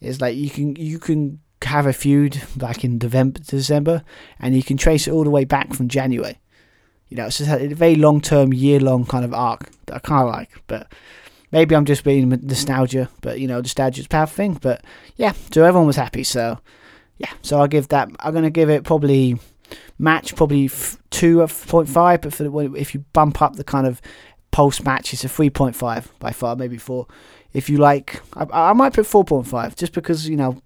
[0.00, 4.02] Is like you can you can have a feud back in November December,
[4.38, 6.38] and you can trace it all the way back from January.
[7.08, 9.98] You know, it's just a very long term, year long kind of arc that I
[10.00, 10.90] kind of like, but
[11.54, 14.54] Maybe I'm just being nostalgia, but you know, nostalgia's a powerful thing.
[14.54, 14.82] But
[15.14, 16.24] yeah, so everyone was happy.
[16.24, 16.58] So
[17.18, 18.08] yeah, so I'll give that.
[18.18, 19.38] I'm gonna give it probably
[19.96, 20.68] match probably
[21.10, 24.02] two point five, but for the, if you bump up the kind of
[24.50, 27.06] post match, it's a three point five by far, maybe four.
[27.52, 30.60] If you like, I, I might put four point five just because you know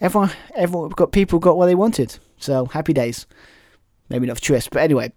[0.00, 2.18] everyone everyone got people got what they wanted.
[2.38, 3.26] So happy days.
[4.08, 5.12] Maybe not for but anyway,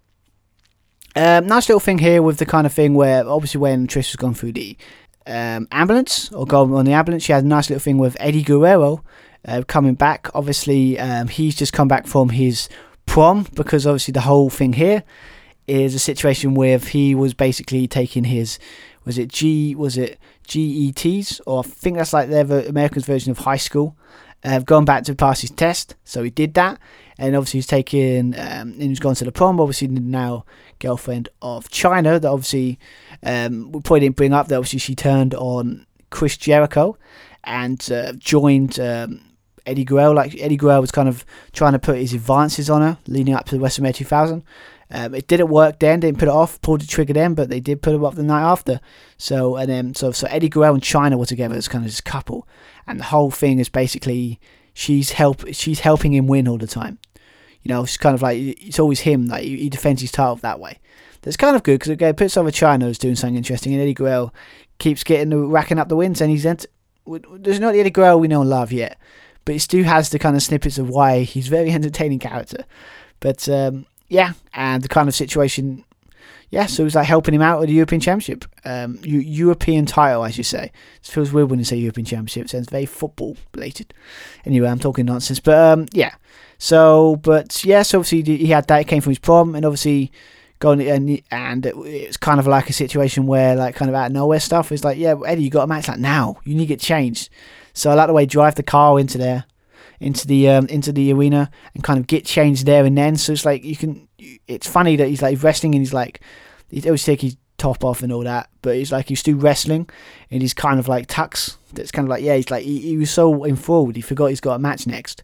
[1.16, 4.16] um, nice little thing here with the kind of thing where obviously when Trish has
[4.16, 4.76] gone through the
[5.26, 8.42] um, ambulance or gone on the ambulance, she had a nice little thing with Eddie
[8.42, 9.02] Guerrero
[9.46, 10.28] uh, coming back.
[10.34, 12.68] Obviously, um, he's just come back from his
[13.06, 15.02] prom because obviously the whole thing here
[15.66, 18.58] is a situation where he was basically taking his
[19.04, 23.38] was it G was it GEDs or I think that's like their American's version of
[23.38, 23.96] high school.
[24.44, 26.78] Uh, gone back to pass his test, so he did that,
[27.18, 29.58] and obviously he's taken um, and he's gone to the prom.
[29.58, 30.44] Obviously now
[30.78, 32.78] girlfriend of Chyna, that obviously
[33.22, 36.96] um, we probably didn't bring up that obviously she turned on Chris Jericho
[37.44, 39.20] and uh, joined um,
[39.66, 40.12] Eddie Guerrero.
[40.12, 43.46] Like Eddie Guerrero was kind of trying to put his advances on her leading up
[43.46, 44.42] to the WrestleMania 2000.
[44.94, 45.98] Um, it didn't work then.
[45.98, 46.60] Didn't put it off.
[46.62, 48.80] Pulled the trigger then, but they did put it off the night after.
[49.18, 52.00] So and then so so Eddie Guerrero and Chyna were together as kind of this
[52.00, 52.46] couple,
[52.86, 54.38] and the whole thing is basically
[54.72, 56.98] she's help she's helping him win all the time.
[57.62, 59.26] You know, it's kind of like it's always him.
[59.26, 60.78] Like he defends his title that way.
[61.22, 63.94] That's kind of good because it puts over Chyna who's doing something interesting, and Eddie
[63.94, 64.32] Guerrero
[64.78, 66.66] keeps getting the, racking up the wins, and he's ent-
[67.06, 68.96] there's not the Eddie Guerrero we know and love yet,
[69.44, 72.64] but he still has the kind of snippets of why he's very entertaining character.
[73.18, 75.84] But um, yeah, and the kind of situation
[76.54, 79.86] yeah, so it was like helping him out with the European Championship, um, U- European
[79.86, 80.70] title, I should say.
[81.02, 83.92] It feels weird when you say European Championship; it sounds very football related.
[84.44, 86.14] Anyway, I'm talking nonsense, but um, yeah.
[86.58, 88.82] So, but yes, obviously he had that.
[88.82, 90.12] It came from his prom, and obviously
[90.60, 94.06] going and and it, it's kind of like a situation where like kind of out
[94.06, 96.36] of nowhere stuff is like, yeah, Eddie, you got a match like now.
[96.44, 97.30] You need to get changed.
[97.72, 99.44] So I like the way drive the car into there,
[100.04, 103.16] into the um, into the arena, and kind of get changed there and then.
[103.16, 104.08] So it's like you can.
[104.46, 106.20] It's funny that he's like wrestling and he's like
[106.70, 109.88] he always take his top off and all that, but he's like he's still wrestling
[110.30, 111.56] and he's kind of like tucks.
[111.72, 114.40] That's kind of like yeah, he's like he, he was so forward, he forgot he's
[114.40, 115.22] got a match next.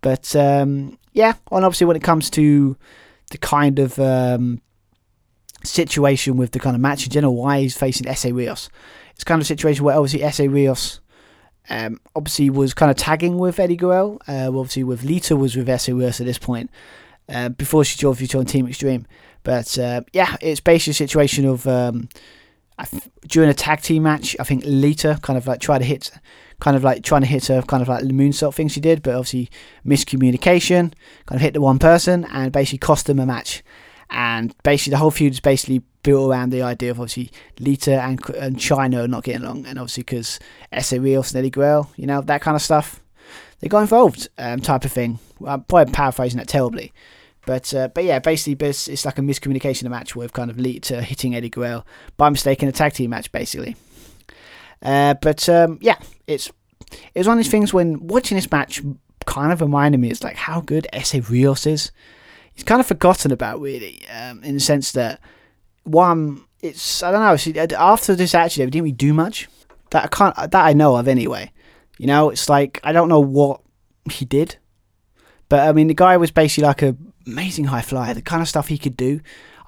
[0.00, 2.76] But um, yeah, and obviously when it comes to
[3.30, 4.60] the kind of um,
[5.64, 8.68] situation with the kind of match in general, why he's facing Essa Rios,
[9.14, 11.00] it's kind of a situation where obviously Essa Rios.
[11.70, 14.18] Um, obviously was kind of tagging with Eddie Guerrero.
[14.28, 16.70] Uh, obviously with Lita was with Rios at this point
[17.28, 19.06] uh, before she joined, joined Team Extreme.
[19.42, 22.08] But uh, yeah, it's basically a situation of um,
[23.26, 26.10] during a tag team match, I think Lita kind of like tried to hit,
[26.60, 29.02] kind of like trying to hit her kind of like the moonsault thing she did,
[29.02, 29.50] but obviously
[29.86, 30.92] miscommunication,
[31.26, 33.62] kind of hit the one person and basically cost them a match.
[34.14, 38.24] And basically, the whole feud is basically built around the idea of obviously Lita and,
[38.36, 40.38] and Chyna not getting along, and obviously because
[40.70, 43.02] Essa Rios and Eddie Guerrero, you know, that kind of stuff,
[43.58, 45.18] they got involved, um, type of thing.
[45.44, 46.92] I'm probably paraphrasing that terribly.
[47.44, 51.02] But uh, but yeah, basically it's, it's like a miscommunication match with kind of Lita
[51.02, 51.84] hitting Eddie Guerrero
[52.16, 53.74] by mistake in a tag team match, basically.
[54.80, 56.52] Uh, but um, yeah, it's
[56.92, 58.80] it was one of these things when watching this match
[59.26, 61.90] kind of reminded me it's like how good Essa Rios is
[62.54, 65.20] he's kind of forgotten about really, um, in the sense that
[65.84, 67.36] one, it's I don't know.
[67.36, 69.48] See, after this actually, didn't we do much?
[69.90, 70.36] That I can't.
[70.36, 71.52] That I know of anyway.
[71.98, 73.60] You know, it's like I don't know what
[74.10, 74.56] he did,
[75.48, 78.14] but I mean, the guy was basically like a amazing high flyer.
[78.14, 79.20] The kind of stuff he could do.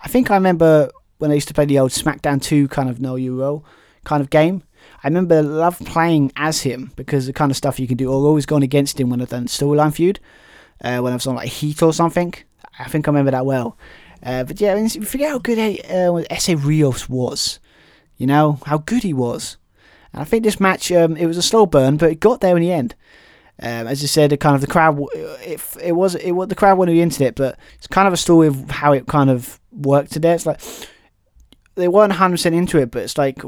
[0.03, 3.01] I think I remember when I used to play the old SmackDown 2 kind of
[3.01, 3.65] Know Your Role
[4.05, 4.63] kind of game.
[5.03, 8.27] I remember love playing as him because the kind of stuff you can do, or
[8.27, 10.21] always going against him when I've done storyline feud,
[10.83, 12.35] uh, when I was on like Heat or something.
[12.79, 13.77] I think I remember that well.
[14.23, 17.61] Uh, but yeah, I mean, forget how good uh, Rios was.
[18.17, 19.57] You know how good he was.
[20.13, 22.57] And I think this match, um, it was a slow burn, but it got there
[22.57, 22.95] in the end.
[23.63, 26.55] Um, as I said, the kind of the crowd, it, it was it was the
[26.55, 29.61] crowd went into it, but it's kind of a story of how it kind of
[29.73, 30.33] worked today.
[30.33, 30.61] It's like
[31.75, 33.41] they weren't hundred percent into it, but it's like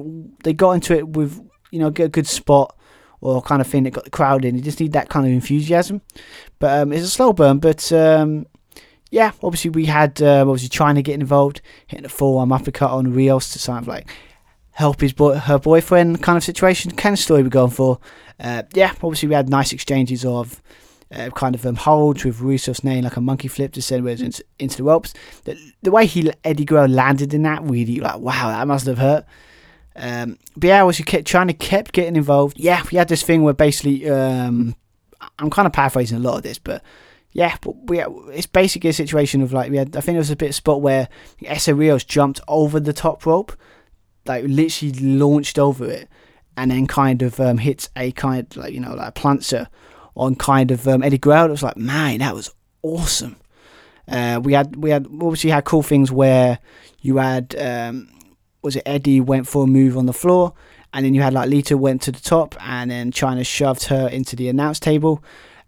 [0.44, 1.38] they got into it with
[1.70, 2.74] you know get a good spot
[3.20, 4.54] or kind of thing that got the crowd in.
[4.54, 6.00] You just need that kind of enthusiasm.
[6.58, 8.46] But um, it's a slow burn, but um,
[9.10, 13.52] yeah, obviously we had um, obviously Chyna getting involved, hitting a full-arm uppercut on Rios
[13.52, 14.10] to sort of like
[14.72, 17.98] help his boy, her boyfriend kind of situation, kind of story we're going for.
[18.38, 20.62] Uh, yeah, obviously we had nice exchanges of
[21.10, 24.44] uh, kind of um, holds with Rusev's name like a monkey flip to send into,
[24.58, 25.14] into the ropes.
[25.44, 28.98] The, the way he Eddie Guerrero landed in that really like wow, that must have
[28.98, 29.24] hurt.
[29.96, 32.58] Um, but yeah, obviously kept to kept getting involved.
[32.58, 34.76] Yeah, we had this thing where basically um,
[35.38, 36.82] I'm kind of paraphrasing a lot of this, but
[37.32, 38.00] yeah, we,
[38.32, 39.96] it's basically a situation of like we had.
[39.96, 41.08] I think there was a bit of spot where
[41.44, 43.52] Essa Rios jumped over the top rope,
[44.26, 46.08] like literally launched over it,
[46.56, 49.68] and then kind of um, hits a kind of like you know like a planter
[50.16, 51.46] on kind of um, Eddie Guerrero.
[51.46, 52.50] It was like man, that was
[52.82, 53.36] awesome.
[54.08, 56.58] Uh, we had we had obviously had cool things where
[57.00, 58.08] you had um,
[58.62, 60.54] was it Eddie went for a move on the floor,
[60.94, 64.08] and then you had like Lita went to the top, and then Chyna shoved her
[64.08, 65.22] into the announce table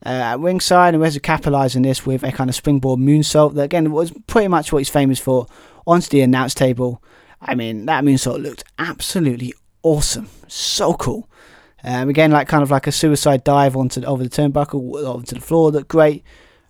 [0.04, 3.62] uh, at ringside, and Reza capitalised on this with a kind of springboard moonsault that
[3.62, 5.46] again was pretty much what he's famous for
[5.86, 7.02] onto the announce table.
[7.40, 11.28] I mean, that moonsault looked absolutely awesome, so cool.
[11.82, 15.40] Um, again, like kind of like a suicide dive onto over the turnbuckle, onto the
[15.40, 16.22] floor, looked great.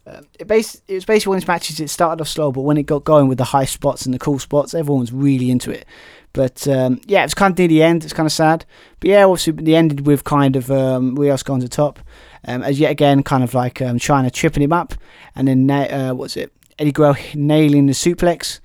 [0.07, 1.81] Uh, it, bas- it was basically one of these matches.
[1.81, 4.19] It started off slow, but when it got going with the high spots and the
[4.19, 5.85] cool spots, everyone was really into it.
[6.33, 8.05] But um, yeah, it's kind of near the end.
[8.05, 8.65] It's kind of sad.
[9.01, 11.99] But yeah, obviously the ended with kind of um, Rios going to top,
[12.47, 14.95] um, as yet again kind of like um, Chyna tripping him up,
[15.35, 16.53] and then uh, what's it?
[16.79, 18.61] Eddie Guerrero nailing the suplex,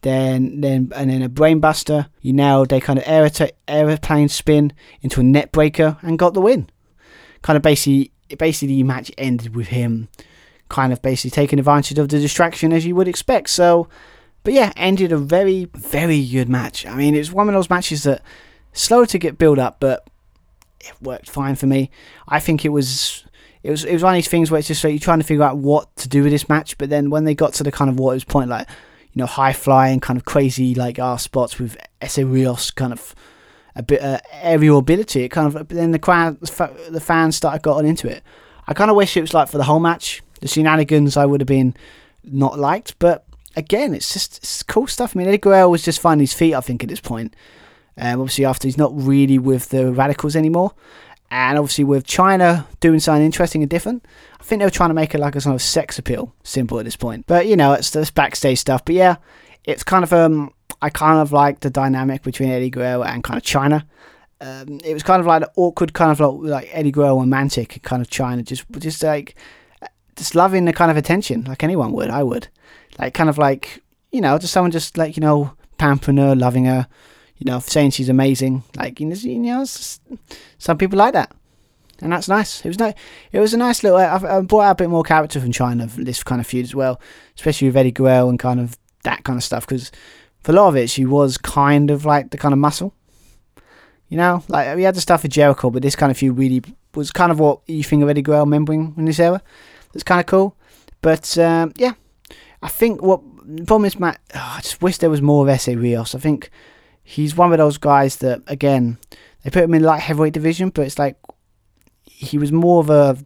[0.00, 2.08] then then and then a brainbuster.
[2.22, 4.72] You nailed a kind of aeroplane spin
[5.02, 6.70] into a neckbreaker and got the win.
[7.42, 10.08] Kind of basically, basically the match ended with him
[10.70, 13.50] kind of basically taking advantage of the distraction as you would expect.
[13.50, 13.88] So
[14.42, 16.86] but yeah, ended a very, very good match.
[16.86, 18.22] I mean, it's one of those matches that
[18.72, 20.06] slow to get build up, but
[20.80, 21.90] it worked fine for me.
[22.28, 23.24] I think it was
[23.62, 25.26] it was it was one of these things where it's just like you're trying to
[25.26, 27.72] figure out what to do with this match, but then when they got to the
[27.72, 28.68] kind of what it was point like,
[29.12, 33.14] you know, high flying, kind of crazy like our spots with Essa Rios kind of
[33.76, 37.86] a bit uh, aerial ability, it kind of then the crowd the fans started getting
[37.86, 38.22] into it.
[38.66, 40.22] I kind of wish it was like for the whole match.
[40.40, 41.74] The shenanigans I would have been
[42.24, 45.14] not liked, but again, it's just it's cool stuff.
[45.14, 47.34] I mean, Eddie Guerrero was just finding his feet, I think, at this point.
[47.96, 50.72] Um, obviously, after he's not really with the Radicalz anymore.
[51.30, 54.04] And obviously, with Chyna doing something interesting and different,
[54.40, 56.78] I think they were trying to make it like a sort of sex appeal symbol
[56.80, 57.26] at this point.
[57.28, 58.84] But, you know, it's this backstage stuff.
[58.84, 59.16] But yeah,
[59.64, 60.52] it's kind of, um,
[60.82, 63.84] I kind of like the dynamic between Eddie Guerrero and kind of Chyna.
[64.40, 67.80] Um, it was kind of like an awkward, kind of like, like Eddie Guerrero romantic
[67.82, 69.36] kind of Chyna, just, just like,
[70.16, 72.48] just loving the kind of attention, like anyone would, I would
[73.00, 73.82] like kind of like
[74.12, 76.86] you know just someone just like you know pampering her, loving her,
[77.38, 78.62] you know, saying she's amazing.
[78.76, 81.32] Like you know, you know some people like that,
[82.00, 82.64] and that's nice.
[82.64, 82.92] It was no,
[83.32, 83.98] it was a nice little.
[83.98, 87.00] I've, brought out a bit more character from Chyna this kind of feud as well,
[87.34, 89.66] especially with Eddie Guerrero and kind of that kind of stuff.
[89.66, 89.90] Because
[90.42, 92.94] for a lot of it, she was kind of like the kind of muscle.
[94.08, 96.62] You know, like we had the stuff with Jericho, but this kind of feud really
[96.94, 99.40] was kind of what you think of Eddie Guerrero remembering in this era.
[99.94, 100.56] It's kind of cool.
[101.00, 101.92] But um, yeah,
[102.62, 104.20] I think what the problem is, Matt.
[104.34, 106.14] Oh, I just wish there was more of Essa Rios.
[106.14, 106.50] I think
[107.02, 108.98] he's one of those guys that, again,
[109.42, 111.16] they put him in light heavyweight division, but it's like
[112.04, 113.16] he was more of a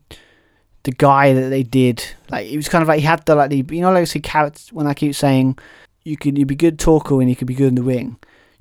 [0.85, 2.05] the guy that they did.
[2.31, 4.21] Like he was kind of like he had the like the you know like see
[4.21, 5.59] carrots when I keep saying
[6.05, 8.17] you could you be good talker and you could be good in the ring.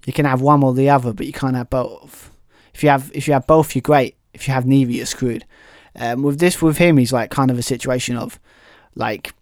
[0.06, 2.32] You can have one or the other, but you can't have both.
[2.74, 4.18] If you have if you have both, you're great.
[4.34, 5.46] If you have neither, you're screwed.
[5.96, 8.40] Um, with this, with him, he's like kind of a situation of
[8.96, 9.34] like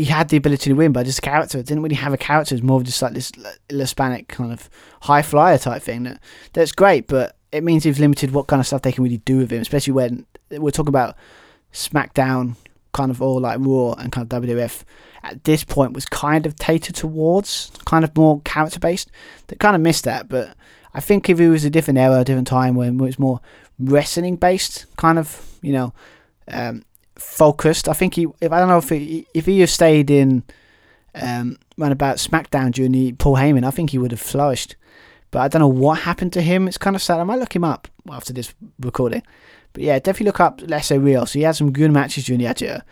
[0.00, 2.54] he had the ability to win, but just a character didn't really have a character.
[2.54, 3.30] It's more of just like this
[3.68, 4.70] Hispanic kind of
[5.02, 6.04] high flyer type thing.
[6.04, 6.22] That
[6.54, 9.36] that's great, but it means he's limited what kind of stuff they can really do
[9.36, 11.16] with him, especially when we're talking about
[11.74, 12.56] SmackDown,
[12.94, 14.84] kind of all like Raw and kind of WWF.
[15.22, 19.10] At this point, was kind of tatered towards kind of more character based.
[19.48, 20.56] They kind of missed that, but
[20.94, 23.42] I think if it was a different era, a different time when it was more
[23.78, 25.92] wrestling based, kind of you know.
[26.48, 26.84] Um,
[27.20, 27.88] focused.
[27.88, 30.42] I think he, if I don't know if he, if he had stayed in
[31.14, 34.76] um, ran about SmackDown during the Paul Heyman, I think he would have flourished.
[35.30, 36.66] But I don't know what happened to him.
[36.66, 37.20] It's kind of sad.
[37.20, 39.22] I might look him up after this recording.
[39.72, 41.32] But yeah, definitely look up Essa Rios.
[41.32, 42.82] So he had some good matches during the Attitude.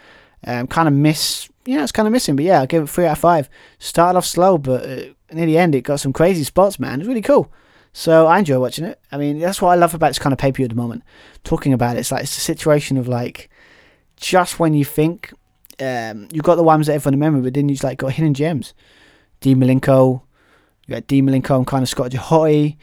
[0.46, 2.36] Um, kind of miss, yeah, it's kind of missing.
[2.36, 3.50] But yeah, I'll give it three out of five.
[3.80, 5.02] Started off slow, but uh,
[5.32, 7.00] near the end, it got some crazy spots, man.
[7.00, 7.52] It's really cool.
[7.92, 9.00] So I enjoy watching it.
[9.10, 10.76] I mean, that's what I love about this kind of pay per view at the
[10.76, 11.02] moment.
[11.42, 13.50] Talking about it, it's like it's a situation of like
[14.18, 15.32] just when you think
[15.80, 18.74] um, you got the ones that everyone remember, but then you like got hidden gems.
[19.40, 20.22] Dean Malenko,
[20.86, 22.76] you had Dean Malenko and kind of Scotty Hotty.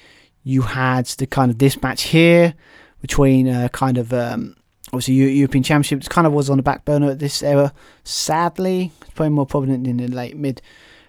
[0.44, 2.53] You had the kind of this match here
[3.02, 4.56] between uh, kind of um,
[4.88, 6.02] obviously European Championship.
[6.02, 7.74] It kind of was on the back burner at this era.
[8.03, 10.62] Sadly, it's probably more prominent in the late mid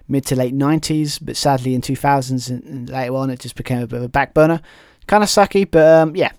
[0.08, 3.82] mid to late 90s, but sadly in 2000s and, and later on it just became
[3.82, 4.60] a bit of a back burner.
[5.06, 6.32] Kind of sucky, but um, yeah.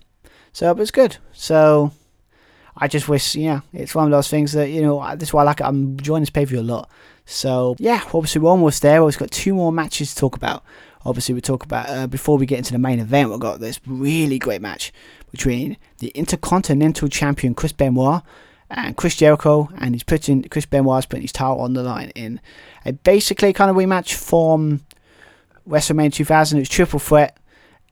[0.52, 1.18] So it was good.
[1.32, 1.92] So
[2.80, 5.44] I just wish, yeah, it's one of those things that, you know, that's why I
[5.44, 5.64] like it.
[5.64, 6.88] I'm enjoying this pay per view a lot.
[7.26, 9.04] So, yeah, obviously, we're almost there.
[9.04, 10.64] We've got two more matches to talk about.
[11.04, 13.80] Obviously, we talk about, uh, before we get into the main event, we've got this
[13.86, 14.92] really great match
[15.30, 18.22] between the Intercontinental Champion Chris Benoit
[18.70, 22.40] and Chris Jericho, and he's putting, Chris Benoit's putting his title on the line in
[22.84, 24.80] a basically kind of rematch from
[25.68, 26.58] WrestleMania 2000.
[26.58, 27.37] It was triple threat.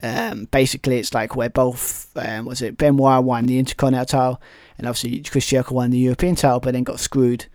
[0.02, 4.40] Um, basically, it's like where both, um, was it Benoit won the Intercontinental
[4.78, 7.46] and obviously Chris Jericho won the European title, but then got screwed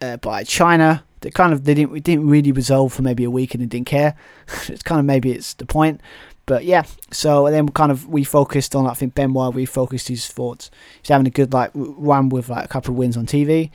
[0.00, 1.02] uh, by Chyna.
[1.20, 3.66] They kind of they didn't we didn't really resolve for maybe a week and they
[3.66, 4.14] didn't care.
[4.68, 6.00] it's kind of maybe it's the point,
[6.46, 6.84] but yeah.
[7.10, 10.70] So then we kind of we focused on I think Benoit refocused his thoughts.
[11.00, 13.70] He's having a good like run with like a couple of wins on TV.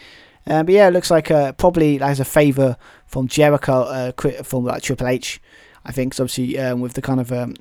[0.46, 2.78] Uh, but yeah, it looks like uh, probably as a favour
[3.08, 4.12] from Jericho, uh,
[4.44, 5.42] from like Triple H.
[5.86, 7.56] I think obviously um, with the kind of um,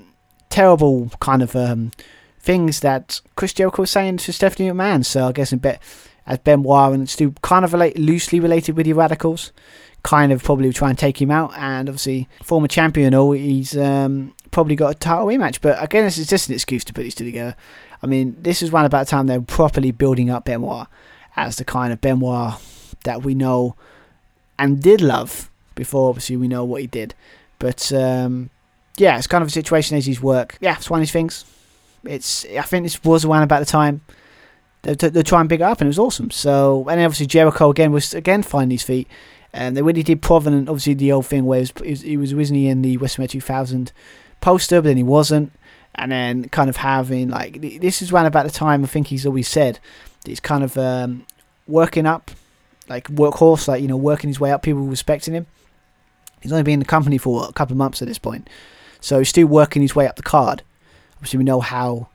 [0.51, 1.93] terrible kind of um,
[2.39, 5.05] things that Chris Jericho was saying to Stephanie McMahon.
[5.05, 5.79] So I guess in bit
[6.27, 9.51] as Benoit and still kind of relate, loosely related with the Radicalz,
[10.03, 11.53] kind of probably try and take him out.
[11.57, 15.61] And obviously, former champion, oh, he's um, probably got a title rematch.
[15.61, 17.57] But again, this is just an excuse to put these two together.
[18.03, 20.87] I mean, this is one about time they're properly building up Benoit
[21.37, 22.55] as the kind of Benoit
[23.05, 23.77] that we know
[24.59, 26.09] and did love before.
[26.09, 27.15] Obviously, we know what he did.
[27.63, 28.51] But um,
[28.97, 30.59] yeah, it's kind of a situation as his work.
[30.61, 31.45] Yeah, it's one of his things.
[32.05, 34.01] It's I think this was around about the time
[34.83, 36.33] they they try and big it up, and it was awesome.
[36.33, 39.07] So and obviously Jericho again was again finding his feet,
[39.53, 40.69] and they really did Provident.
[40.69, 43.93] Obviously the old thing where he was, he was originally in the WrestleMania 2000
[44.41, 45.53] poster, but then he wasn't,
[45.95, 49.25] and then kind of having like this is around about the time I think he's
[49.25, 49.79] always said
[50.25, 51.27] he's kind of um,
[51.69, 52.33] working up,
[52.89, 55.47] like workhorse, like you know working his way up, people respecting him.
[56.43, 58.49] He's only been in the company for a couple of months at this point,
[59.01, 60.63] so he's still working his way up the card
[61.23, 62.09] obviously we know how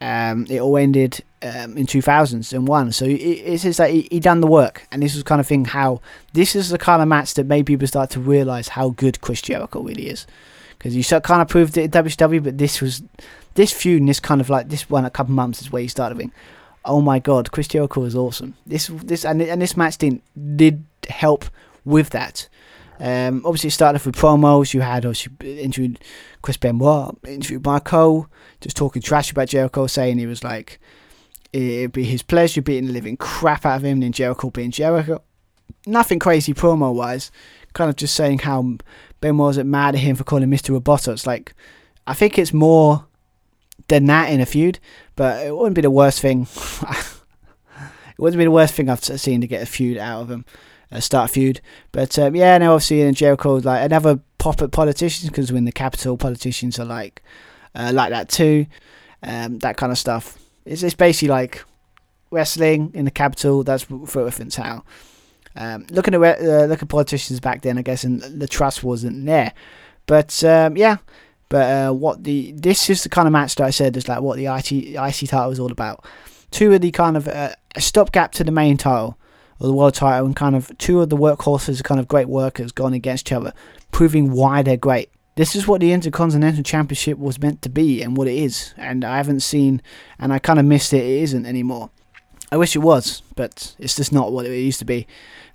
[0.00, 2.92] um, it all ended um, in 2001.
[2.92, 5.48] So it, it's just like he, he, done the work, and this was kind of
[5.48, 6.00] thing how
[6.32, 9.42] this is the kind of match that made people start to realize how good Chris
[9.42, 10.28] Jericho really is,
[10.78, 13.02] because you sort of kind of proved it in WCW, but this was
[13.54, 15.88] this feud and this kind of like this one a couple months is where he
[15.88, 16.32] started being,
[16.84, 18.54] oh my god, Chris Jericho is awesome.
[18.64, 20.22] This this and and this match didn't
[20.56, 21.46] did help
[21.84, 22.48] with that.
[23.02, 24.72] Um, obviously, it started off with promos.
[24.72, 25.98] You had obviously interviewed
[26.40, 28.28] Chris Benoit, interviewed Marco,
[28.60, 30.78] just talking trash about Jericho, saying he was like,
[31.52, 34.70] it'd be his pleasure beating the living crap out of him, and then Jericho being
[34.70, 35.20] Jericho.
[35.84, 37.32] Nothing crazy promo wise,
[37.72, 38.76] kind of just saying how
[39.20, 40.78] Benoit wasn't mad at him for calling Mr.
[40.78, 41.12] Roboto.
[41.12, 41.54] It's like,
[42.06, 43.06] I think it's more
[43.88, 44.78] than that in a feud,
[45.16, 46.46] but it wouldn't be the worst thing.
[46.82, 50.44] it wouldn't be the worst thing I've seen to get a feud out of him,
[50.92, 51.60] a start a feud.
[51.90, 55.72] But um, yeah, now obviously in Jericho, like another pop at politicians because when the
[55.72, 57.22] capital politicians are like,
[57.74, 58.66] uh, like that too,
[59.22, 60.38] um, that kind of stuff.
[60.64, 61.64] It's, it's basically like
[62.30, 63.64] wrestling in the capital.
[63.64, 64.84] That's for reference how.
[65.54, 69.26] Um, looking at uh, look at politicians back then, I guess, and the trust wasn't
[69.26, 69.52] there.
[70.06, 70.98] But um, yeah,
[71.48, 74.20] but uh, what the this is the kind of match that I said is like
[74.20, 76.04] what the IC, IC title is all about.
[76.50, 79.18] Two of the kind of uh, a stopgap to the main title
[79.66, 82.94] the world title, and kind of two of the workhorses, kind of great workers, going
[82.94, 83.52] against each other,
[83.90, 85.10] proving why they're great.
[85.34, 89.04] This is what the Intercontinental Championship was meant to be and what it is, and
[89.04, 89.80] I haven't seen,
[90.18, 91.04] and I kind of missed it.
[91.04, 91.90] It isn't anymore.
[92.50, 95.06] I wish it was, but it's just not what it used to be.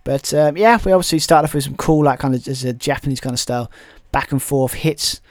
[0.03, 2.73] But um, yeah, we obviously started off with some cool, like kind of as a
[2.73, 3.69] Japanese kind of style,
[4.11, 5.21] back and forth hits.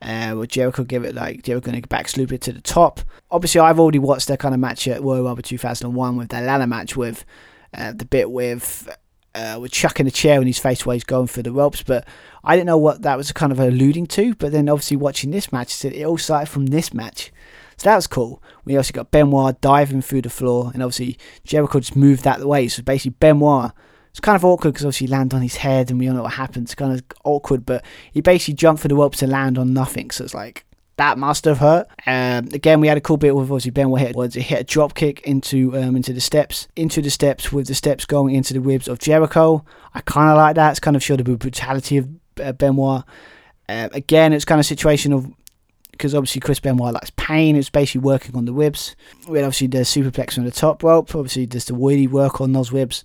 [0.00, 3.00] Uh, where Jericho give it like Jericho going to back sloop it to the top.
[3.32, 6.68] Obviously, I've already watched their kind of match at Royal Rumble 2001 with their ladder
[6.68, 7.24] match with
[7.74, 8.88] uh, the bit with
[9.34, 11.82] uh, with chucking a chair in his face while he's going for the ropes.
[11.82, 12.06] But
[12.42, 14.34] I didn't know what that was kind of alluding to.
[14.34, 17.32] But then obviously watching this match, it all started from this match.
[17.76, 18.42] So that was cool.
[18.64, 22.68] We also got Benoit diving through the floor, and obviously Jericho just moved that way.
[22.68, 23.72] So basically, Benoit.
[24.10, 26.22] It's kind of awkward because obviously he landed on his head, and we all know
[26.22, 26.64] what happened.
[26.64, 30.10] It's kind of awkward, but he basically jumped for the ropes to land on nothing.
[30.10, 30.64] So it's like
[30.98, 31.88] that must have hurt.
[32.06, 34.94] Um, again, we had a cool bit with obviously hit was it hit a drop
[34.94, 38.60] kick into um, into the steps, into the steps with the steps going into the
[38.60, 39.64] ribs of Jericho.
[39.94, 40.70] I kind of like that.
[40.72, 42.08] It's kind of showed the brutality of
[42.42, 43.04] uh, Benoit.
[43.68, 45.32] Uh, again, it's kind of situation of
[45.92, 47.54] because obviously Chris Benoit likes pain.
[47.54, 48.96] It's basically working on the ribs.
[49.28, 51.14] We had obviously the superplex on the top rope.
[51.14, 53.04] Obviously, there's the wheelie work on those ribs.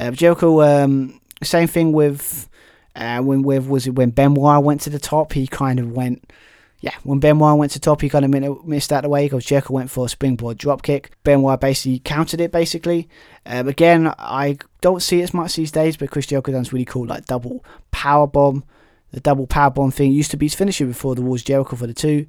[0.00, 2.48] Uh, Jericho, um, same thing with
[2.94, 5.34] uh, when with was it when Benoit went to the top?
[5.34, 6.32] He kind of went.
[6.80, 9.72] Yeah, when Benoit went to top, he kind of missed out the way because Jericho
[9.72, 11.06] went for a springboard dropkick.
[11.24, 13.08] Benoit basically countered it, basically.
[13.46, 16.84] Um, again, I don't see it as much these days, but Chris Jericho does really
[16.84, 18.64] cool, like double power bomb
[19.12, 21.86] the double power bomb thing used to be his finisher before the Walls Jericho for
[21.86, 22.26] the two.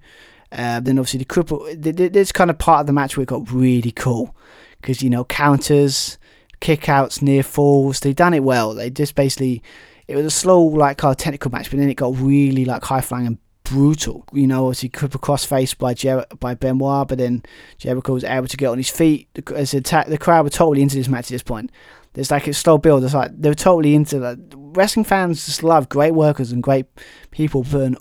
[0.51, 2.13] Uh, then obviously the Crippler.
[2.13, 4.35] This kind of part of the match where it got really cool
[4.79, 6.17] because you know counters,
[6.61, 7.99] kickouts, near falls.
[7.99, 8.73] They done it well.
[8.73, 9.61] They just basically
[10.07, 12.85] it was a slow like kind of technical match, but then it got really like
[12.85, 13.37] high flying and
[13.69, 14.25] brutal.
[14.31, 17.43] You know, obviously Crippler crossface by Jer- by Benoit, but then
[17.77, 19.27] Jericho was able to get on his feet.
[19.53, 21.71] As attack, the crowd were totally into this match at this point.
[22.15, 23.03] It's like a slow build.
[23.03, 24.39] It's like they're totally into that.
[24.55, 26.87] Wrestling fans just love great workers and great
[27.31, 27.97] people putting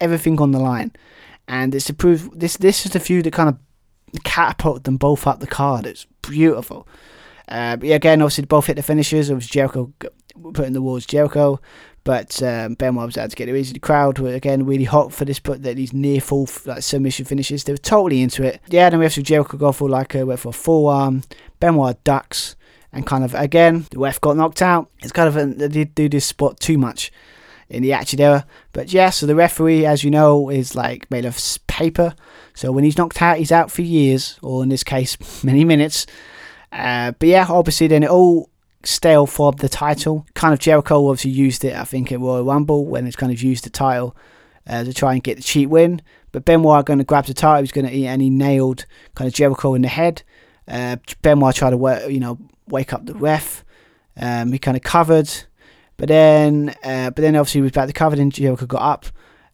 [0.00, 0.92] everything on the line,
[1.46, 2.56] and it's to prove this.
[2.56, 3.58] This is the feud that kind of
[4.24, 5.86] catapulted them both up the card.
[5.86, 6.88] It's beautiful.
[7.48, 9.30] Uh, but yeah, again, obviously both hit the finishers.
[9.30, 9.92] It was Jericho
[10.54, 11.60] putting the walls Jericho,
[12.04, 13.74] but um, Benoit was able to get it easy.
[13.74, 17.24] The crowd were again really hot for this, but that these near full like submission
[17.24, 17.64] finishes.
[17.64, 18.60] They were totally into it.
[18.68, 21.22] Yeah, then we have some Jericho go for like a went for a full arm.
[21.60, 22.56] Benoit ducks
[22.92, 24.90] and kind of again the ref got knocked out.
[25.00, 27.12] It's kind of a, they did do this spot too much
[27.68, 28.46] in the Attitude Era.
[28.72, 32.14] But yeah, so the referee, as you know, is like made of paper.
[32.54, 36.06] So when he's knocked out, he's out for years, or in this case, many minutes.
[36.72, 38.50] Uh, but yeah, obviously then it all
[38.88, 40.26] stale for the title.
[40.34, 43.42] Kind of Jericho obviously used it, I think, at Royal Rumble when it's kind of
[43.42, 44.16] used the title
[44.66, 46.00] uh, to try and get the cheat win.
[46.32, 49.34] But Benoit going to grab the title, he's going to and he nailed kind of
[49.34, 50.22] Jericho in the head.
[50.66, 53.64] Uh, Benoit tried to work, you know, wake up the ref.
[54.16, 55.30] Um, he kind of covered,
[55.96, 59.06] but then, uh, but then obviously he was back to covered And Jericho got up,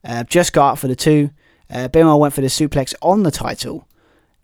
[0.05, 1.31] uh, just got up for the two.
[1.70, 3.86] Uh, Benoit went for the suplex on the title,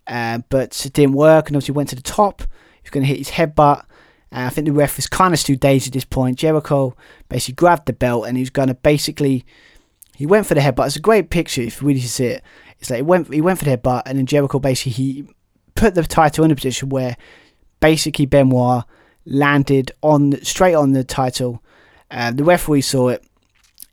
[0.07, 1.47] uh, but it didn't work.
[1.47, 2.41] And obviously went to the top.
[2.41, 3.85] He was going to hit his headbutt.
[4.31, 6.39] Uh, I think the ref was kind of too dazed at this point.
[6.39, 6.95] Jericho
[7.29, 9.45] basically grabbed the belt and he was going to basically.
[10.15, 10.85] He went for the headbutt.
[10.85, 12.43] It's a great picture if you really see it.
[12.79, 15.27] It's like he went, he went for the headbutt, and then Jericho basically he
[15.73, 17.17] put the title in a position where
[17.79, 18.83] basically Benoit
[19.25, 21.63] landed on straight on the title.
[22.11, 23.25] Um, the referee saw it,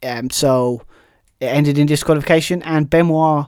[0.03, 0.83] um, so
[1.41, 3.47] it ended in disqualification, and Benoit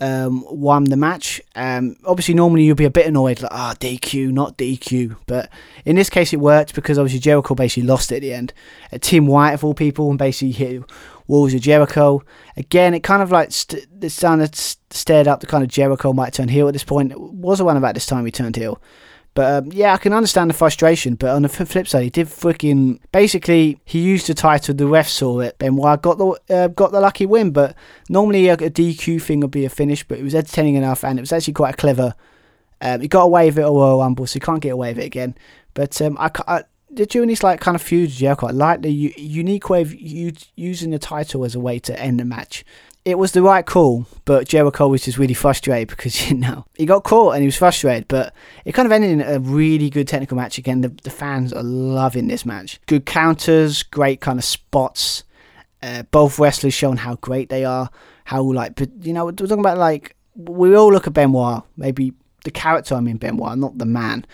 [0.00, 1.40] um, won the match.
[1.54, 5.16] Um, obviously, normally you'd be a bit annoyed, like, ah, oh, DQ, not DQ.
[5.26, 5.50] But
[5.84, 8.52] in this case, it worked because obviously Jericho basically lost it at the end.
[8.92, 10.82] Uh, Tim White, of all people, and basically hit
[11.26, 12.22] walls of Jericho.
[12.56, 16.32] Again, it kind of like st- it sounded stared up the kind of Jericho might
[16.32, 17.12] turn heel at this point.
[17.12, 18.80] It was around about this time he turned heel.
[19.38, 21.14] But um, yeah, I can understand the frustration.
[21.14, 24.74] But on the flip side, he did freaking basically he used the title.
[24.74, 25.56] The ref saw it.
[25.60, 27.52] Benoit got the uh, got the lucky win.
[27.52, 27.76] But
[28.08, 31.20] normally a, a, DQ thing would be a finish, but it was entertaining enough, and
[31.20, 32.16] it was actually quite a clever.
[32.80, 34.98] Um, he got away with it at Royal Rumble, so he can't get away with
[34.98, 35.36] it again.
[35.72, 37.06] But um, I, I they're
[37.40, 40.98] like kind of feud yeah, I like the u- unique way of u- using the
[40.98, 42.64] title as a way to end the match.
[43.04, 46.84] It was the right call, but Jericho was just really frustrated because you know he
[46.86, 48.08] got caught and he was frustrated.
[48.08, 48.34] But
[48.64, 50.58] it kind of ended in a really good technical match.
[50.58, 52.80] Again, the, the fans are loving this match.
[52.86, 55.24] Good counters, great kind of spots.
[55.82, 57.88] Uh, both wrestlers showing how great they are.
[58.24, 62.12] How like, but you know, we're talking about like we all look at Benoit, maybe
[62.44, 64.24] the character I mean Benoit, not the man.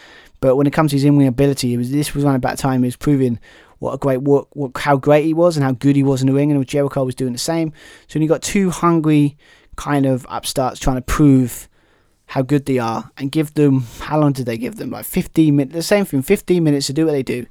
[0.41, 2.83] But when it comes to his in-ring ability, it was this was around about time
[2.83, 3.39] he was proving
[3.85, 6.27] what a great work, what, how great he was and how good he was in
[6.27, 7.73] the ring, and Jericho was doing the same.
[8.09, 9.37] So you got two hungry
[9.77, 11.69] kind of upstarts trying to prove
[12.27, 14.91] how good they are and give them how long did they give them?
[14.91, 17.45] Like 15 minutes the same thing 15 minutes to do what they do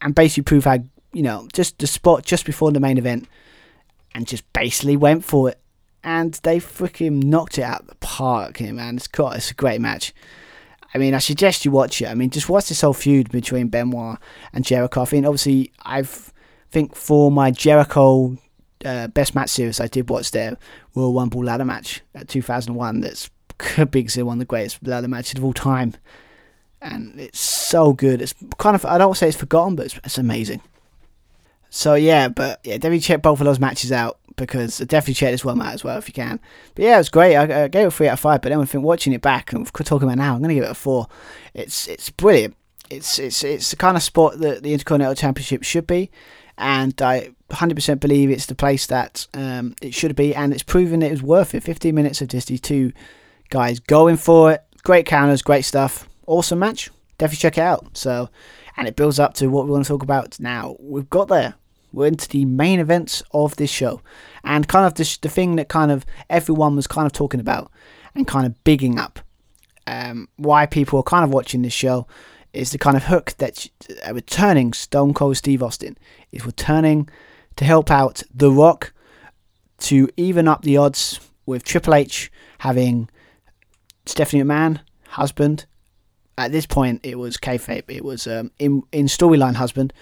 [0.00, 0.78] and basically prove how
[1.12, 3.26] you know just the spot just before the main event
[4.14, 5.60] and just basically went for it.
[6.04, 8.96] And they freaking knocked it out the park man.
[8.96, 10.14] It's got it's a great match
[10.94, 12.06] I mean, I suggest you watch it.
[12.06, 14.18] I mean, just watch this whole feud between Benoit
[14.52, 15.02] and Jericho.
[15.02, 16.32] I think, obviously, I've
[16.74, 18.36] think for my Jericho
[18.84, 20.58] uh, best match series, I did watch their
[20.94, 23.00] Royal Rumble ladder match at 2001.
[23.00, 23.30] That's
[23.90, 25.94] big, one of the greatest ladder matches of all time,
[26.82, 28.20] and it's so good.
[28.20, 30.60] It's kind of I don't want to say it's forgotten, but it's, it's amazing.
[31.70, 35.44] So yeah, but yeah, definitely check both of those matches out because definitely check this
[35.44, 36.40] one out as well if you can.
[36.74, 37.36] But yeah, it was great.
[37.36, 38.42] I, I gave it three out of five.
[38.42, 40.70] But then I think watching it back and talking about now, I'm gonna give it
[40.70, 41.06] a four.
[41.52, 42.56] It's it's brilliant.
[42.90, 46.10] It's it's it's the kind of sport that the Intercontinental Championship should be,
[46.58, 51.02] and I 100% believe it's the place that um, it should be, and it's proven
[51.02, 51.62] it was worth it.
[51.62, 52.92] 15 minutes of just these two
[53.50, 54.62] guys going for it.
[54.82, 56.08] Great counters, great stuff.
[56.26, 56.90] Awesome match.
[57.18, 57.96] Definitely check it out.
[57.96, 58.28] So,
[58.76, 60.76] and it builds up to what we want to talk about now.
[60.80, 61.54] We've got there
[61.94, 64.00] we're into the main events of this show
[64.42, 67.70] and kind of the, the thing that kind of everyone was kind of talking about
[68.14, 69.20] and kind of bigging up
[69.86, 72.06] um, why people are kind of watching this show
[72.52, 73.66] is the kind of hook that
[74.06, 75.98] uh, returning Stone Cold Steve Austin
[76.32, 77.08] is returning
[77.56, 78.92] to help out The Rock
[79.78, 83.10] to even up the odds with Triple H having
[84.06, 85.66] Stephanie McMahon, husband,
[86.36, 87.84] at this point it was kayfabe.
[87.88, 89.92] It was um, in in storyline husband,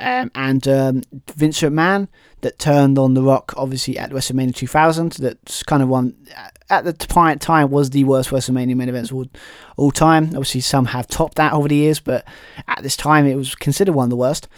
[0.00, 1.02] um, and um,
[1.34, 2.08] Vince McMahon
[2.40, 5.12] that turned on The Rock obviously at WrestleMania 2000.
[5.12, 6.14] That's kind of one
[6.68, 9.26] at the time was the worst WrestleMania main events all,
[9.76, 10.24] all time.
[10.28, 12.26] Obviously some have topped that over the years, but
[12.66, 14.48] at this time it was considered one of the worst.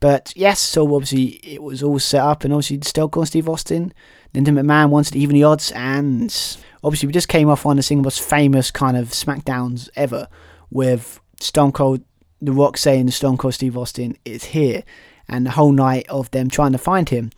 [0.00, 3.92] But yes, so obviously it was all set up, and obviously still calling Steve Austin.
[4.34, 7.82] Linda McMahon wanted even the odds, and obviously we just came off one of the
[7.84, 10.28] single most famous kind of SmackDowns ever
[10.72, 12.02] with Stone Cold,
[12.40, 14.82] The Rock saying Stone Cold Steve Austin is here,
[15.28, 17.30] and the whole night of them trying to find him.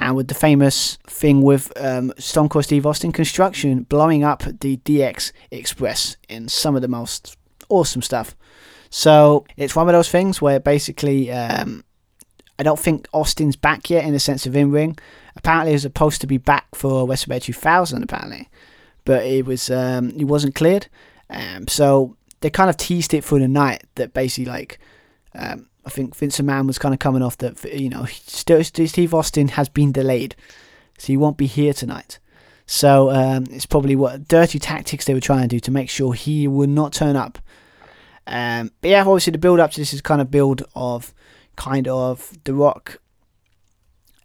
[0.00, 4.76] And with the famous thing with um, Stone Cold Steve Austin construction blowing up the
[4.78, 7.36] DX Express in some of the most
[7.68, 8.34] awesome stuff.
[8.90, 11.84] So it's one of those things where basically um,
[12.58, 14.98] I don't think Austin's back yet in the sense of in ring.
[15.36, 18.48] Apparently, he was supposed to be back for WrestleMania 2000, apparently,
[19.04, 20.88] but it was um, he wasn't cleared.
[21.30, 24.78] Um, so they kind of teased it for the night that basically like
[25.34, 29.48] um, I think Vince McMahon was kind of coming off that you know Steve Austin
[29.48, 30.36] has been delayed,
[30.98, 32.18] so he won't be here tonight.
[32.66, 36.12] So um, it's probably what dirty tactics they were trying to do to make sure
[36.12, 37.38] he would not turn up.
[38.26, 41.14] Um, but yeah, obviously the build up to this is kind of build of
[41.56, 43.00] kind of The Rock.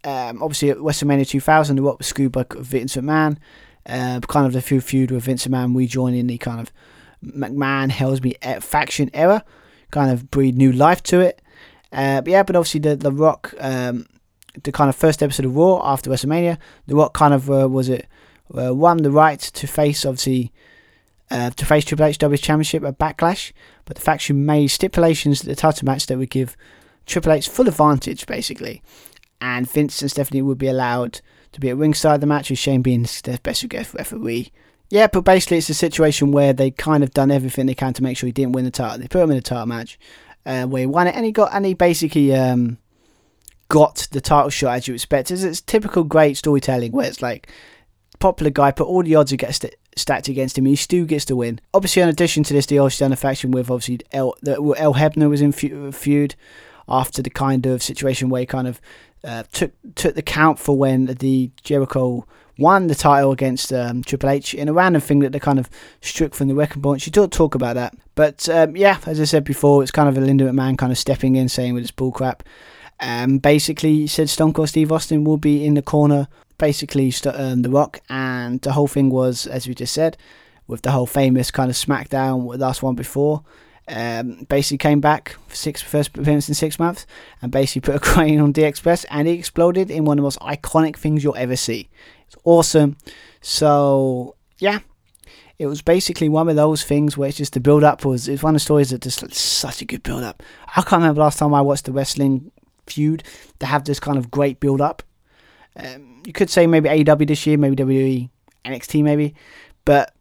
[0.04, 3.38] Um, obviously at WrestleMania 2000, The Rock was screwed by Vince McMahon.
[3.86, 6.70] Uh, kind of the feud with Vince McMahon rejoining the kind of
[7.24, 9.44] McMahon Helmsley faction era,
[9.90, 11.40] kind of breathe new life to it.
[11.92, 14.06] Uh, but yeah, but obviously the the Rock, um,
[14.62, 17.88] the kind of first episode of Raw after WrestleMania, the Rock kind of uh, was
[17.88, 18.06] it
[18.56, 20.52] uh, won the right to face obviously
[21.30, 23.52] uh, to face Triple H Championship at Backlash,
[23.84, 26.56] but the faction made stipulations at the title match that would give
[27.06, 28.82] Triple H full advantage basically,
[29.40, 31.20] and Vince and Stephanie would be allowed
[31.52, 34.52] to be at ringside the match with Shane being their special guest referee.
[34.90, 38.02] Yeah, but basically it's a situation where they kind of done everything they can to
[38.02, 38.98] make sure he didn't win the title.
[38.98, 39.98] They put him in a title match
[40.44, 42.78] uh, where he won it, and he got and he basically um,
[43.68, 45.30] got the title shot as you expect.
[45.30, 47.48] It's, it's typical great storytelling where it's like
[48.18, 50.66] popular guy put all the odds against it, stacked against him.
[50.66, 51.60] And he still gets to win.
[51.72, 54.94] Obviously, in addition to this, they also done a faction with obviously El, the, Earl
[54.94, 56.34] Hebner was in feud
[56.88, 58.80] after the kind of situation where he kind of
[59.22, 62.26] uh, took took the count for when the Jericho
[62.58, 65.68] won the title against um, Triple H in a random thing that they kind of
[66.00, 67.02] struck from the record point.
[67.02, 67.94] She did talk about that.
[68.14, 70.98] But um, yeah, as I said before, it's kind of a Linda McMahon kind of
[70.98, 72.40] stepping in saying with this bullcrap.
[73.00, 76.28] Um, basically, said Stone Cold Steve Austin will be in the corner,
[76.58, 78.00] basically um, The Rock.
[78.10, 80.16] And the whole thing was, as we just said,
[80.66, 83.42] with the whole famous kind of SmackDown, last one before.
[83.88, 87.06] Um, basically came back for six first appearance in six months
[87.42, 90.26] and basically put a crane on DX Express and he exploded in one of the
[90.26, 91.88] most iconic things you'll ever see.
[92.30, 92.96] It's awesome.
[93.40, 94.80] So yeah,
[95.58, 98.42] it was basically one of those things where it's just the build up was it's
[98.42, 100.42] one of the stories that just such a good build up.
[100.68, 102.52] I can't remember last time I watched the wrestling
[102.86, 103.24] feud
[103.58, 105.02] to have this kind of great build up.
[105.74, 108.30] Um, you could say maybe AEW this year, maybe WWE,
[108.64, 109.34] NXT maybe,
[109.84, 110.14] but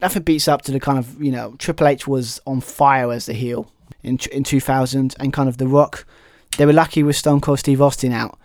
[0.00, 3.26] nothing beats up to the kind of you know Triple H was on fire as
[3.26, 3.70] the heel
[4.02, 6.06] in in 2000 and kind of The Rock.
[6.56, 8.38] They were lucky with Stone Cold Steve Austin out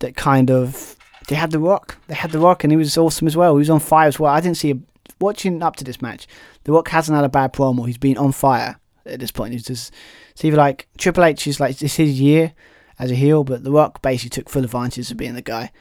[0.00, 0.96] that kind of
[1.28, 1.98] they had The Rock.
[2.06, 3.54] They had The Rock and he was awesome as well.
[3.54, 4.32] He was on fire as well.
[4.32, 4.78] I didn't see a,
[5.20, 6.26] watching up to this match.
[6.64, 7.86] The Rock hasn't had a bad promo.
[7.86, 9.52] He's been on fire at this point.
[9.52, 9.92] He's just
[10.32, 12.52] it's either like Triple H is like this his year
[12.98, 15.72] as a heel, but The Rock basically took full advantage of being the guy.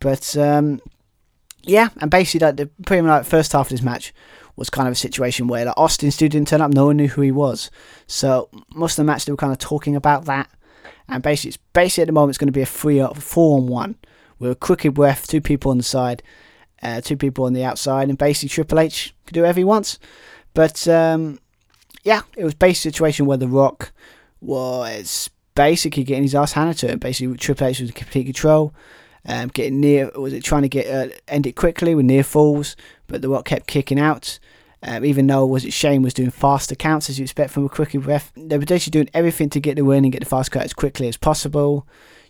[0.00, 0.80] But um,
[1.62, 4.12] yeah, and basically like the pretty much like first half of this match
[4.56, 7.08] was kind of a situation where like Austin still didn't turn up, no one knew
[7.08, 7.70] who he was.
[8.06, 10.50] So most of the match they were kind of talking about that.
[11.10, 13.66] And basically, it's basically at the moment it's going to be a three four on
[13.66, 13.96] one
[14.38, 16.22] with a crooked ref, two people on the side,
[16.82, 19.98] uh, two people on the outside, and basically Triple H could do whatever he wants.
[20.54, 21.38] But um,
[22.04, 23.92] yeah, it was basically a situation where The Rock
[24.40, 26.98] was basically getting his ass handed to him.
[26.98, 28.72] Basically, Triple H was in complete control.
[29.26, 32.76] Um, getting near, was it trying to get uh, end it quickly with near falls,
[33.08, 34.38] but The Rock kept kicking out.
[34.80, 37.68] Um, even though was it Shane was doing faster counts as you expect from a
[37.68, 40.52] quickie ref, they were basically doing everything to get the win and get the fast
[40.52, 41.84] cut as quickly as possible.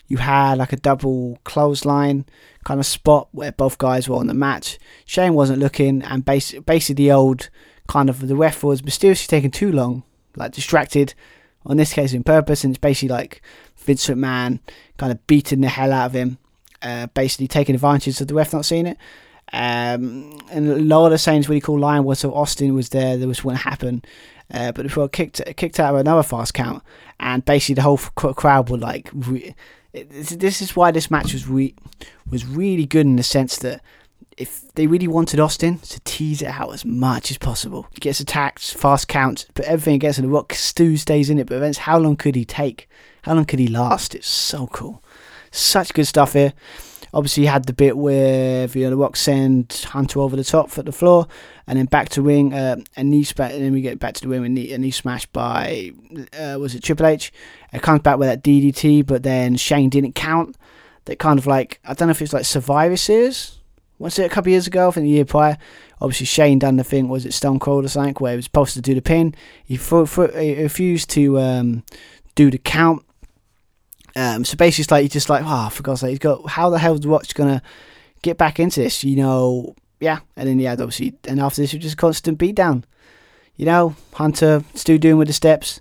[0.08, 2.24] You had like a double clothesline
[2.64, 4.78] kind of spot where both guys were on the match.
[5.04, 7.50] Shane wasn't looking, and basically, the old
[7.86, 10.02] kind of the ref was mysteriously taking too long,
[10.36, 11.14] like distracted.
[11.66, 13.42] On this case, in purpose, and it's basically like
[13.76, 14.60] Vince McMahon
[14.96, 16.38] kind of beating the hell out of him,
[16.80, 18.96] uh, basically taking advantage of the ref not seeing it.
[19.52, 23.28] Um, and a lot of saying really cool line was so Austin was there, there
[23.28, 24.06] was what happened.
[24.50, 26.82] Uh, but before kicked kicked out of another fast count,
[27.20, 29.54] and basically the whole crowd were like, re-
[29.92, 31.74] this is why this match was re-
[32.30, 33.80] was really good in the sense that
[34.36, 38.20] if they really wanted Austin to tease it out as much as possible, he gets
[38.20, 40.20] attacked, fast count, but everything against.
[40.20, 42.88] The Rock Stu stays in it, but events, how long could he take?
[43.22, 44.14] How long could he last?
[44.14, 45.02] It's so cool,
[45.50, 46.52] such good stuff here.
[47.14, 50.92] Obviously, you had the bit where the Rock send Hunter over the top for the
[50.92, 51.26] floor,
[51.66, 54.20] and then back to ring, uh, and knee smash, and then we get back to
[54.22, 55.92] the wing with knee, a knee smash by
[56.38, 57.32] uh, was it Triple H?
[57.72, 60.56] It comes back with that DDT, but then Shane didn't count.
[61.06, 63.58] That kind of like I don't know if it's like Survivor Series.
[63.98, 64.88] Was it a couple years ago?
[64.88, 65.58] I think the year prior.
[66.00, 67.08] Obviously, Shane done the thing.
[67.08, 69.34] Was it Stone Cold or something where he was supposed to do the pin?
[69.64, 71.82] He, he refused to um,
[72.36, 73.04] do the count
[74.18, 76.70] um, so basically, it's like you're just like, oh, for God's sake, he's got how
[76.70, 77.62] the hell hell's Watch gonna
[78.22, 79.04] get back into this?
[79.04, 80.18] You know, yeah.
[80.36, 82.82] And then yeah, obviously, and after this, it was just constant beatdown.
[83.54, 85.80] You know, Hunter still doing with the steps.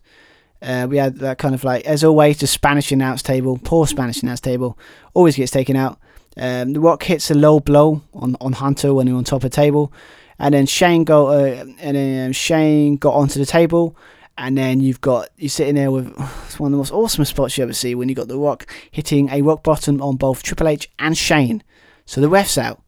[0.61, 4.21] Uh, we had that kind of like, as always, the Spanish announce table, poor Spanish
[4.21, 4.77] announce table,
[5.15, 5.99] always gets taken out.
[6.35, 9.49] Um, the Rock hits a low blow on, on Hunter when he's on top of
[9.49, 9.91] the table,
[10.37, 13.95] and then Shane got uh, and then Shane got onto the table,
[14.37, 16.07] and then you've got you're sitting there with
[16.45, 18.67] it's one of the most awesome spots you ever see when you got the Rock
[18.91, 21.63] hitting a rock bottom on both Triple H and Shane.
[22.05, 22.81] So the ref's out.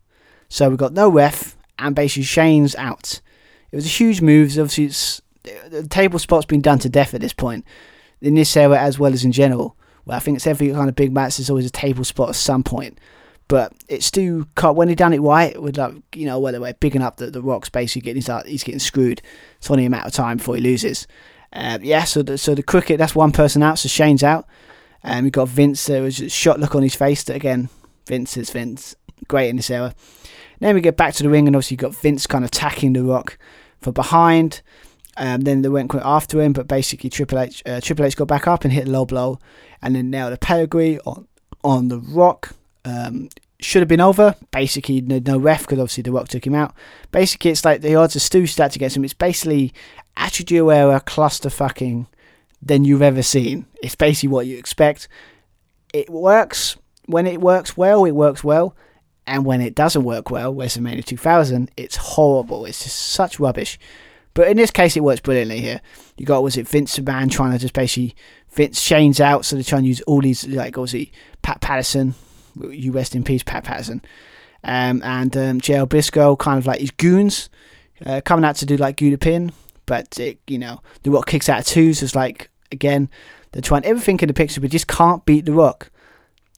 [0.48, 3.22] So we've got no ref and basically Shane's out.
[3.72, 4.52] It was a huge move.
[4.52, 5.22] Obviously, it's,
[5.70, 7.66] the table spot's been done to death at this point
[8.22, 9.76] in this era as well as in general.
[10.06, 11.38] Well, I think it's every kind of big match.
[11.38, 13.00] There's always a table spot at some point.
[13.48, 16.74] But it's still cut when he done it right with like you know whether we're
[16.74, 19.24] picking up the, the rocks basically getting his, he's getting screwed.
[19.58, 21.08] It's only a matter of time before he loses.
[21.52, 24.48] Uh, yeah, so the, so the cricket, that's one person out, so Shane's out.
[25.04, 27.70] Um, you've got Vince, there was a shot look on his face that, again,
[28.06, 28.96] Vince is Vince.
[29.28, 29.94] Great in this era.
[30.60, 32.94] Then we get back to the ring, and obviously you've got Vince kind of attacking
[32.94, 33.38] The Rock
[33.82, 34.62] from behind.
[35.18, 38.28] Um, then they went quite after him, but basically Triple H, uh, Triple H got
[38.28, 39.40] back up and hit a low blow,
[39.82, 41.28] and then nailed a pedigree on
[41.64, 42.56] on The Rock.
[42.86, 43.30] Um,
[43.60, 44.36] should have been over.
[44.52, 46.74] Basically, no, ref because obviously The Rock took him out.
[47.12, 49.04] Basically, it's like the odds are Stu stacked against him.
[49.04, 49.74] It's basically
[50.16, 52.08] Attitude Era cluster fucking
[52.62, 53.66] than you've ever seen.
[53.82, 55.08] It's basically what you expect.
[55.94, 56.78] It works.
[57.06, 58.76] When it works well, it works well.
[59.28, 62.66] And when it doesn't work well, WrestleMania 2000, it's horrible.
[62.66, 63.78] It's just such rubbish.
[64.34, 65.82] But in this case, it works brilliantly here.
[66.18, 68.16] You got, was it Vince McMahon trying to just basically,
[68.52, 71.12] Vince Shane's out, so they're trying to use all these, like, obviously,
[71.42, 72.16] Pat Patterson,
[72.70, 74.02] you rest in peace, Pat Patterson,
[74.64, 77.50] um, and um, Gerald Briscoe, kind of like his goons,
[78.06, 79.52] uh, coming out to do like Gouda Pin,
[79.86, 82.02] but it, you know, The Rock kicks out of twos.
[82.02, 83.10] It's like again,
[83.52, 85.92] they're trying everything in the picture, but just can't beat The Rock.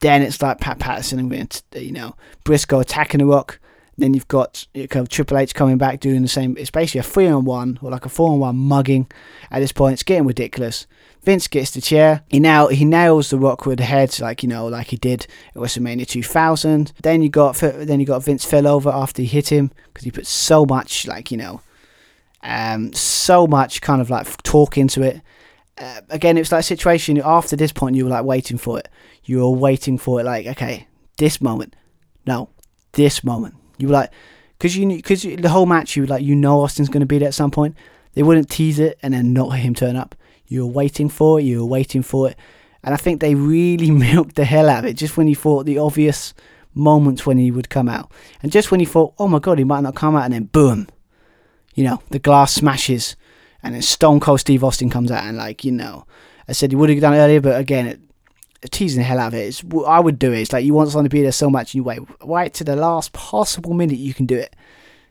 [0.02, 3.60] Then it's like Pat Patterson and you know Briscoe attacking The Rock,
[3.98, 4.68] Then you've got
[5.10, 6.56] Triple H coming back doing the same.
[6.58, 9.12] It's basically a three on one or like a four on one mugging.
[9.52, 10.88] At this point, it's getting ridiculous.
[11.24, 12.24] Vince gets the chair.
[12.30, 15.28] He now he nails the Rock with the head, like you know, like he did
[15.50, 16.94] at WrestleMania 2000.
[17.04, 20.12] Then you got then you got Vince fell over after he hit him because he
[20.12, 21.62] put so much, like you know,
[22.42, 25.22] um, so much kind of like talk into it.
[25.78, 28.80] Uh, again, it was like a situation after this point you were like waiting for
[28.80, 28.88] it.
[29.24, 30.88] You were waiting for it, like okay,
[31.18, 31.76] this moment,
[32.26, 32.50] no,
[32.94, 33.56] this moment.
[33.82, 34.12] You were like,
[34.58, 37.18] because you because the whole match you were like you know Austin's going to be
[37.18, 37.76] there at some point.
[38.14, 40.16] They wouldn't tease it and then not have him turn up.
[40.46, 41.44] You were waiting for it.
[41.44, 42.38] You were waiting for it,
[42.84, 44.94] and I think they really milked the hell out of it.
[44.98, 46.34] Just when you thought the obvious
[46.74, 48.12] moments when he would come out,
[48.44, 50.44] and just when you thought, oh my god, he might not come out, and then
[50.46, 50.88] boom,
[51.74, 53.16] you know, the glass smashes,
[53.64, 56.06] and then Stone Cold Steve Austin comes out, and like you know,
[56.48, 58.00] I said he would have done it earlier, but again, it,
[58.70, 59.48] teasing the hell out of it.
[59.48, 60.42] It's, I would do it.
[60.42, 62.64] It's like you want someone to be there so much, and you wait, wait to
[62.64, 64.56] the last possible minute you can do it.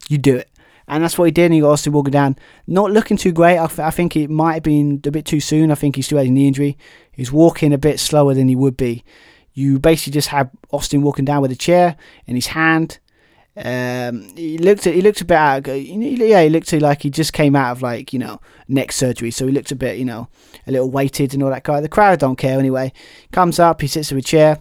[0.08, 0.48] You do it.
[0.88, 1.46] And that's what he did.
[1.46, 2.36] And he got Austin walking down,
[2.66, 3.58] not looking too great.
[3.58, 5.70] I, I think it might have been a bit too soon.
[5.70, 6.76] I think he's still had a knee injury.
[7.12, 9.04] He's walking a bit slower than he would be.
[9.52, 11.96] You basically just have Austin walking down with a chair
[12.26, 12.98] in his hand.
[13.56, 15.66] Um, he looked at, he looked a bit out.
[15.66, 19.46] Yeah, he looked like he just came out of like you know neck surgery, so
[19.46, 20.28] he looked a bit you know
[20.66, 21.80] a little weighted and all that guy.
[21.80, 22.92] The crowd don't care anyway.
[23.32, 24.60] Comes up, he sits in a chair.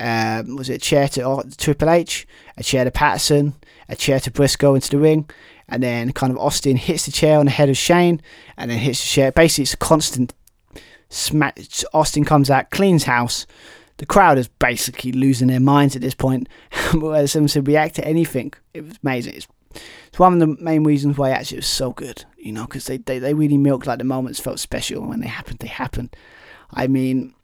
[0.00, 2.26] Um, was it a chair to uh, Triple H,
[2.56, 3.54] a chair to Patterson,
[3.88, 5.28] a chair to Briscoe into the ring,
[5.68, 8.22] and then kind of Austin hits the chair on the head of Shane,
[8.56, 9.32] and then hits the chair.
[9.32, 10.32] Basically, it's a constant
[11.10, 11.60] smack.
[11.92, 13.46] Austin comes out, cleans house
[13.98, 16.48] the crowd is basically losing their minds at this point.
[16.92, 19.34] Them to react to anything, it was amazing.
[19.34, 19.48] It's,
[20.08, 22.86] it's one of the main reasons why actually it was so good, you know, because
[22.86, 26.14] they, they, they really milked like the moments felt special when they happened, they happened.
[26.70, 27.34] I mean,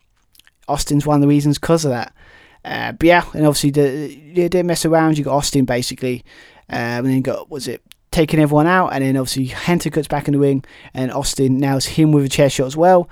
[0.68, 2.14] Austin's one of the reasons because of that.
[2.64, 5.16] Uh, but yeah, and obviously the, you didn't mess around.
[5.16, 6.24] You got Austin basically,
[6.68, 10.28] um, and then got was it taking everyone out, and then obviously Hunter cuts back
[10.28, 13.08] in the ring, and Austin now is him with a chair shot as well.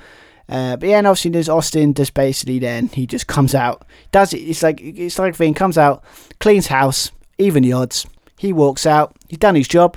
[0.48, 1.94] Uh, but yeah, and obviously there's Austin.
[1.94, 4.38] Just basically then he just comes out, does it.
[4.38, 6.04] It's like it's like thing comes out,
[6.40, 8.06] cleans house, even the odds.
[8.38, 9.16] He walks out.
[9.28, 9.96] He's done his job.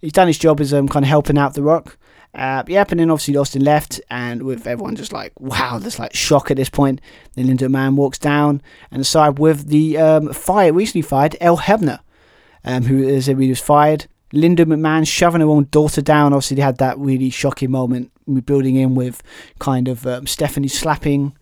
[0.00, 1.96] He's done his job as um kind of helping out the Rock.
[2.32, 6.14] Uh, yep, and then obviously Austin left, and with everyone just like, wow, there's like
[6.14, 7.00] shock at this point.
[7.34, 8.62] Then Linda Man walks down
[8.92, 11.98] and aside with the um, fire recently fired Earl Hebner,
[12.64, 14.06] um, who is he was fired.
[14.32, 16.32] Linda McMahon shoving her own daughter down.
[16.32, 19.22] Obviously, they had that really shocking moment building in with
[19.58, 21.36] kind of um, Stephanie slapping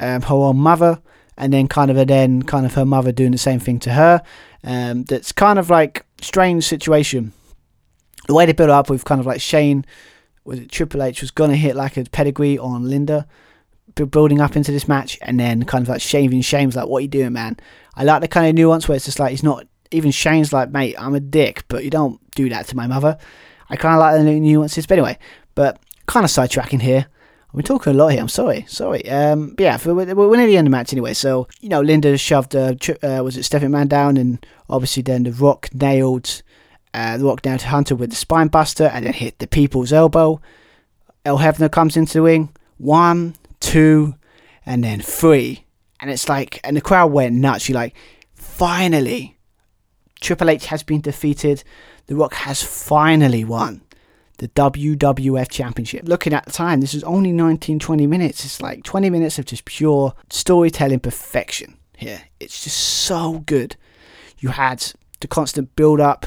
[0.00, 1.00] um, her own mother,
[1.36, 3.92] and then kind of a then kind of her mother doing the same thing to
[3.92, 4.22] her.
[4.64, 7.32] Um, that's kind of like strange situation.
[8.26, 9.86] The way they build up with kind of like Shane,
[10.44, 13.26] was it Triple H was gonna hit like a pedigree on Linda,
[13.94, 17.02] building up into this match, and then kind of like shaving Shane's like, "What are
[17.02, 17.56] you doing, man?"
[17.94, 20.70] I like the kind of nuance where it's just like he's not even Shane's like,
[20.70, 23.18] "Mate, I'm a dick, but you don't do that to my mother."
[23.70, 25.18] I kind of like the nuances, but anyway,
[25.54, 25.78] but
[26.08, 27.06] kind of sidetracking here.
[27.52, 28.20] We're talking a lot here.
[28.20, 29.08] I'm sorry, sorry.
[29.08, 31.14] Um, but yeah, for, we're, we're near the end of the match anyway.
[31.14, 35.22] So you know, Linda shoved uh, uh, was it Stephanie Man down, and obviously then
[35.22, 36.42] the Rock nailed
[36.92, 39.92] uh, the Rock down to Hunter with the spine buster, and then hit the People's
[39.92, 40.40] Elbow.
[41.24, 42.50] Earl Hebner comes into the ring.
[42.76, 44.14] One, two,
[44.66, 45.64] and then three,
[46.00, 47.68] and it's like, and the crowd went nuts.
[47.68, 47.94] You're like,
[48.34, 49.38] finally,
[50.20, 51.64] Triple H has been defeated.
[52.06, 53.82] The Rock has finally won
[54.38, 56.08] the WWF Championship.
[56.08, 58.44] Looking at the time, this is only 19, 20 minutes.
[58.44, 62.22] It's like 20 minutes of just pure storytelling perfection here.
[62.40, 63.76] It's just so good.
[64.38, 66.26] You had the constant build up,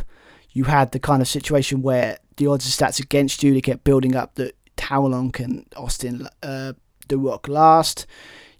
[0.51, 3.85] you had the kind of situation where the odds are stats against you, they kept
[3.85, 6.73] building up that how long can Austin uh,
[7.07, 8.05] The Rock last.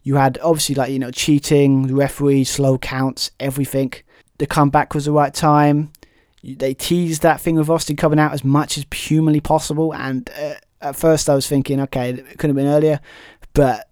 [0.04, 3.94] You had obviously like, you know, cheating, referee, slow counts, everything.
[4.38, 5.92] The comeback was the right time
[6.44, 9.94] they teased that thing with Austin coming out as much as humanly possible.
[9.94, 13.00] And uh, at first, I was thinking, okay, it could have been earlier,
[13.54, 13.88] but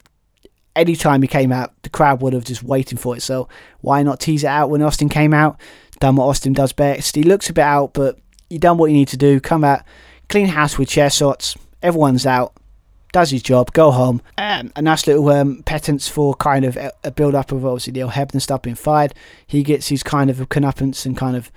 [0.76, 3.22] anytime he came out, the crowd would have just waiting for it.
[3.22, 3.48] So
[3.82, 5.60] why not tease it out when Austin came out?
[6.00, 7.16] Done what Austin does best.
[7.16, 8.18] He looks a bit out, but
[8.50, 9.40] you done what you need to do.
[9.40, 9.84] Come out,
[10.30, 11.56] clean house with chair shots.
[11.84, 12.54] Everyone's out.
[13.12, 14.22] Does his job, go home.
[14.38, 18.40] Um, a nice little um, for kind of a build up of obviously Neil Hebner
[18.40, 19.16] stuff being fired.
[19.48, 21.52] He gets his kind of comeuppance and kind of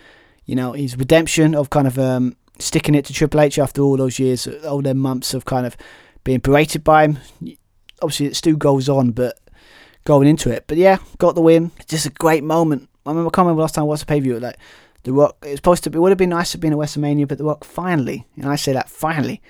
[0.53, 3.97] you know, his redemption of kind of um, sticking it to Triple H after all
[3.97, 5.79] those years, all them months of kind of
[6.25, 7.19] being berated by him.
[8.03, 9.41] Obviously, it still goes on, but
[10.05, 10.65] going into it.
[10.67, 11.71] But yeah, got the win.
[11.89, 12.91] Just a great moment.
[13.07, 14.39] I remember coming last time I watched a pay view.
[14.39, 14.59] Like
[15.05, 15.97] the Rock, it's supposed to be.
[15.97, 18.45] It would have been nice to be in a WrestleMania, but the Rock finally, and
[18.45, 19.41] I say that finally,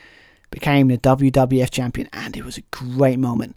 [0.53, 3.57] became the WWF champion, and it was a great moment.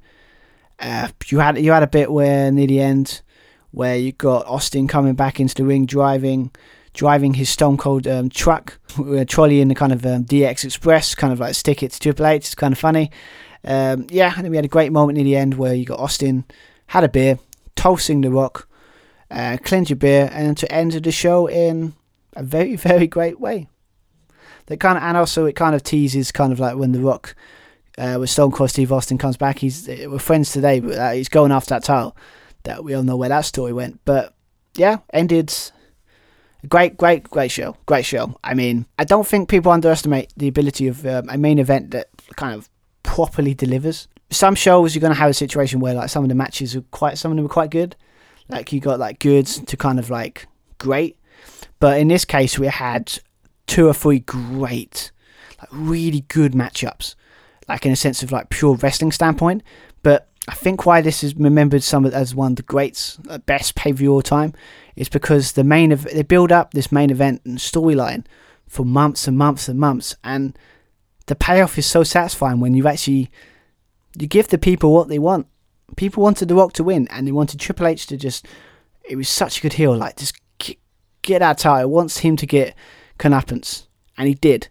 [0.79, 3.21] Uh, you had you had a bit where near the end,
[3.69, 6.49] where you got Austin coming back into the ring, driving
[6.95, 11.13] driving his Stone Cold um, truck, uh, trolley in the kind of um, DX Express,
[11.13, 12.45] kind of like stick it to Triple H.
[12.45, 13.11] It's kind of funny.
[13.63, 15.99] Um, yeah, and then we had a great moment near the end where you got
[15.99, 16.45] Austin
[16.87, 17.37] had a beer,
[17.75, 18.67] toasting the Rock,
[19.29, 21.93] uh, cleanse your beer, and to end the show in
[22.35, 23.67] a very very great way.
[24.67, 27.35] That kind of and also it kind of teases kind of like when the Rock.
[27.97, 31.29] Uh, with Stone Cold Steve Austin comes back, he's we're friends today, but uh, he's
[31.29, 32.15] going after that title.
[32.63, 34.33] That we all know where that story went, but
[34.75, 35.53] yeah, ended
[36.65, 37.75] great, great, great show.
[37.85, 38.37] Great show.
[38.43, 42.09] I mean, I don't think people underestimate the ability of um, a main event that
[42.35, 42.69] kind of
[43.03, 44.07] properly delivers.
[44.31, 46.81] Some shows you're going to have a situation where like some of the matches are
[46.91, 47.95] quite, some of them are quite good.
[48.49, 50.47] Like you got like goods to kind of like
[50.77, 51.17] great,
[51.79, 53.17] but in this case we had
[53.67, 55.11] two or three great,
[55.59, 57.15] like really good matchups.
[57.67, 59.63] Like in a sense of like pure wrestling standpoint,
[60.03, 63.73] but I think why this is remembered some as one of the greats, uh, best
[63.73, 64.53] pay per view all time,
[64.95, 68.25] is because the main of they build up this main event and storyline
[68.67, 70.57] for months and months and months, and
[71.27, 73.31] the payoff is so satisfying when you actually
[74.17, 75.47] you give the people what they want.
[75.97, 78.45] People wanted The Rock to win, and they wanted Triple H to just.
[79.07, 80.39] It was such a good heel, like just
[81.21, 81.91] get that title.
[81.91, 82.75] Wants him to get
[83.19, 84.69] comeuppance, and he did.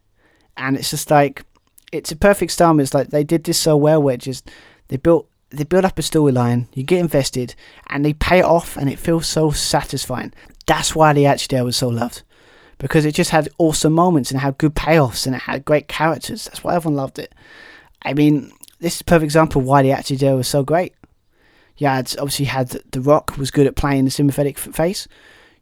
[0.57, 1.45] And it's just like
[1.93, 2.81] it's a perfect storm.
[2.81, 4.51] It's like they did this so well, where just
[4.89, 7.55] they built they build up a storyline, you get invested,
[7.89, 10.33] and they pay it off, and it feels so satisfying.
[10.67, 12.23] That's why the Era was so loved.
[12.79, 16.45] Because it just had awesome moments and had good payoffs and it had great characters.
[16.45, 17.33] That's why everyone loved it.
[18.03, 20.95] I mean, this is a perfect example of why the Era was so great.
[21.77, 25.09] You had obviously had The Rock was good at playing the sympathetic face.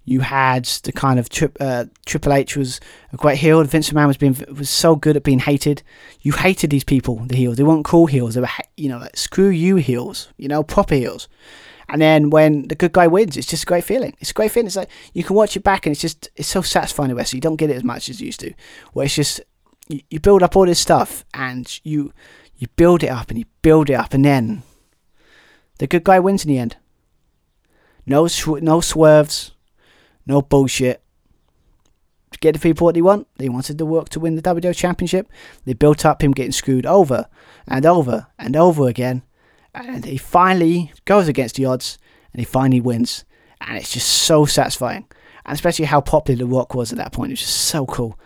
[0.05, 2.81] You had the kind of tri- uh, Triple H was
[3.13, 3.63] a great heel.
[3.63, 5.83] Vince McMahon was being was so good at being hated.
[6.23, 7.57] You hated these people, the heels.
[7.57, 8.35] They weren't cool heels.
[8.35, 10.29] They were you know like screw you heels.
[10.37, 11.29] You know proper heels.
[11.89, 14.17] And then when the good guy wins, it's just a great feeling.
[14.19, 14.67] It's a great feeling.
[14.67, 17.37] It's like you can watch it back and it's just it's so satisfying to.
[17.37, 18.53] You don't get it as much as you used to.
[18.93, 19.41] Where it's just
[19.89, 22.13] you, you build up all this stuff and you
[22.57, 24.63] you build it up and you build it up and then
[25.79, 26.77] the good guy wins in the end.
[28.07, 29.52] No sw- no swerves
[30.27, 31.03] no bullshit.
[32.33, 33.29] To Get the people what they want.
[33.37, 35.29] They wanted the Rock to win the WWE Championship.
[35.65, 37.27] They built up him getting screwed over
[37.67, 39.23] and over and over again.
[39.75, 41.99] And he finally goes against the odds
[42.33, 43.25] and he finally wins.
[43.61, 45.07] And it's just so satisfying.
[45.45, 47.31] And especially how popular The Rock was at that point.
[47.31, 48.19] It was just so cool.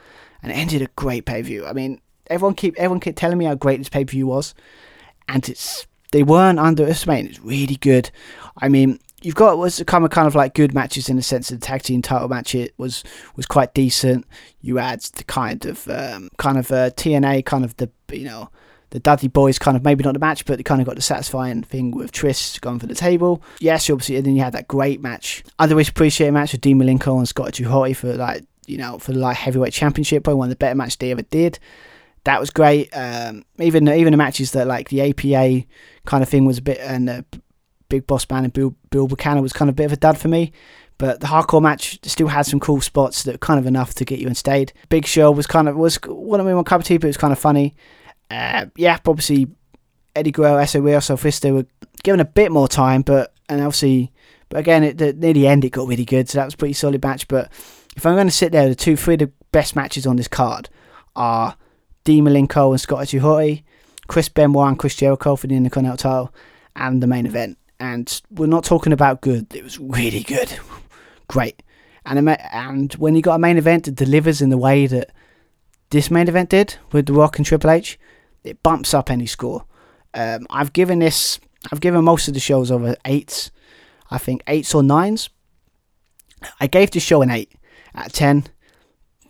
[0.42, 1.66] And it ended a great pay per view.
[1.66, 4.54] I mean, everyone keep everyone kept telling me how great this pay per view was.
[5.28, 7.30] And it's they weren't underestimating.
[7.30, 8.10] It's really good.
[8.58, 11.50] I mean, you've got was kind of kind of like good matches in the sense
[11.50, 12.54] of the tag team title match.
[12.54, 13.02] It was
[13.34, 14.24] was quite decent.
[14.60, 18.50] You had the kind of um, kind of uh, T&A kind of the you know
[18.90, 21.02] the Dudley Boyz kind of maybe not the match, but they kind of got the
[21.02, 23.42] satisfying thing with Trish going for the table.
[23.58, 27.18] Yes, obviously, and then you had that great match, otherwise appreciated match with Dean Malenko
[27.18, 30.50] and Scott 2 for like you know for the light heavyweight championship, probably one of
[30.50, 31.58] the better matches they ever did.
[32.22, 32.90] That was great.
[32.96, 35.66] Um, even even the matches that like the APA
[36.04, 37.22] kind of thing was a bit and uh,
[37.88, 40.18] Big Boss Man and Bill, Bull Buchanan was kind of a bit of a dud
[40.18, 40.52] for me.
[40.98, 44.04] But the hardcore match still had some cool spots that were kind of enough to
[44.04, 44.72] get you in stayed.
[44.88, 47.16] Big Show was kind of was one of my cup of tea, but it was
[47.18, 47.74] kind of funny.
[48.30, 49.46] Uh, yeah, obviously
[50.14, 51.66] Eddie Guerrero, SOE, Sophisto were
[52.02, 54.10] given a bit more time, but and obviously,
[54.48, 56.72] but again, it, the, near the end it got really good, so that was pretty
[56.72, 57.28] solid match.
[57.28, 57.52] But
[57.94, 60.28] if I'm going to sit there, the two, three of the best matches on this
[60.28, 60.70] card
[61.14, 61.56] are
[62.04, 63.64] Dean Malenko and Scotty Hotty,
[64.08, 66.34] Chris Benoit and Chris Jericho for the Intercontinental title,
[66.74, 69.54] and the main event and we're not talking about good.
[69.54, 70.58] It was really good,
[71.28, 71.62] great.
[72.04, 75.10] And and when you got a main event that delivers in the way that
[75.90, 77.98] this main event did with The Rock and Triple H,
[78.44, 79.64] it bumps up any score.
[80.14, 81.40] Um, I've given this,
[81.70, 83.50] I've given most of the shows over eights.
[84.10, 85.28] I think eights or nines.
[86.60, 87.52] I gave the show an eight
[87.94, 88.46] out of ten.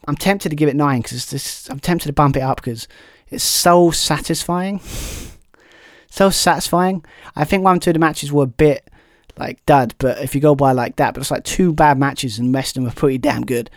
[0.06, 2.86] I'm tempted to give it nine because I'm tempted to bump it up because
[3.28, 4.80] it's so satisfying
[6.16, 7.04] so satisfying.
[7.34, 8.88] I think one two of the matches were a bit
[9.38, 12.38] like dud, but if you go by like that, but it's like two bad matches
[12.38, 13.70] and the rest of them are pretty damn good.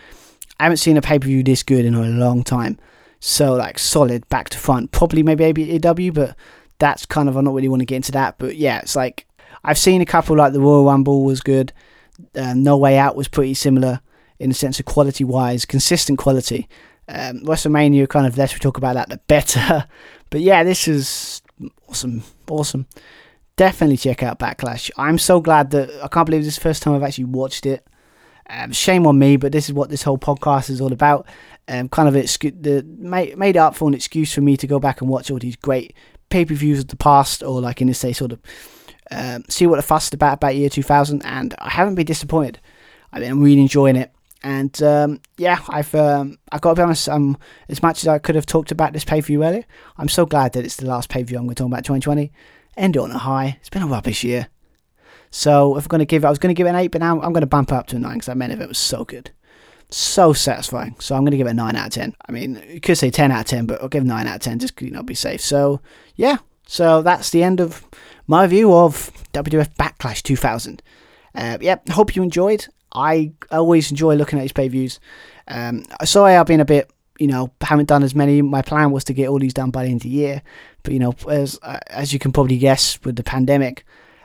[0.58, 2.78] I haven't seen a pay per view this good in a long time.
[3.20, 4.90] So like solid back to front.
[4.90, 6.34] Probably maybe AEW, but
[6.78, 8.36] that's kind of I don't really want to get into that.
[8.38, 9.26] But yeah, it's like
[9.62, 11.74] I've seen a couple like the Royal Rumble was good.
[12.34, 14.00] Um, no Way Out was pretty similar
[14.38, 16.68] in the sense of quality wise, consistent quality.
[17.06, 19.86] Um, WrestleMania kind of less we talk about that the better.
[20.30, 21.39] But yeah, this is
[21.90, 22.86] awesome, awesome.
[23.56, 24.90] Definitely check out Backlash.
[24.96, 27.66] I'm so glad that I can't believe this is the first time I've actually watched
[27.66, 27.86] it.
[28.48, 31.26] Um, shame on me, but this is what this whole podcast is all about.
[31.68, 34.80] Um, kind of excu- the made, made up for an excuse for me to go
[34.80, 35.94] back and watch all these great
[36.30, 38.40] pay per views of the past, or like in this say, sort of
[39.10, 41.24] um, see what the fuss is about about year 2000.
[41.24, 42.60] And I haven't been disappointed.
[43.12, 44.10] I mean, I'm really enjoying it.
[44.42, 47.08] And um, yeah, I've um, I've got to be honest.
[47.08, 47.36] Um,
[47.68, 49.64] as much as I could have talked about this pay per view earlier,
[49.98, 51.84] I'm so glad that it's the last pay per view I'm going to talk about
[51.84, 52.32] 2020.
[52.76, 53.58] End on a high.
[53.60, 54.48] It's been a rubbish year.
[55.30, 57.00] So if I'm going to give I was going to give it an eight, but
[57.00, 58.78] now I'm going to bump it up to a nine because that main event was
[58.78, 59.30] so good,
[59.90, 60.96] so satisfying.
[60.98, 62.16] So I'm going to give it a nine out of ten.
[62.26, 64.40] I mean, you could say ten out of ten, but I'll give nine out of
[64.42, 65.40] ten just you know be safe.
[65.40, 65.80] So
[66.16, 67.84] yeah, so that's the end of
[68.26, 70.82] my view of WWF Backlash 2000.
[71.34, 72.68] Uh, yeah, hope you enjoyed.
[72.92, 75.00] I always enjoy looking at these pay views.
[75.48, 78.42] Um, sorry, I've been a bit, you know, haven't done as many.
[78.42, 80.42] My plan was to get all these done by the end of the year,
[80.82, 81.58] but you know, as
[81.88, 83.84] as you can probably guess, with the pandemic,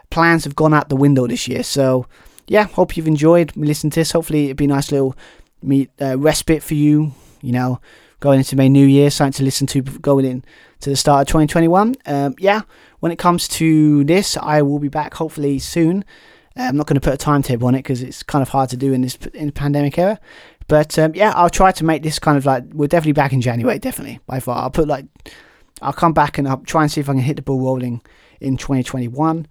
[0.09, 1.63] plans have gone out the window this year.
[1.63, 2.07] So,
[2.47, 4.11] yeah, hope you've enjoyed listening to this.
[4.11, 5.15] Hopefully, it'd be a nice little
[5.61, 7.13] meet uh, respite for you.
[7.41, 7.81] You know,
[8.19, 10.43] going into my new year, something to listen to going in
[10.79, 11.95] to the start of 2021.
[12.05, 12.61] Um, yeah,
[12.99, 16.05] when it comes to this, I will be back hopefully soon.
[16.57, 18.69] Uh, I'm not going to put a timetable on it because it's kind of hard
[18.69, 20.19] to do in this in the pandemic era.
[20.68, 23.41] But um, yeah, I'll try to make this kind of like we're definitely back in
[23.41, 24.64] January, definitely by far.
[24.64, 25.06] I'll put like
[25.82, 28.02] I'll come back and I'll try and see if I can hit the ball rolling
[28.40, 29.48] in 2021.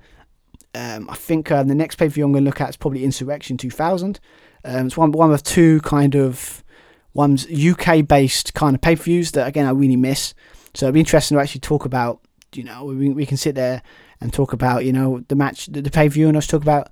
[0.77, 2.77] Um, I think uh, the next pay per view I'm going to look at is
[2.77, 4.19] probably Insurrection 2000.
[4.65, 6.65] Um, it's one one of two kind of
[7.13, 10.35] one's UK based kind of pay per views that again I really miss.
[10.75, 12.21] So it'd be interesting to actually talk about.
[12.55, 13.83] You know, we, we can sit there
[14.21, 16.63] and talk about you know the match, the, the pay per view, and us talk
[16.63, 16.91] about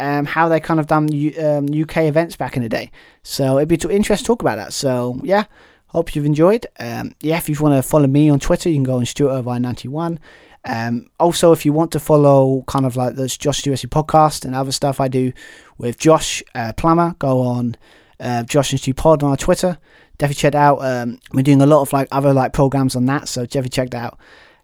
[0.00, 2.90] um, how they kind of done um, UK events back in the day.
[3.22, 4.72] So it'd be t- interesting to talk about that.
[4.72, 5.44] So yeah,
[5.88, 6.66] hope you've enjoyed.
[6.78, 9.32] Um, yeah, if you want to follow me on Twitter, you can go on Stuart
[9.32, 10.18] Irvine ninety one.
[10.66, 14.54] Um, also, if you want to follow kind of like this Josh Stewart podcast and
[14.54, 15.32] other stuff I do
[15.78, 17.76] with Josh uh, Plummer, go on
[18.18, 19.78] uh, Josh and Stu Pod on our Twitter.
[20.18, 20.78] Definitely check out.
[20.82, 23.90] Um, we're doing a lot of like other like programs on that, so definitely check
[23.90, 24.18] that out.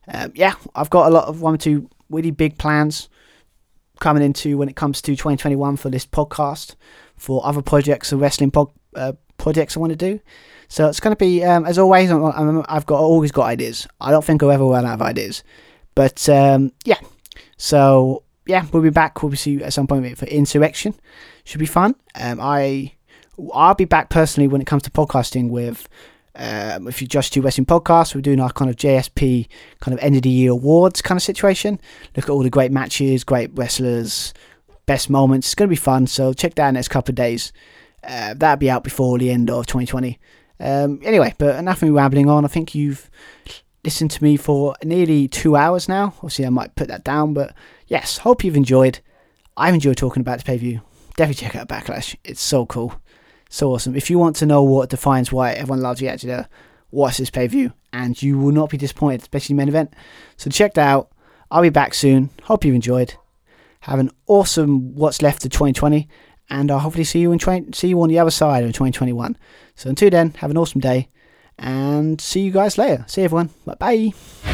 [0.09, 3.09] Um, yeah, I've got a lot of one or two really big plans
[4.01, 6.75] coming into when it comes to 2021 for this podcast,
[7.17, 10.21] for other projects and wrestling po- uh, projects I want to do.
[10.69, 13.87] So it's going to be, um, as always, i have got always got ideas.
[14.01, 15.45] I don't think I'll ever run out of ideas.
[15.95, 16.99] But um, yeah,
[17.57, 19.23] so yeah, we'll be back.
[19.23, 20.95] We'll you at some point for Insurrection.
[21.45, 21.95] Should be fun.
[22.15, 22.95] Um, I
[23.53, 25.89] I'll be back personally when it comes to podcasting with
[26.35, 29.49] um, if you just do wrestling podcasts, we're doing our kind of JSP
[29.81, 31.79] kind of end of the year awards kind of situation.
[32.17, 34.33] Look at all the great matches, great wrestlers,
[34.87, 35.49] best moments.
[35.49, 36.07] It's going to be fun.
[36.07, 37.53] So check that next couple of days.
[38.03, 40.19] Uh, that'll be out before the end of 2020.
[40.59, 42.45] Um, anyway, but enough of me rambling on.
[42.45, 43.11] I think you've
[43.85, 46.15] listened to me for nearly two hours now.
[46.17, 47.55] Obviously, I might put that down, but
[47.89, 49.01] yes, hope you've enjoyed.
[49.57, 50.81] I've enjoyed talking about the pay view.
[51.17, 52.17] Definitely check out Backlash.
[52.25, 53.02] It's so cool
[53.53, 53.95] so awesome.
[53.95, 56.49] If you want to know what defines why everyone loves Reactor,
[56.91, 59.93] watch this pay view and you will not be disappointed, especially the main event.
[60.39, 61.11] So check that out.
[61.51, 62.31] I'll be back soon.
[62.45, 63.15] Hope you enjoyed.
[63.81, 66.09] Have an awesome what's left of 2020,
[66.49, 69.37] and I'll hopefully see you in 20, see you on the other side of 2021.
[69.75, 71.11] So until then, have an awesome day,
[71.59, 73.05] and see you guys later.
[73.07, 73.51] See everyone.
[73.67, 74.52] Bye bye.